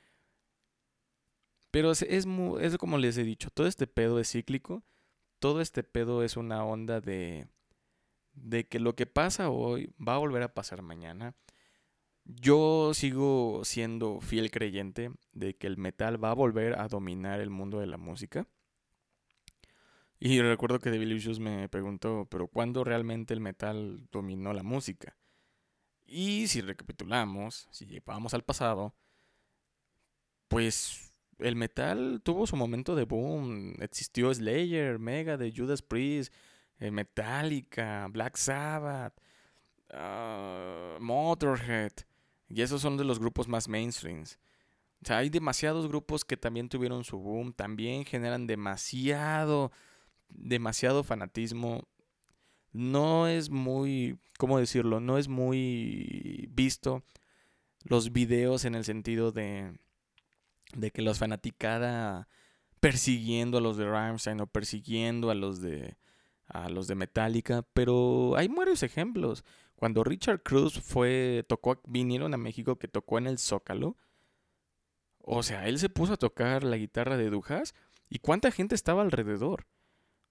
Pero 1.71 1.91
es, 1.91 2.03
es, 2.03 2.27
es 2.61 2.79
como 2.79 2.99
les 2.99 3.19
he 3.19 3.25
dicho, 3.25 3.51
todo 3.51 3.67
este 3.67 3.87
pedo 3.87 4.21
es 4.21 4.31
cíclico. 4.31 4.83
Todo 5.39 5.61
este 5.61 5.83
pedo 5.83 6.23
es 6.23 6.37
una 6.37 6.65
onda 6.65 7.01
de, 7.01 7.49
de 8.33 8.67
que 8.67 8.81
lo 8.81 8.95
que 8.95 9.07
pasa 9.07 9.51
hoy 9.51 9.93
va 10.01 10.15
a 10.15 10.19
volver 10.19 10.43
a 10.43 10.55
pasar 10.55 10.83
mañana. 10.83 11.35
Yo 12.29 12.93
sigo 12.93 13.63
siendo 13.65 14.21
fiel 14.21 14.51
creyente 14.51 15.13
de 15.33 15.55
que 15.55 15.69
el 15.69 15.77
metal 15.77 16.23
va 16.23 16.33
a 16.33 16.35
volver 16.35 16.79
a 16.79 16.89
dominar 16.89 17.41
el 17.41 17.51
mundo 17.51 17.79
de 17.79 17.87
la 17.87 17.99
música. 17.99 18.49
Y 20.19 20.41
recuerdo 20.41 20.81
que 20.81 20.91
Devilicious 20.91 21.39
me 21.39 21.69
preguntó, 21.69 22.27
pero 22.31 22.49
¿cuándo 22.49 22.83
realmente 22.83 23.33
el 23.33 23.41
metal 23.41 24.09
dominó 24.11 24.53
la 24.53 24.65
música? 24.65 25.17
Y 26.05 26.49
si 26.49 26.63
recapitulamos, 26.63 27.69
si 27.71 28.01
vamos 28.05 28.35
al 28.35 28.43
pasado, 28.43 28.95
pues 30.49 31.13
el 31.39 31.55
metal 31.55 32.21
tuvo 32.25 32.47
su 32.47 32.57
momento 32.57 32.97
de 32.97 33.05
boom. 33.05 33.75
Existió 33.81 34.33
Slayer, 34.35 34.99
Mega 34.99 35.37
de 35.37 35.53
Judas 35.55 35.83
Priest, 35.83 36.33
eh, 36.79 36.91
Metallica, 36.91 38.09
Black 38.11 38.37
Sabbath, 38.37 39.15
uh, 39.93 41.01
Motorhead. 41.01 41.93
Y 42.49 42.63
esos 42.63 42.81
son 42.81 42.97
de 42.97 43.05
los 43.05 43.19
grupos 43.19 43.49
más 43.49 43.69
mainstreams. 43.69 44.39
O 45.03 45.07
sea, 45.07 45.19
hay 45.19 45.31
demasiados 45.31 45.89
grupos 45.89 46.25
que 46.25 46.37
también 46.37 46.69
tuvieron 46.69 47.05
su 47.05 47.19
boom, 47.19 47.53
también 47.53 48.05
generan 48.05 48.47
demasiado 48.47 49.73
demasiado 50.29 51.05
fanatismo. 51.05 51.87
No 52.73 53.27
es 53.29 53.51
muy, 53.51 54.19
¿cómo 54.39 54.59
decirlo? 54.59 55.01
No 55.01 55.19
es 55.19 55.29
muy 55.29 56.49
visto 56.53 57.03
los 57.85 58.13
videos 58.13 58.65
en 58.65 58.75
el 58.75 58.85
sentido 58.85 59.33
de, 59.33 59.79
de 60.75 60.91
que 60.91 61.03
los 61.03 61.19
fanaticada 61.19 62.29
persiguiendo 62.81 63.59
a 63.59 63.61
los 63.61 63.77
de 63.77 63.89
Rammstein 63.89 64.41
o 64.41 64.47
persiguiendo 64.47 65.31
a 65.31 65.35
los 65.35 65.61
de 65.61 65.97
a 66.49 66.69
los 66.69 66.87
de 66.87 66.95
Metallica, 66.95 67.63
pero 67.73 68.37
hay 68.37 68.47
varios 68.47 68.85
ejemplos. 68.85 69.45
Cuando 69.77 70.05
Richard 70.05 70.43
Cruz 70.43 70.81
fue 70.81 71.45
tocó 71.49 71.81
vinieron 71.87 72.35
a 72.35 72.39
México 72.39 72.79
que 72.79 72.89
tocó 72.89 73.19
en 73.19 73.27
el 73.27 73.39
Zócalo, 73.39 73.97
o 75.21 75.43
sea, 75.43 75.69
él 75.69 75.79
se 75.79 75.89
puso 75.89 76.15
a 76.15 76.19
tocar 76.19 76.65
la 76.65 76.77
guitarra 76.77 77.17
de 77.17 77.31
Dujas 77.31 77.75
y 78.09 78.21
cuánta 78.21 78.51
gente 78.51 78.75
estaba 78.75 79.03
alrededor. 79.03 79.67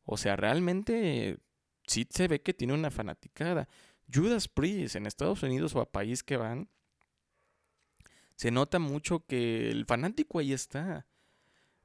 O 0.03 0.17
sea, 0.17 0.35
realmente 0.35 1.37
sí 1.85 2.07
se 2.09 2.27
ve 2.27 2.41
que 2.41 2.53
tiene 2.53 2.73
una 2.73 2.91
fanaticada. 2.91 3.67
Judas 4.11 4.47
Priest 4.47 4.95
en 4.95 5.05
Estados 5.05 5.43
Unidos 5.43 5.75
o 5.75 5.81
a 5.81 5.91
país 5.91 6.23
que 6.23 6.37
van, 6.37 6.69
se 8.35 8.51
nota 8.51 8.79
mucho 8.79 9.25
que 9.25 9.69
el 9.69 9.85
fanático 9.85 10.39
ahí 10.39 10.53
está. 10.53 11.05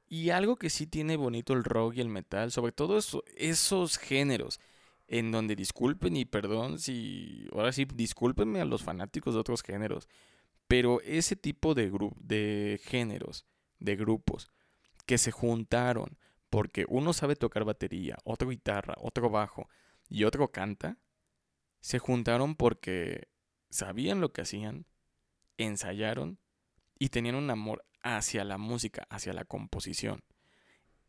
Y 0.07 0.29
algo 0.29 0.57
que 0.57 0.69
sí 0.69 0.87
tiene 0.87 1.15
bonito 1.15 1.53
el 1.53 1.63
rock 1.63 1.95
y 1.95 2.01
el 2.01 2.09
metal, 2.09 2.51
sobre 2.51 2.73
todo 2.73 2.99
esos 3.37 3.97
géneros, 3.97 4.59
en 5.11 5.29
donde 5.29 5.57
disculpen 5.57 6.15
y 6.15 6.23
perdón 6.23 6.79
si, 6.79 7.45
ahora 7.51 7.73
sí, 7.73 7.85
discúlpenme 7.93 8.61
a 8.61 8.65
los 8.65 8.81
fanáticos 8.81 9.33
de 9.33 9.41
otros 9.41 9.61
géneros, 9.61 10.07
pero 10.69 11.01
ese 11.01 11.35
tipo 11.35 11.75
de, 11.75 11.91
de 12.21 12.79
géneros, 12.81 13.45
de 13.79 13.97
grupos, 13.97 14.53
que 15.05 15.17
se 15.17 15.31
juntaron 15.31 16.17
porque 16.49 16.85
uno 16.87 17.11
sabe 17.11 17.35
tocar 17.35 17.65
batería, 17.65 18.17
otro 18.23 18.49
guitarra, 18.49 18.95
otro 19.01 19.29
bajo 19.29 19.67
y 20.07 20.23
otro 20.23 20.49
canta, 20.49 20.97
se 21.81 21.99
juntaron 21.99 22.55
porque 22.55 23.27
sabían 23.69 24.21
lo 24.21 24.31
que 24.31 24.43
hacían, 24.43 24.85
ensayaron 25.57 26.39
y 26.97 27.09
tenían 27.09 27.35
un 27.35 27.49
amor 27.49 27.85
hacia 28.01 28.45
la 28.45 28.57
música, 28.57 29.07
hacia 29.09 29.33
la 29.33 29.43
composición. 29.43 30.23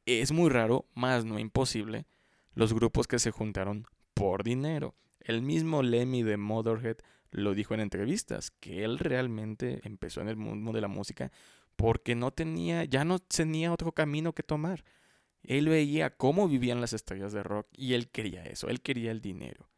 Es 0.06 0.32
muy 0.32 0.50
raro, 0.50 0.88
más 0.92 1.24
no 1.24 1.38
imposible, 1.38 2.06
los 2.54 2.72
grupos 2.72 3.06
que 3.06 3.18
se 3.18 3.30
juntaron 3.30 3.86
por 4.14 4.44
dinero. 4.44 4.94
El 5.20 5.42
mismo 5.42 5.82
Lemmy 5.82 6.22
de 6.22 6.36
Motherhead 6.36 6.98
lo 7.30 7.54
dijo 7.54 7.74
en 7.74 7.80
entrevistas, 7.80 8.50
que 8.50 8.84
él 8.84 8.98
realmente 8.98 9.80
empezó 9.84 10.20
en 10.20 10.28
el 10.28 10.36
mundo 10.36 10.72
de 10.72 10.80
la 10.80 10.88
música 10.88 11.32
porque 11.76 12.14
no 12.14 12.30
tenía, 12.30 12.84
ya 12.84 13.04
no 13.04 13.18
tenía 13.18 13.72
otro 13.72 13.92
camino 13.92 14.34
que 14.34 14.42
tomar. 14.42 14.84
Él 15.42 15.68
veía 15.68 16.10
cómo 16.10 16.46
vivían 16.46 16.80
las 16.80 16.92
estrellas 16.92 17.32
de 17.32 17.42
rock 17.42 17.66
y 17.72 17.94
él 17.94 18.10
quería 18.10 18.44
eso, 18.44 18.68
él 18.68 18.80
quería 18.80 19.10
el 19.10 19.20
dinero. 19.20 19.68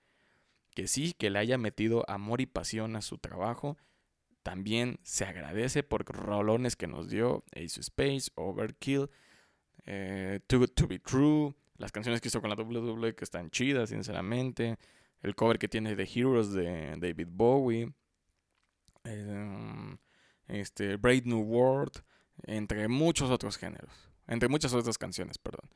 Que 0.74 0.88
sí, 0.88 1.14
que 1.16 1.30
le 1.30 1.38
haya 1.38 1.56
metido 1.56 2.04
amor 2.08 2.40
y 2.40 2.46
pasión 2.46 2.96
a 2.96 3.02
su 3.02 3.18
trabajo, 3.18 3.78
también 4.42 4.98
se 5.02 5.24
agradece 5.24 5.82
por 5.84 6.04
rolones 6.04 6.76
que 6.76 6.88
nos 6.88 7.08
dio 7.08 7.44
Ace 7.52 7.78
of 7.80 7.86
Space, 7.86 8.30
Overkill, 8.34 9.08
eh, 9.86 10.40
Good 10.50 10.70
To 10.74 10.88
Be 10.88 10.98
True, 10.98 11.54
las 11.76 11.92
canciones 11.92 12.20
que 12.20 12.28
hizo 12.28 12.40
con 12.40 12.50
la 12.50 12.56
WWE 12.56 13.14
que 13.14 13.24
están 13.24 13.50
chidas, 13.50 13.90
sinceramente, 13.90 14.78
el 15.22 15.34
cover 15.34 15.58
que 15.58 15.68
tiene 15.68 15.96
de 15.96 16.08
Heroes 16.12 16.52
de 16.52 16.96
David 16.98 17.28
Bowie, 17.30 17.92
eh, 19.04 19.96
este, 20.48 20.96
Brave 20.96 21.22
New 21.24 21.42
World, 21.42 22.02
entre 22.42 22.88
muchos 22.88 23.30
otros 23.30 23.56
géneros 23.56 24.14
entre 24.26 24.48
muchas 24.48 24.72
otras 24.74 24.98
canciones, 24.98 25.38
perdón. 25.38 25.68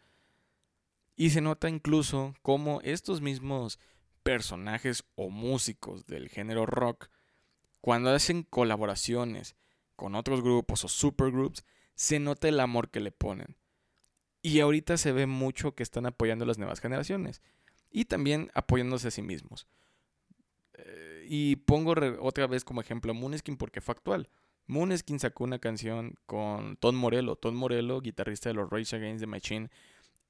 Y 1.17 1.31
se 1.31 1.41
nota 1.41 1.69
incluso 1.69 2.35
cómo 2.43 2.81
estos 2.83 3.21
mismos 3.21 3.79
personajes 4.23 5.05
o 5.17 5.31
músicos 5.31 6.07
del 6.07 6.29
género 6.29 6.67
rock, 6.67 7.09
cuando 7.81 8.11
hacen 8.11 8.43
colaboraciones 8.43 9.57
con 9.97 10.15
otros 10.15 10.43
grupos 10.43 10.85
o 10.85 10.89
supergroups, 10.89 11.65
se 11.95 12.21
nota 12.21 12.49
el 12.49 12.61
amor 12.61 12.91
que 12.91 13.01
le 13.01 13.11
ponen. 13.11 13.57
Y 14.49 14.61
ahorita 14.61 14.97
se 14.97 15.13
ve 15.13 15.27
mucho 15.27 15.75
que 15.75 15.83
están 15.83 16.07
apoyando 16.07 16.45
a 16.45 16.49
las 16.49 16.57
nuevas 16.57 16.81
generaciones 16.81 17.43
y 17.91 18.07
también 18.07 18.51
apoyándose 18.55 19.09
a 19.09 19.11
sí 19.11 19.21
mismos. 19.21 19.67
Eh, 20.73 21.27
y 21.29 21.57
pongo 21.57 21.95
otra 22.21 22.47
vez 22.47 22.65
como 22.65 22.81
ejemplo 22.81 23.11
a 23.11 23.15
Mooneskin 23.15 23.59
porque 23.59 23.83
fue 23.83 23.93
actual. 23.93 24.31
Mooneskin 24.67 25.19
sacó 25.19 25.45
una 25.45 25.59
canción 25.59 26.15
con 26.25 26.79
Tom 26.79 26.97
Morello. 26.97 27.37
Tom 27.37 27.57
Morello, 27.57 28.01
guitarrista 28.01 28.49
de 28.49 28.55
los 28.55 28.71
Rage 28.71 28.97
Against 28.97 29.21
the 29.21 29.27
Machine 29.27 29.69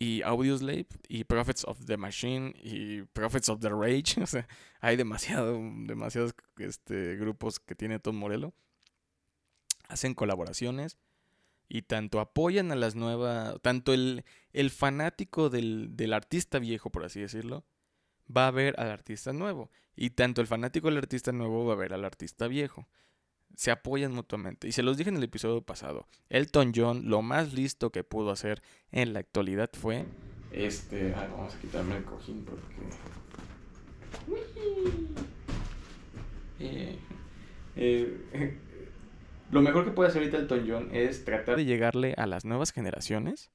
y 0.01 0.23
Audioslave 0.23 0.89
y 1.09 1.23
Prophets 1.23 1.65
of 1.65 1.85
the 1.87 1.97
Machine 1.97 2.55
y 2.61 3.03
Prophets 3.13 3.49
of 3.49 3.61
the 3.61 3.71
Rage. 3.71 4.17
O 4.21 4.27
sea, 4.27 4.49
hay 4.81 4.97
demasiado, 4.97 5.61
demasiados 5.87 6.35
este, 6.57 7.15
grupos 7.15 7.61
que 7.61 7.77
tiene 7.77 8.01
Tom 8.01 8.17
Morello. 8.17 8.53
Hacen 9.89 10.15
colaboraciones 10.15 10.99
y 11.69 11.83
tanto 11.83 12.21
apoyan 12.21 12.73
a 12.73 12.77
las 12.77 12.95
nuevas, 12.95 13.61
tanto 13.63 13.93
el, 13.93 14.25
el 14.53 14.71
fanático 14.71 15.51
del, 15.51 15.97
del 15.97 16.13
artista 16.13 16.59
viejo, 16.59 16.91
por 16.91 17.05
así 17.05 17.21
decirlo, 17.21 17.65
va 18.35 18.47
a 18.47 18.51
ver 18.51 18.79
al 18.79 18.91
artista 18.91 19.33
nuevo. 19.33 19.71
Y 19.97 20.11
tanto 20.11 20.41
el 20.41 20.47
fanático 20.47 20.89
del 20.89 20.99
artista 20.99 21.33
nuevo 21.33 21.67
va 21.67 21.75
a 21.75 21.77
ver 21.77 21.93
al 21.93 22.05
artista 22.05 22.47
viejo 22.49 22.89
se 23.59 23.73
apoyan 23.73 24.13
mutuamente. 24.13 24.69
Y 24.69 24.73
se 24.73 24.85
los 24.85 24.97
dije 24.97 25.11
en 25.11 25.17
el 25.17 25.25
episodio 25.25 25.63
pasado, 25.63 26.07
Elton 26.29 26.73
John 26.75 27.11
lo 27.11 27.23
más 27.23 27.53
listo 27.53 27.91
que 27.91 28.05
pudo 28.05 28.31
hacer 28.31 28.63
en 28.93 29.13
la 29.13 29.19
actualidad 29.19 29.71
fue 29.73 30.07
Este, 30.53 31.13
ah, 31.15 31.29
vamos 31.31 31.55
a 31.55 31.59
quitarme 31.61 31.97
el 31.97 32.05
cojín 32.05 32.45
porque... 32.45 32.89
Eh, 36.61 36.99
eh, 37.77 38.59
lo 39.51 39.63
mejor 39.63 39.85
que 39.85 39.91
puede 39.91 40.11
hacer 40.11 40.23
ahorita 40.23 40.39
Elton 40.39 40.65
John 40.69 40.89
es 40.93 41.25
tratar 41.25 41.57
de 41.57 41.65
llegarle 41.65 42.15
a 42.17 42.27
las 42.27 42.45
nuevas 42.45 42.73
generaciones 42.73 43.51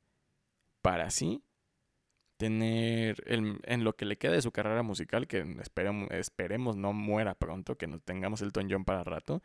para 0.82 1.06
así 1.06 1.44
tener 2.38 3.24
en 3.28 3.84
lo 3.84 3.96
que 3.96 4.06
le 4.06 4.18
queda 4.18 4.34
de 4.34 4.42
su 4.42 4.52
carrera 4.52 4.84
musical, 4.84 5.28
que 5.28 5.46
esperemos, 5.62 6.10
esperemos 6.12 6.76
no 6.76 6.92
muera 6.92 7.36
pronto, 7.36 7.78
que 7.78 7.88
no 7.88 8.00
tengamos 8.00 8.42
Elton 8.42 8.68
John 8.70 8.86
para 8.86 9.04
rato. 9.04 9.42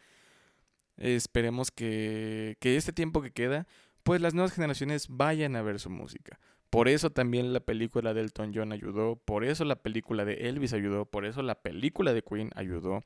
Esperemos 0.97 1.71
que, 1.71 2.57
que 2.61 2.77
este 2.77 2.93
tiempo 2.93 3.23
que 3.23 3.31
queda, 3.31 3.69
pues 4.03 4.21
las 4.21 4.35
nuevas 4.35 4.53
generaciones 4.53 5.07
vayan 5.09 5.55
a 5.55 5.63
ver 5.63 5.79
su 5.79 5.91
música. 5.91 6.41
Por 6.71 6.89
eso 6.89 7.11
también 7.11 7.53
la 7.53 7.61
película 7.61 8.15
de 8.15 8.23
Elton 8.23 8.53
John 8.55 8.73
ayudó, 8.73 9.17
por 9.17 9.45
eso 9.45 9.65
la 9.65 9.77
película 9.77 10.25
de 10.25 10.49
Elvis 10.49 10.73
ayudó, 10.73 11.07
por 11.07 11.25
eso 11.25 11.43
la 11.43 11.55
película 11.55 12.13
de 12.13 12.23
Queen 12.23 12.51
ayudó. 12.55 13.05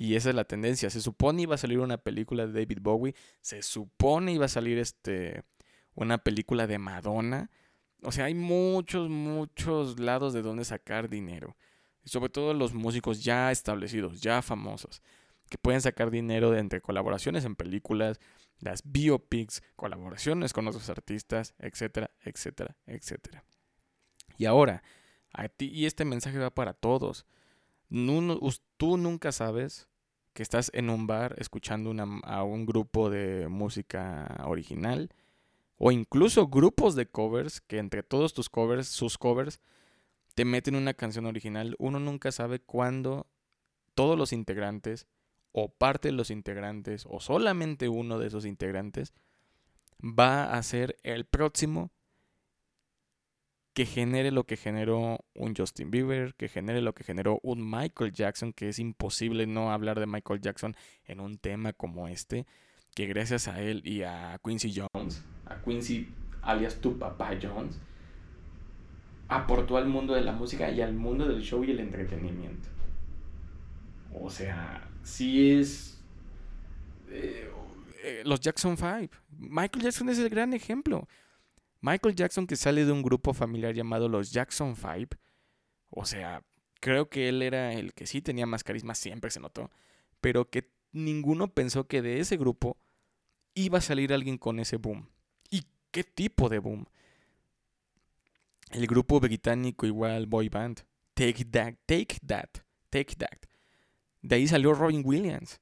Y 0.00 0.16
esa 0.16 0.30
es 0.30 0.34
la 0.34 0.44
tendencia. 0.44 0.88
Se 0.88 1.02
supone 1.02 1.42
iba 1.42 1.56
a 1.56 1.58
salir 1.58 1.78
una 1.78 1.98
película 1.98 2.46
de 2.46 2.54
David 2.54 2.78
Bowie, 2.80 3.14
se 3.42 3.60
supone 3.60 4.32
iba 4.32 4.46
a 4.46 4.48
salir 4.48 4.78
este 4.78 5.44
una 5.94 6.16
película 6.16 6.66
de 6.66 6.78
Madonna. 6.78 7.50
O 8.02 8.10
sea, 8.10 8.24
hay 8.24 8.34
muchos, 8.34 9.10
muchos 9.10 10.00
lados 10.00 10.32
de 10.32 10.40
donde 10.40 10.64
sacar 10.64 11.10
dinero. 11.10 11.54
Y 12.02 12.08
sobre 12.08 12.30
todo 12.30 12.54
los 12.54 12.72
músicos 12.72 13.22
ya 13.22 13.52
establecidos, 13.52 14.22
ya 14.22 14.40
famosos, 14.40 15.02
que 15.50 15.58
pueden 15.58 15.82
sacar 15.82 16.10
dinero 16.10 16.50
de 16.50 16.60
entre 16.60 16.80
colaboraciones 16.80 17.44
en 17.44 17.54
películas, 17.54 18.20
las 18.58 18.80
biopics, 18.90 19.62
colaboraciones 19.76 20.54
con 20.54 20.66
otros 20.66 20.88
artistas, 20.88 21.52
etcétera, 21.58 22.10
etcétera, 22.24 22.74
etcétera. 22.86 23.44
Y 24.38 24.46
ahora, 24.46 24.82
a 25.34 25.50
ti, 25.50 25.66
y 25.66 25.84
este 25.84 26.06
mensaje 26.06 26.38
va 26.38 26.54
para 26.54 26.72
todos. 26.72 27.26
tú 28.78 28.96
nunca 28.96 29.30
sabes 29.30 29.89
que 30.40 30.44
estás 30.44 30.70
en 30.72 30.88
un 30.88 31.06
bar 31.06 31.36
escuchando 31.36 31.94
a 32.24 32.44
un 32.44 32.64
grupo 32.64 33.10
de 33.10 33.48
música 33.48 34.42
original 34.46 35.10
o 35.76 35.92
incluso 35.92 36.48
grupos 36.48 36.94
de 36.94 37.04
covers 37.04 37.60
que 37.60 37.76
entre 37.76 38.02
todos 38.02 38.32
tus 38.32 38.48
covers, 38.48 38.88
sus 38.88 39.18
covers, 39.18 39.60
te 40.34 40.46
meten 40.46 40.76
una 40.76 40.94
canción 40.94 41.26
original. 41.26 41.76
Uno 41.78 42.00
nunca 42.00 42.32
sabe 42.32 42.58
cuándo 42.58 43.26
todos 43.94 44.16
los 44.16 44.32
integrantes 44.32 45.06
o 45.52 45.68
parte 45.68 46.08
de 46.08 46.12
los 46.12 46.30
integrantes 46.30 47.04
o 47.06 47.20
solamente 47.20 47.90
uno 47.90 48.18
de 48.18 48.28
esos 48.28 48.46
integrantes 48.46 49.12
va 50.02 50.54
a 50.54 50.62
ser 50.62 50.96
el 51.02 51.26
próximo 51.26 51.90
que 53.72 53.86
genere 53.86 54.30
lo 54.30 54.44
que 54.44 54.56
generó 54.56 55.24
un 55.34 55.54
Justin 55.54 55.90
Bieber, 55.90 56.34
que 56.34 56.48
genere 56.48 56.80
lo 56.80 56.92
que 56.94 57.04
generó 57.04 57.38
un 57.42 57.68
Michael 57.68 58.12
Jackson, 58.12 58.52
que 58.52 58.68
es 58.68 58.78
imposible 58.78 59.46
no 59.46 59.70
hablar 59.70 60.00
de 60.00 60.06
Michael 60.06 60.40
Jackson 60.40 60.74
en 61.04 61.20
un 61.20 61.38
tema 61.38 61.72
como 61.72 62.08
este, 62.08 62.46
que 62.94 63.06
gracias 63.06 63.48
a 63.48 63.60
él 63.60 63.82
y 63.84 64.02
a 64.02 64.40
Quincy 64.44 64.74
Jones, 64.74 65.24
a 65.46 65.62
Quincy 65.62 66.08
alias 66.42 66.80
tu 66.80 66.98
papá 66.98 67.30
Jones, 67.40 67.78
aportó 69.28 69.76
al 69.76 69.86
mundo 69.86 70.14
de 70.14 70.22
la 70.22 70.32
música 70.32 70.70
y 70.70 70.80
al 70.80 70.94
mundo 70.94 71.28
del 71.28 71.42
show 71.42 71.62
y 71.62 71.70
el 71.70 71.80
entretenimiento. 71.80 72.68
O 74.12 74.28
sea, 74.28 74.88
sí 75.04 75.52
es... 75.52 76.02
Eh, 77.08 77.48
eh, 78.02 78.22
los 78.24 78.40
Jackson 78.40 78.76
5. 78.76 79.14
Michael 79.38 79.84
Jackson 79.84 80.08
es 80.08 80.18
el 80.18 80.28
gran 80.28 80.52
ejemplo. 80.52 81.06
Michael 81.80 82.14
Jackson 82.14 82.46
que 82.46 82.56
sale 82.56 82.84
de 82.84 82.92
un 82.92 83.02
grupo 83.02 83.32
familiar 83.32 83.74
llamado 83.74 84.08
los 84.08 84.32
Jackson 84.32 84.76
5. 84.76 85.16
O 85.90 86.04
sea, 86.04 86.42
creo 86.80 87.08
que 87.08 87.28
él 87.28 87.42
era 87.42 87.72
el 87.72 87.94
que 87.94 88.06
sí 88.06 88.20
tenía 88.22 88.46
más 88.46 88.64
carisma, 88.64 88.94
siempre 88.94 89.30
se 89.30 89.40
notó. 89.40 89.70
Pero 90.20 90.50
que 90.50 90.70
ninguno 90.92 91.48
pensó 91.52 91.86
que 91.86 92.02
de 92.02 92.20
ese 92.20 92.36
grupo 92.36 92.76
iba 93.54 93.78
a 93.78 93.82
salir 93.82 94.12
alguien 94.12 94.38
con 94.38 94.60
ese 94.60 94.76
boom. 94.76 95.08
¿Y 95.50 95.64
qué 95.90 96.04
tipo 96.04 96.48
de 96.48 96.58
boom? 96.58 96.86
El 98.70 98.86
grupo 98.86 99.18
británico 99.18 99.86
igual 99.86 100.26
boy 100.26 100.48
band. 100.48 100.82
Take 101.14 101.44
that, 101.46 101.74
take 101.86 102.18
that, 102.26 102.50
take 102.90 103.16
that. 103.16 103.48
De 104.22 104.36
ahí 104.36 104.46
salió 104.46 104.74
Robin 104.74 105.02
Williams. 105.04 105.60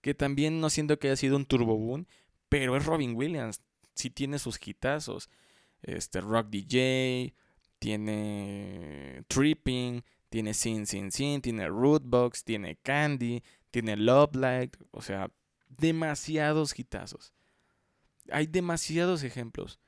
Que 0.00 0.14
también 0.14 0.60
no 0.60 0.70
siento 0.70 0.98
que 0.98 1.08
haya 1.08 1.16
sido 1.16 1.36
un 1.36 1.44
turbo 1.44 1.76
boom, 1.76 2.06
pero 2.48 2.76
es 2.76 2.86
Robin 2.86 3.14
Williams 3.14 3.60
sí 4.00 4.10
tiene 4.10 4.38
sus 4.38 4.58
hitazos. 4.58 5.30
Este, 5.82 6.20
Rock 6.20 6.48
DJ, 6.50 7.34
tiene 7.78 9.24
Tripping, 9.28 10.02
tiene 10.28 10.54
Sin 10.54 10.86
Sin 10.86 11.10
Sin, 11.10 11.40
tiene 11.40 11.68
Rootbox, 11.68 12.44
tiene 12.44 12.76
Candy, 12.76 13.42
tiene 13.70 13.96
Love 13.96 14.36
Light, 14.36 14.76
o 14.90 15.02
sea, 15.02 15.30
demasiados 15.68 16.78
hitazos. 16.78 17.32
Hay 18.30 18.46
demasiados 18.46 19.22
ejemplos. 19.22 19.80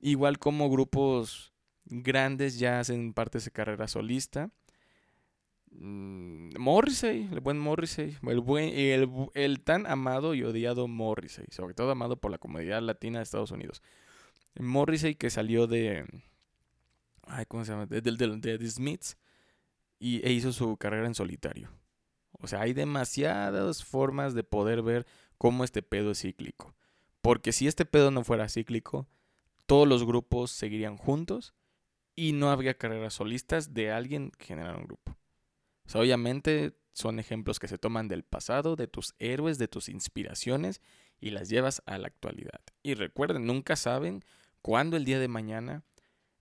Igual 0.00 0.38
como 0.38 0.70
grupos 0.70 1.52
grandes 1.84 2.58
ya 2.58 2.80
hacen 2.80 3.12
parte 3.14 3.38
de 3.38 3.50
carrera 3.50 3.88
solista. 3.88 4.50
Mm, 5.72 6.58
Morrissey, 6.58 7.28
el 7.30 7.40
buen 7.40 7.58
Morrissey, 7.58 8.16
el, 8.26 8.40
buen, 8.40 8.70
el, 8.70 9.08
el, 9.34 9.60
tan 9.60 9.86
amado 9.86 10.34
y 10.34 10.42
odiado 10.42 10.88
Morrissey, 10.88 11.46
sobre 11.50 11.74
todo 11.74 11.90
amado 11.90 12.16
por 12.16 12.30
la 12.30 12.38
comunidad 12.38 12.82
latina 12.82 13.18
de 13.18 13.24
Estados 13.24 13.50
Unidos. 13.50 13.82
Morrissey 14.58 15.14
que 15.14 15.30
salió 15.30 15.66
de, 15.66 16.04
¿cómo 17.48 17.64
se 17.64 17.72
llama? 17.72 17.86
De, 17.86 18.00
de, 18.00 18.70
Smiths 18.70 19.16
y, 19.98 20.26
e 20.26 20.32
hizo 20.32 20.52
su 20.52 20.76
carrera 20.76 21.06
en 21.06 21.14
solitario. 21.14 21.70
O 22.32 22.46
sea, 22.46 22.62
hay 22.62 22.72
demasiadas 22.72 23.84
formas 23.84 24.34
de 24.34 24.44
poder 24.44 24.82
ver 24.82 25.06
cómo 25.38 25.64
este 25.64 25.82
pedo 25.82 26.12
es 26.12 26.20
cíclico. 26.20 26.74
Porque 27.20 27.52
si 27.52 27.66
este 27.66 27.84
pedo 27.84 28.10
no 28.10 28.24
fuera 28.24 28.48
cíclico, 28.48 29.06
todos 29.66 29.86
los 29.86 30.04
grupos 30.04 30.50
seguirían 30.50 30.96
juntos 30.96 31.54
y 32.16 32.32
no 32.32 32.50
habría 32.50 32.74
carreras 32.74 33.14
solistas 33.14 33.74
de 33.74 33.92
alguien 33.92 34.30
que 34.30 34.46
generara 34.46 34.78
un 34.78 34.84
grupo 34.84 35.18
obviamente 35.94 36.74
son 36.92 37.18
ejemplos 37.18 37.58
que 37.58 37.68
se 37.68 37.78
toman 37.78 38.08
del 38.08 38.24
pasado, 38.24 38.76
de 38.76 38.88
tus 38.88 39.14
héroes, 39.18 39.58
de 39.58 39.68
tus 39.68 39.88
inspiraciones 39.88 40.80
y 41.20 41.30
las 41.30 41.48
llevas 41.48 41.82
a 41.86 41.98
la 41.98 42.08
actualidad. 42.08 42.60
Y 42.82 42.94
recuerden, 42.94 43.46
nunca 43.46 43.76
saben 43.76 44.24
cuándo 44.62 44.96
el 44.96 45.04
día 45.04 45.18
de 45.18 45.28
mañana 45.28 45.84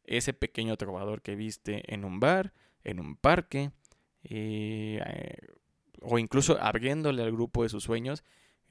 ese 0.04 0.34
pequeño 0.34 0.76
trovador 0.78 1.22
que 1.22 1.36
viste 1.36 1.94
en 1.94 2.06
un 2.06 2.20
bar, 2.20 2.54
en 2.84 3.00
un 3.00 3.16
parque, 3.16 3.72
eh, 4.24 5.38
o 6.02 6.18
incluso 6.18 6.60
abriéndole 6.62 7.22
al 7.22 7.32
grupo 7.32 7.64
de 7.64 7.70
sus 7.70 7.84
sueños. 7.84 8.24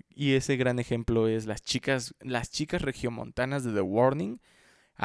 Y 0.09 0.33
ese 0.33 0.57
gran 0.57 0.79
ejemplo 0.79 1.29
es 1.29 1.47
las 1.47 1.63
chicas, 1.63 2.15
las 2.21 2.51
chicas 2.51 2.83
regiomontanas 2.83 3.65
de 3.65 3.73
The 3.73 3.81
Warning. 3.83 4.41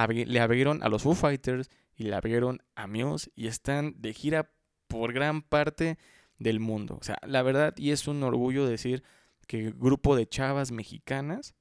le 0.07 0.39
abrieron 0.39 0.81
a 0.83 0.89
los 0.89 1.03
Foo 1.03 1.15
Fighters 1.15 1.69
y 1.95 2.03
le 2.03 2.15
abrieron 2.15 2.63
a 2.75 2.87
Muse 2.87 3.29
y 3.35 3.47
están 3.47 3.95
de 4.01 4.13
gira 4.13 4.51
por 4.91 5.13
gran 5.13 5.41
parte 5.41 5.97
del 6.37 6.59
mundo. 6.59 6.97
O 6.99 7.03
sea, 7.03 7.17
la 7.25 7.41
verdad, 7.43 7.73
y 7.77 7.91
es 7.91 8.07
un 8.07 8.21
orgullo 8.23 8.65
decir 8.65 9.03
que 9.47 9.67
el 9.67 9.73
grupo 9.73 10.17
de 10.17 10.27
chavas 10.27 10.71
mexicanas 10.71 11.55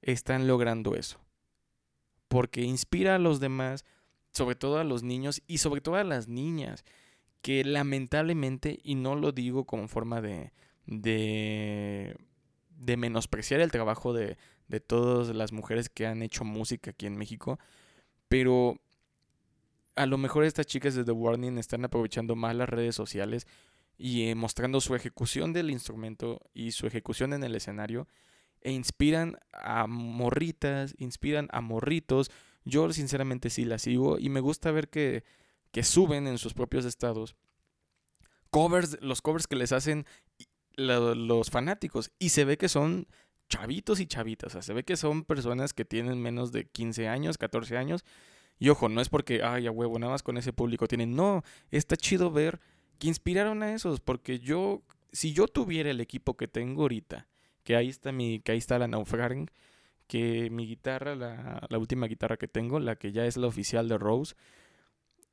están 0.00 0.46
logrando 0.46 0.94
eso. 0.94 1.20
Porque 2.28 2.62
inspira 2.62 3.16
a 3.16 3.18
los 3.18 3.40
demás, 3.40 3.84
sobre 4.32 4.54
todo 4.54 4.78
a 4.78 4.84
los 4.84 5.02
niños 5.02 5.42
y 5.46 5.58
sobre 5.58 5.82
todo 5.82 5.96
a 5.96 6.04
las 6.04 6.28
niñas, 6.28 6.84
que 7.42 7.62
lamentablemente, 7.62 8.80
y 8.82 8.94
no 8.94 9.16
lo 9.16 9.32
digo 9.32 9.66
como 9.66 9.86
forma 9.86 10.22
de, 10.22 10.52
de, 10.86 12.16
de 12.70 12.96
menospreciar 12.96 13.60
el 13.60 13.70
trabajo 13.70 14.14
de, 14.14 14.38
de 14.68 14.80
todas 14.80 15.34
las 15.34 15.52
mujeres 15.52 15.90
que 15.90 16.06
han 16.06 16.22
hecho 16.22 16.44
música 16.44 16.92
aquí 16.92 17.04
en 17.04 17.16
México, 17.16 17.58
pero 18.28 18.80
a 19.96 20.06
lo 20.06 20.18
mejor 20.18 20.44
estas 20.44 20.66
chicas 20.66 20.94
de 20.94 21.04
The 21.04 21.12
Warning 21.12 21.58
están 21.58 21.84
aprovechando 21.84 22.36
más 22.36 22.54
las 22.54 22.68
redes 22.68 22.94
sociales 22.94 23.46
y 23.98 24.28
eh, 24.28 24.34
mostrando 24.34 24.80
su 24.80 24.94
ejecución 24.94 25.52
del 25.52 25.70
instrumento 25.70 26.40
y 26.54 26.72
su 26.72 26.86
ejecución 26.86 27.32
en 27.32 27.44
el 27.44 27.54
escenario 27.54 28.08
e 28.62 28.72
inspiran 28.72 29.38
a 29.52 29.86
morritas, 29.86 30.94
inspiran 30.98 31.48
a 31.52 31.60
morritos. 31.60 32.30
Yo 32.64 32.92
sinceramente 32.92 33.50
sí 33.50 33.64
las 33.64 33.82
sigo 33.82 34.18
y 34.18 34.28
me 34.28 34.40
gusta 34.40 34.70
ver 34.70 34.88
que, 34.88 35.24
que 35.70 35.82
suben 35.82 36.26
en 36.26 36.38
sus 36.38 36.54
propios 36.54 36.84
estados 36.84 37.36
covers, 38.50 38.98
los 39.00 39.22
covers 39.22 39.46
que 39.46 39.56
les 39.56 39.72
hacen 39.72 40.06
los 40.76 41.50
fanáticos 41.50 42.10
y 42.18 42.30
se 42.30 42.44
ve 42.44 42.56
que 42.56 42.68
son 42.68 43.06
chavitos 43.48 44.00
y 44.00 44.06
chavitas, 44.06 44.64
se 44.64 44.72
ve 44.72 44.84
que 44.84 44.96
son 44.96 45.24
personas 45.24 45.74
que 45.74 45.84
tienen 45.84 46.22
menos 46.22 46.52
de 46.52 46.68
15 46.68 47.08
años, 47.08 47.36
14 47.36 47.76
años 47.76 48.04
y 48.60 48.68
ojo, 48.68 48.90
no 48.90 49.00
es 49.00 49.08
porque, 49.08 49.42
ay, 49.42 49.66
a 49.66 49.70
huevo, 49.70 49.98
nada 49.98 50.12
más 50.12 50.22
con 50.22 50.36
ese 50.36 50.52
público 50.52 50.86
tienen. 50.86 51.16
No, 51.16 51.42
está 51.70 51.96
chido 51.96 52.30
ver 52.30 52.60
que 52.98 53.08
inspiraron 53.08 53.62
a 53.62 53.72
esos, 53.72 54.00
porque 54.00 54.38
yo, 54.38 54.82
si 55.12 55.32
yo 55.32 55.48
tuviera 55.48 55.90
el 55.90 55.98
equipo 55.98 56.36
que 56.36 56.46
tengo 56.46 56.82
ahorita, 56.82 57.26
que 57.64 57.74
ahí 57.74 57.88
está 57.88 58.12
mi, 58.12 58.40
que 58.40 58.52
ahí 58.52 58.58
está 58.58 58.78
la 58.78 58.86
Naufragen, 58.86 59.50
que 60.06 60.50
mi 60.50 60.66
guitarra, 60.66 61.14
la, 61.16 61.78
última 61.78 62.06
guitarra 62.06 62.36
que 62.36 62.48
tengo, 62.48 62.80
la 62.80 62.96
que 62.96 63.12
ya 63.12 63.24
es 63.24 63.38
la 63.38 63.46
oficial 63.46 63.88
de 63.88 63.96
Rose, 63.96 64.34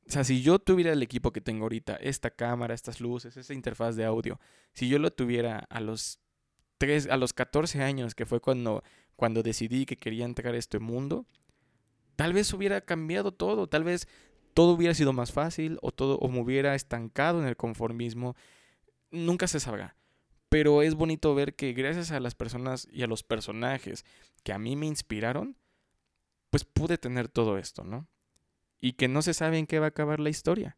o 0.07 0.11
sea, 0.11 0.23
si 0.23 0.41
yo 0.41 0.57
tuviera 0.57 0.93
el 0.93 1.03
equipo 1.03 1.33
que 1.33 1.41
tengo 1.41 1.63
ahorita, 1.63 1.97
esta 1.97 2.29
cámara, 2.29 2.73
estas 2.73 3.01
luces, 3.01 3.35
esta 3.35 3.53
interfaz 3.53 3.97
de 3.97 4.05
audio, 4.05 4.39
si 4.71 4.87
yo 4.87 4.99
lo 4.99 5.11
tuviera 5.11 5.67
a 5.69 5.81
los 5.81 6.19
tres, 6.77 7.09
a 7.09 7.17
los 7.17 7.33
14 7.33 7.83
años, 7.83 8.15
que 8.15 8.25
fue 8.25 8.39
cuando, 8.39 8.83
cuando 9.17 9.43
decidí 9.43 9.85
que 9.85 9.97
quería 9.97 10.23
entrar 10.23 10.55
a 10.55 10.57
este 10.57 10.79
mundo, 10.79 11.25
tal 12.17 12.33
vez 12.33 12.51
hubiera 12.53 12.81
cambiado 12.81 13.31
todo, 13.31 13.67
tal 13.67 13.85
vez 13.85 14.09
todo 14.53 14.73
hubiera 14.73 14.93
sido 14.93 15.13
más 15.13 15.31
fácil 15.31 15.77
o 15.81 15.91
todo 15.91 16.17
o 16.17 16.27
me 16.27 16.41
hubiera 16.41 16.75
estancado 16.75 17.39
en 17.39 17.47
el 17.47 17.55
conformismo. 17.55 18.35
Nunca 19.11 19.47
se 19.47 19.61
sabrá. 19.61 19.95
Pero 20.49 20.81
es 20.81 20.95
bonito 20.95 21.35
ver 21.35 21.55
que 21.55 21.73
gracias 21.73 22.11
a 22.11 22.19
las 22.19 22.33
personas 22.33 22.87
y 22.91 23.03
a 23.03 23.07
los 23.07 23.23
personajes 23.23 24.03
que 24.43 24.51
a 24.51 24.57
mí 24.57 24.75
me 24.75 24.87
inspiraron, 24.87 25.57
pues 26.49 26.65
pude 26.65 26.97
tener 26.97 27.27
todo 27.27 27.57
esto, 27.57 27.83
¿no? 27.83 28.07
Y 28.81 28.93
que 28.93 29.07
no 29.07 29.21
se 29.21 29.33
sabe 29.33 29.59
en 29.59 29.67
qué 29.67 29.79
va 29.79 29.85
a 29.85 29.89
acabar 29.89 30.19
la 30.19 30.29
historia. 30.29 30.77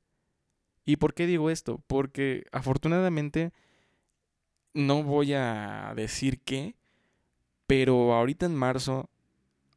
¿Y 0.83 0.97
por 0.97 1.13
qué 1.13 1.25
digo 1.25 1.49
esto? 1.49 1.81
Porque 1.87 2.45
afortunadamente 2.51 3.53
no 4.73 5.03
voy 5.03 5.33
a 5.33 5.93
decir 5.95 6.41
qué, 6.41 6.75
pero 7.65 8.13
ahorita 8.13 8.45
en 8.45 8.55
marzo 8.55 9.09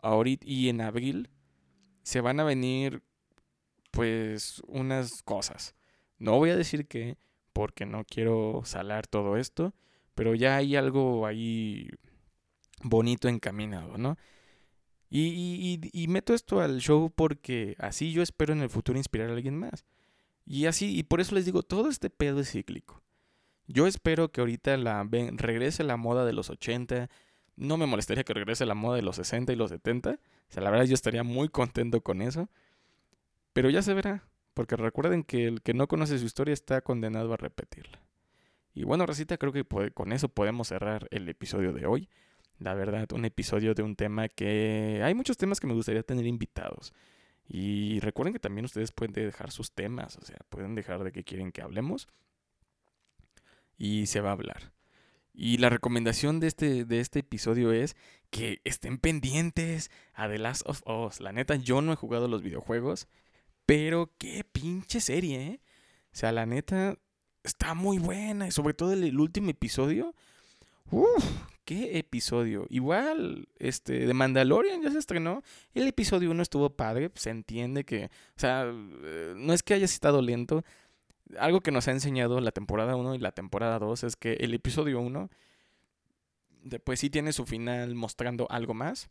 ahorita 0.00 0.44
y 0.46 0.68
en 0.68 0.80
abril 0.80 1.30
se 2.02 2.20
van 2.20 2.40
a 2.40 2.44
venir 2.44 3.02
pues 3.90 4.62
unas 4.66 5.22
cosas. 5.22 5.74
No 6.18 6.38
voy 6.38 6.50
a 6.50 6.56
decir 6.56 6.86
qué, 6.86 7.16
porque 7.52 7.86
no 7.86 8.04
quiero 8.04 8.62
salar 8.64 9.06
todo 9.06 9.36
esto, 9.36 9.74
pero 10.14 10.34
ya 10.34 10.56
hay 10.56 10.76
algo 10.76 11.26
ahí 11.26 11.90
bonito 12.82 13.28
encaminado, 13.28 13.98
¿no? 13.98 14.16
Y, 15.14 16.06
meto 16.08 16.32
esto 16.32 16.62
al 16.62 16.78
show 16.78 17.12
porque 17.14 17.76
así 17.78 18.12
yo 18.12 18.22
espero 18.22 18.54
en 18.54 18.62
el 18.62 18.70
futuro 18.70 18.98
inspirar 18.98 19.28
a 19.28 19.34
alguien 19.34 19.58
más. 19.58 19.84
Y 20.46 20.66
así, 20.66 20.96
y 20.96 21.02
por 21.02 21.20
eso 21.20 21.34
les 21.34 21.44
digo, 21.44 21.62
todo 21.62 21.90
este 21.90 22.08
pedo 22.08 22.40
es 22.40 22.50
cíclico. 22.50 23.02
Yo 23.66 23.86
espero 23.86 24.32
que 24.32 24.40
ahorita 24.40 24.76
la 24.78 25.06
regrese 25.32 25.84
la 25.84 25.98
moda 25.98 26.24
de 26.24 26.32
los 26.32 26.48
80. 26.48 27.10
No 27.56 27.76
me 27.76 27.86
molestaría 27.86 28.24
que 28.24 28.32
regrese 28.32 28.64
la 28.64 28.74
moda 28.74 28.96
de 28.96 29.02
los 29.02 29.16
60 29.16 29.52
y 29.52 29.56
los 29.56 29.70
70. 29.70 30.18
O 30.52 30.54
sea, 30.54 30.62
la 30.62 30.70
verdad 30.70 30.84
yo 30.84 30.92
estaría 30.92 31.22
muy 31.22 31.48
contento 31.48 32.02
con 32.02 32.20
eso. 32.20 32.50
Pero 33.54 33.70
ya 33.70 33.80
se 33.80 33.94
verá. 33.94 34.28
Porque 34.52 34.76
recuerden 34.76 35.24
que 35.24 35.46
el 35.46 35.62
que 35.62 35.72
no 35.72 35.88
conoce 35.88 36.18
su 36.18 36.26
historia 36.26 36.52
está 36.52 36.82
condenado 36.82 37.32
a 37.32 37.38
repetirla. 37.38 38.02
Y 38.74 38.84
bueno, 38.84 39.06
Recita, 39.06 39.38
creo 39.38 39.50
que 39.50 39.64
con 39.64 40.12
eso 40.12 40.28
podemos 40.28 40.68
cerrar 40.68 41.08
el 41.10 41.26
episodio 41.26 41.72
de 41.72 41.86
hoy. 41.86 42.10
La 42.58 42.74
verdad, 42.74 43.10
un 43.14 43.24
episodio 43.24 43.72
de 43.72 43.82
un 43.82 43.96
tema 43.96 44.28
que 44.28 45.00
hay 45.02 45.14
muchos 45.14 45.38
temas 45.38 45.58
que 45.58 45.66
me 45.66 45.72
gustaría 45.72 46.02
tener 46.02 46.26
invitados. 46.26 46.92
Y 47.48 48.00
recuerden 48.00 48.34
que 48.34 48.38
también 48.38 48.66
ustedes 48.66 48.92
pueden 48.92 49.14
dejar 49.14 49.52
sus 49.52 49.72
temas, 49.72 50.18
o 50.18 50.24
sea, 50.26 50.36
pueden 50.50 50.74
dejar 50.74 51.02
de 51.02 51.12
que 51.12 51.24
quieren 51.24 51.50
que 51.50 51.62
hablemos. 51.62 52.08
Y 53.78 54.04
se 54.04 54.20
va 54.20 54.28
a 54.28 54.32
hablar. 54.32 54.70
Y 55.34 55.58
la 55.58 55.70
recomendación 55.70 56.40
de 56.40 56.46
este, 56.46 56.84
de 56.84 57.00
este 57.00 57.20
episodio 57.20 57.72
es 57.72 57.96
que 58.30 58.60
estén 58.64 58.98
pendientes 58.98 59.90
a 60.14 60.28
The 60.28 60.38
Last 60.38 60.62
of 60.66 60.82
Us. 60.86 61.20
La 61.20 61.32
neta, 61.32 61.56
yo 61.56 61.80
no 61.80 61.92
he 61.92 61.96
jugado 61.96 62.28
los 62.28 62.42
videojuegos, 62.42 63.08
pero 63.66 64.10
qué 64.18 64.44
pinche 64.44 65.00
serie, 65.00 65.42
¿eh? 65.42 65.60
O 66.12 66.16
sea, 66.16 66.32
la 66.32 66.44
neta, 66.44 66.98
está 67.42 67.74
muy 67.74 67.98
buena. 67.98 68.46
Y 68.46 68.50
sobre 68.50 68.74
todo 68.74 68.92
el, 68.92 69.18
último 69.18 69.50
episodio. 69.50 70.14
Uf, 70.90 71.24
qué 71.64 71.98
episodio. 71.98 72.66
Igual, 72.68 73.48
este, 73.58 74.06
de 74.06 74.14
Mandalorian 74.14 74.82
ya 74.82 74.90
se 74.90 74.98
estrenó. 74.98 75.42
El 75.74 75.86
episodio 75.88 76.30
1 76.30 76.42
estuvo 76.42 76.70
padre. 76.70 77.10
Se 77.14 77.30
entiende 77.30 77.84
que, 77.84 78.06
o 78.36 78.40
sea, 78.40 78.66
eh, 78.66 79.34
no 79.36 79.52
es 79.52 79.62
que 79.62 79.74
haya 79.74 79.86
estado 79.86 80.20
lento. 80.20 80.64
Algo 81.38 81.60
que 81.60 81.70
nos 81.70 81.88
ha 81.88 81.92
enseñado 81.92 82.40
la 82.40 82.52
temporada 82.52 82.96
1 82.96 83.14
y 83.14 83.18
la 83.18 83.32
temporada 83.32 83.78
2 83.78 84.04
es 84.04 84.16
que 84.16 84.34
el 84.34 84.54
episodio 84.54 85.00
1, 85.00 85.30
pues 86.84 87.00
sí 87.00 87.10
tiene 87.10 87.32
su 87.32 87.46
final 87.46 87.94
mostrando 87.94 88.46
algo 88.50 88.74
más. 88.74 89.10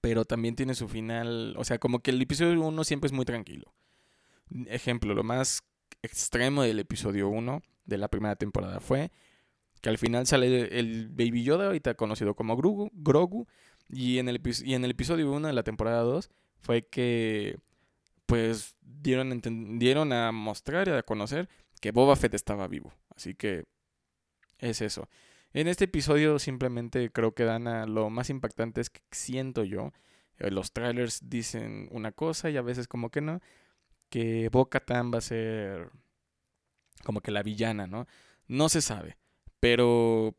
Pero 0.00 0.24
también 0.24 0.56
tiene 0.56 0.74
su 0.74 0.88
final, 0.88 1.54
o 1.56 1.64
sea, 1.64 1.78
como 1.78 2.00
que 2.00 2.10
el 2.10 2.20
episodio 2.20 2.60
1 2.60 2.84
siempre 2.84 3.06
es 3.06 3.12
muy 3.12 3.24
tranquilo. 3.24 3.72
Ejemplo, 4.66 5.14
lo 5.14 5.24
más 5.24 5.62
extremo 6.02 6.62
del 6.62 6.78
episodio 6.80 7.28
1 7.28 7.62
de 7.84 7.98
la 7.98 8.08
primera 8.08 8.36
temporada 8.36 8.80
fue 8.80 9.10
que 9.80 9.88
al 9.88 9.98
final 9.98 10.26
sale 10.26 10.78
el 10.78 11.08
Baby 11.08 11.42
Yoda, 11.42 11.66
ahorita 11.66 11.94
conocido 11.94 12.34
como 12.34 12.56
Grogu, 12.56 12.90
Grogu 12.94 13.46
y, 13.88 14.18
en 14.18 14.28
el, 14.28 14.40
y 14.64 14.74
en 14.74 14.84
el 14.84 14.92
episodio 14.92 15.30
1 15.32 15.48
de 15.48 15.52
la 15.52 15.64
temporada 15.64 16.02
2 16.02 16.30
fue 16.60 16.86
que 16.86 17.58
pues 18.32 18.76
dieron, 18.80 19.42
dieron 19.78 20.10
a 20.14 20.32
mostrar 20.32 20.88
y 20.88 20.92
a 20.92 21.02
conocer 21.02 21.50
que 21.82 21.90
Boba 21.90 22.16
Fett 22.16 22.32
estaba 22.32 22.66
vivo. 22.66 22.94
Así 23.14 23.34
que 23.34 23.66
es 24.56 24.80
eso. 24.80 25.10
En 25.52 25.68
este 25.68 25.84
episodio 25.84 26.38
simplemente 26.38 27.10
creo 27.12 27.34
que 27.34 27.44
dan 27.44 27.94
lo 27.94 28.08
más 28.08 28.30
impactante 28.30 28.80
es 28.80 28.88
que 28.88 29.02
siento 29.10 29.64
yo. 29.64 29.92
Eh, 30.38 30.50
los 30.50 30.72
trailers 30.72 31.28
dicen 31.28 31.90
una 31.92 32.10
cosa 32.12 32.48
y 32.48 32.56
a 32.56 32.62
veces 32.62 32.88
como 32.88 33.10
que 33.10 33.20
no 33.20 33.42
que 34.08 34.48
Boca 34.48 34.80
Tan 34.80 35.12
va 35.12 35.18
a 35.18 35.20
ser 35.20 35.90
como 37.04 37.20
que 37.20 37.32
la 37.32 37.42
villana, 37.42 37.86
¿no? 37.86 38.06
No 38.48 38.70
se 38.70 38.80
sabe, 38.80 39.18
pero 39.60 40.34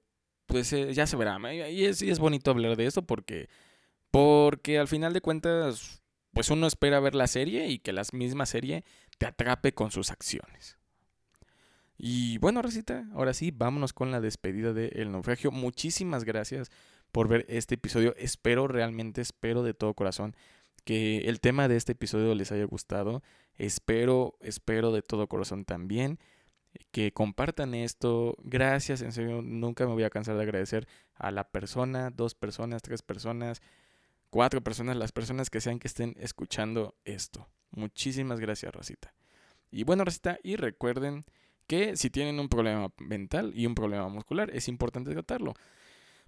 pues 0.47 0.73
eh, 0.73 0.95
ya 0.95 1.05
se 1.05 1.15
verá. 1.15 1.37
Y 1.69 1.85
es, 1.85 2.01
y 2.01 2.09
es 2.09 2.17
bonito 2.17 2.49
hablar 2.49 2.75
de 2.75 2.87
esto 2.87 3.03
porque, 3.05 3.49
porque 4.09 4.79
al 4.79 4.87
final 4.87 5.13
de 5.13 5.21
cuentas, 5.21 6.02
pues 6.33 6.49
uno 6.49 6.67
espera 6.67 6.99
ver 6.99 7.15
la 7.15 7.27
serie 7.27 7.67
y 7.67 7.79
que 7.79 7.93
la 7.93 8.03
misma 8.11 8.45
serie 8.45 8.83
te 9.17 9.25
atrape 9.25 9.73
con 9.73 9.91
sus 9.91 10.11
acciones. 10.11 10.77
Y 11.97 12.37
bueno, 12.39 12.61
Recita, 12.61 13.05
ahora 13.13 13.33
sí, 13.33 13.51
vámonos 13.51 13.93
con 13.93 14.11
la 14.11 14.19
despedida 14.19 14.73
de 14.73 14.87
El 14.89 15.11
Naufragio. 15.11 15.51
Muchísimas 15.51 16.23
gracias 16.23 16.71
por 17.11 17.27
ver 17.27 17.45
este 17.47 17.75
episodio. 17.75 18.15
Espero, 18.17 18.67
realmente 18.67 19.21
espero 19.21 19.63
de 19.63 19.73
todo 19.73 19.93
corazón 19.93 20.35
que 20.83 21.19
el 21.29 21.39
tema 21.39 21.67
de 21.67 21.77
este 21.77 21.93
episodio 21.93 22.35
les 22.35 22.51
haya 22.51 22.65
gustado. 22.65 23.23
Espero, 23.55 24.35
espero 24.41 24.91
de 24.91 25.01
todo 25.01 25.27
corazón 25.27 25.63
también 25.63 26.19
que 26.91 27.11
compartan 27.13 27.73
esto. 27.73 28.35
Gracias, 28.43 29.01
en 29.01 29.11
serio, 29.11 29.41
nunca 29.41 29.85
me 29.85 29.93
voy 29.93 30.03
a 30.03 30.09
cansar 30.09 30.35
de 30.35 30.43
agradecer 30.43 30.87
a 31.15 31.31
la 31.31 31.49
persona, 31.49 32.09
dos 32.09 32.35
personas, 32.35 32.81
tres 32.81 33.01
personas, 33.01 33.61
cuatro 34.33 34.61
personas, 34.61 34.97
las 34.97 35.11
personas 35.11 35.51
que 35.51 35.61
sean 35.61 35.77
que 35.77 35.87
estén 35.87 36.15
escuchando 36.17 36.95
esto. 37.05 37.47
Muchísimas 37.69 38.39
gracias, 38.39 38.73
Rosita. 38.73 39.13
Y 39.69 39.83
bueno, 39.83 40.03
Rosita, 40.03 40.39
y 40.41 40.55
recuerden 40.55 41.23
que 41.67 41.95
si 41.97 42.09
tienen 42.09 42.39
un 42.39 42.49
problema 42.49 42.91
mental 42.97 43.51
y 43.53 43.67
un 43.67 43.75
problema 43.75 44.09
muscular, 44.09 44.49
es 44.49 44.67
importante 44.67 45.11
tratarlo. 45.11 45.53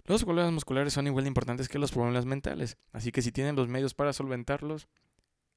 Los 0.04 0.22
problemas 0.22 0.52
musculares 0.52 0.92
son 0.92 1.08
igual 1.08 1.24
de 1.24 1.30
importantes 1.30 1.68
que 1.68 1.80
los 1.80 1.90
problemas 1.90 2.26
mentales, 2.26 2.78
así 2.92 3.10
que 3.10 3.22
si 3.22 3.32
tienen 3.32 3.56
los 3.56 3.66
medios 3.66 3.92
para 3.92 4.12
solventarlos, 4.12 4.86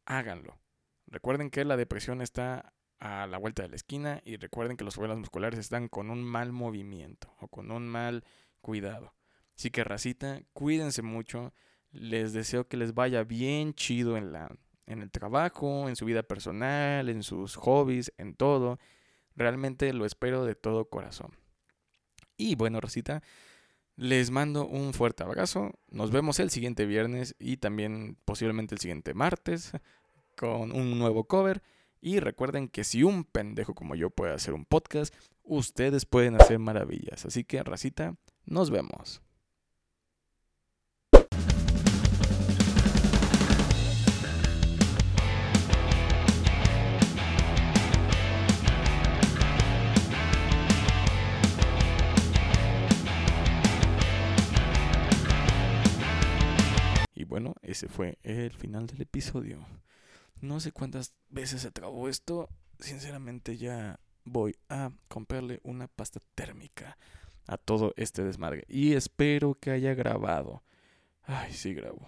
háganlo. 0.06 0.58
Recuerden 1.06 1.52
que 1.52 1.64
la 1.66 1.78
depresión 1.78 2.20
está 2.20 2.74
a 2.97 3.28
la 3.28 3.38
vuelta 3.38 3.62
de 3.62 3.70
la 3.70 3.76
esquina 3.76 4.22
y 4.26 4.38
recuerden 4.38 4.76
que 4.76 4.86
los 4.86 4.95
problemas 4.95 5.20
musculares 5.20 5.60
están 5.60 5.88
con 5.88 6.10
un 6.10 6.24
mal 6.24 6.52
movimiento 6.52 7.32
o 7.41 7.47
con 7.47 7.70
un 7.70 7.88
mal 7.88 8.24
cuidado. 8.62 9.14
Así 9.56 9.70
que 9.70 9.84
racita, 9.84 10.41
cuídense 10.54 11.04
mucho. 11.04 11.54
Les 11.92 12.34
deseo 12.34 12.68
que 12.68 12.78
les 12.78 12.94
vaya 12.94 13.24
bien 13.24 13.74
chido 13.74 14.18
en 14.18 14.32
la 14.32 14.50
en 14.90 15.02
el 15.02 15.12
trabajo, 15.12 15.88
en 15.88 15.96
su 15.96 16.06
vida 16.06 16.24
personal, 16.24 17.10
en 17.10 17.24
sus 17.24 17.56
hobbies, 17.56 18.12
en 18.18 18.34
todo. 18.34 18.80
Realmente 19.36 19.94
lo 19.94 20.06
espero 20.06 20.46
de 20.46 20.56
todo 20.56 20.90
corazón. 20.90 21.38
Y 22.36 22.56
bueno, 22.56 22.82
Rosita, 22.82 23.22
les 23.96 24.32
mando 24.32 24.66
un 24.66 24.94
fuerte 24.94 25.24
abrazo. 25.24 25.74
Nos 25.90 26.12
vemos 26.12 26.40
el 26.40 26.50
siguiente 26.50 26.86
viernes 26.86 27.36
y 27.38 27.58
también 27.58 28.18
posiblemente 28.26 28.74
el 28.76 28.82
siguiente 28.82 29.14
martes 29.14 29.72
con 30.36 30.72
un 30.72 30.98
nuevo 30.98 31.26
cover. 31.26 31.62
Y 32.02 32.20
recuerden 32.20 32.68
que 32.68 32.84
si 32.84 33.04
un 33.04 33.26
pendejo 33.26 33.76
como 33.76 33.94
yo 33.94 34.10
puede 34.10 34.34
hacer 34.34 34.54
un 34.54 34.66
podcast, 34.66 35.14
ustedes 35.44 36.06
pueden 36.06 36.36
hacer 36.36 36.58
maravillas. 36.58 37.26
Así 37.26 37.44
que, 37.44 37.62
racita, 37.62 38.16
nos 38.46 38.72
vemos. 38.72 39.22
Bueno, 57.30 57.54
ese 57.62 57.88
fue 57.88 58.18
el 58.24 58.52
final 58.52 58.88
del 58.88 59.02
episodio. 59.02 59.64
No 60.42 60.60
sé 60.60 60.72
cuántas 60.72 61.14
veces 61.30 61.62
se 61.62 61.70
trabó 61.70 62.10
esto. 62.10 62.50
Sinceramente 62.80 63.56
ya 63.56 64.00
voy 64.26 64.56
a 64.68 64.92
comprarle 65.08 65.60
una 65.64 65.88
pasta 65.88 66.20
térmica 66.34 66.98
a 67.46 67.58
todo 67.58 67.94
este 67.98 68.24
desmadre. 68.24 68.66
Y 68.68 68.94
espero 68.94 69.54
que 69.54 69.70
haya 69.70 69.94
grabado. 69.94 70.64
Ay, 71.22 71.54
sí 71.54 71.76
grabo. 71.76 72.00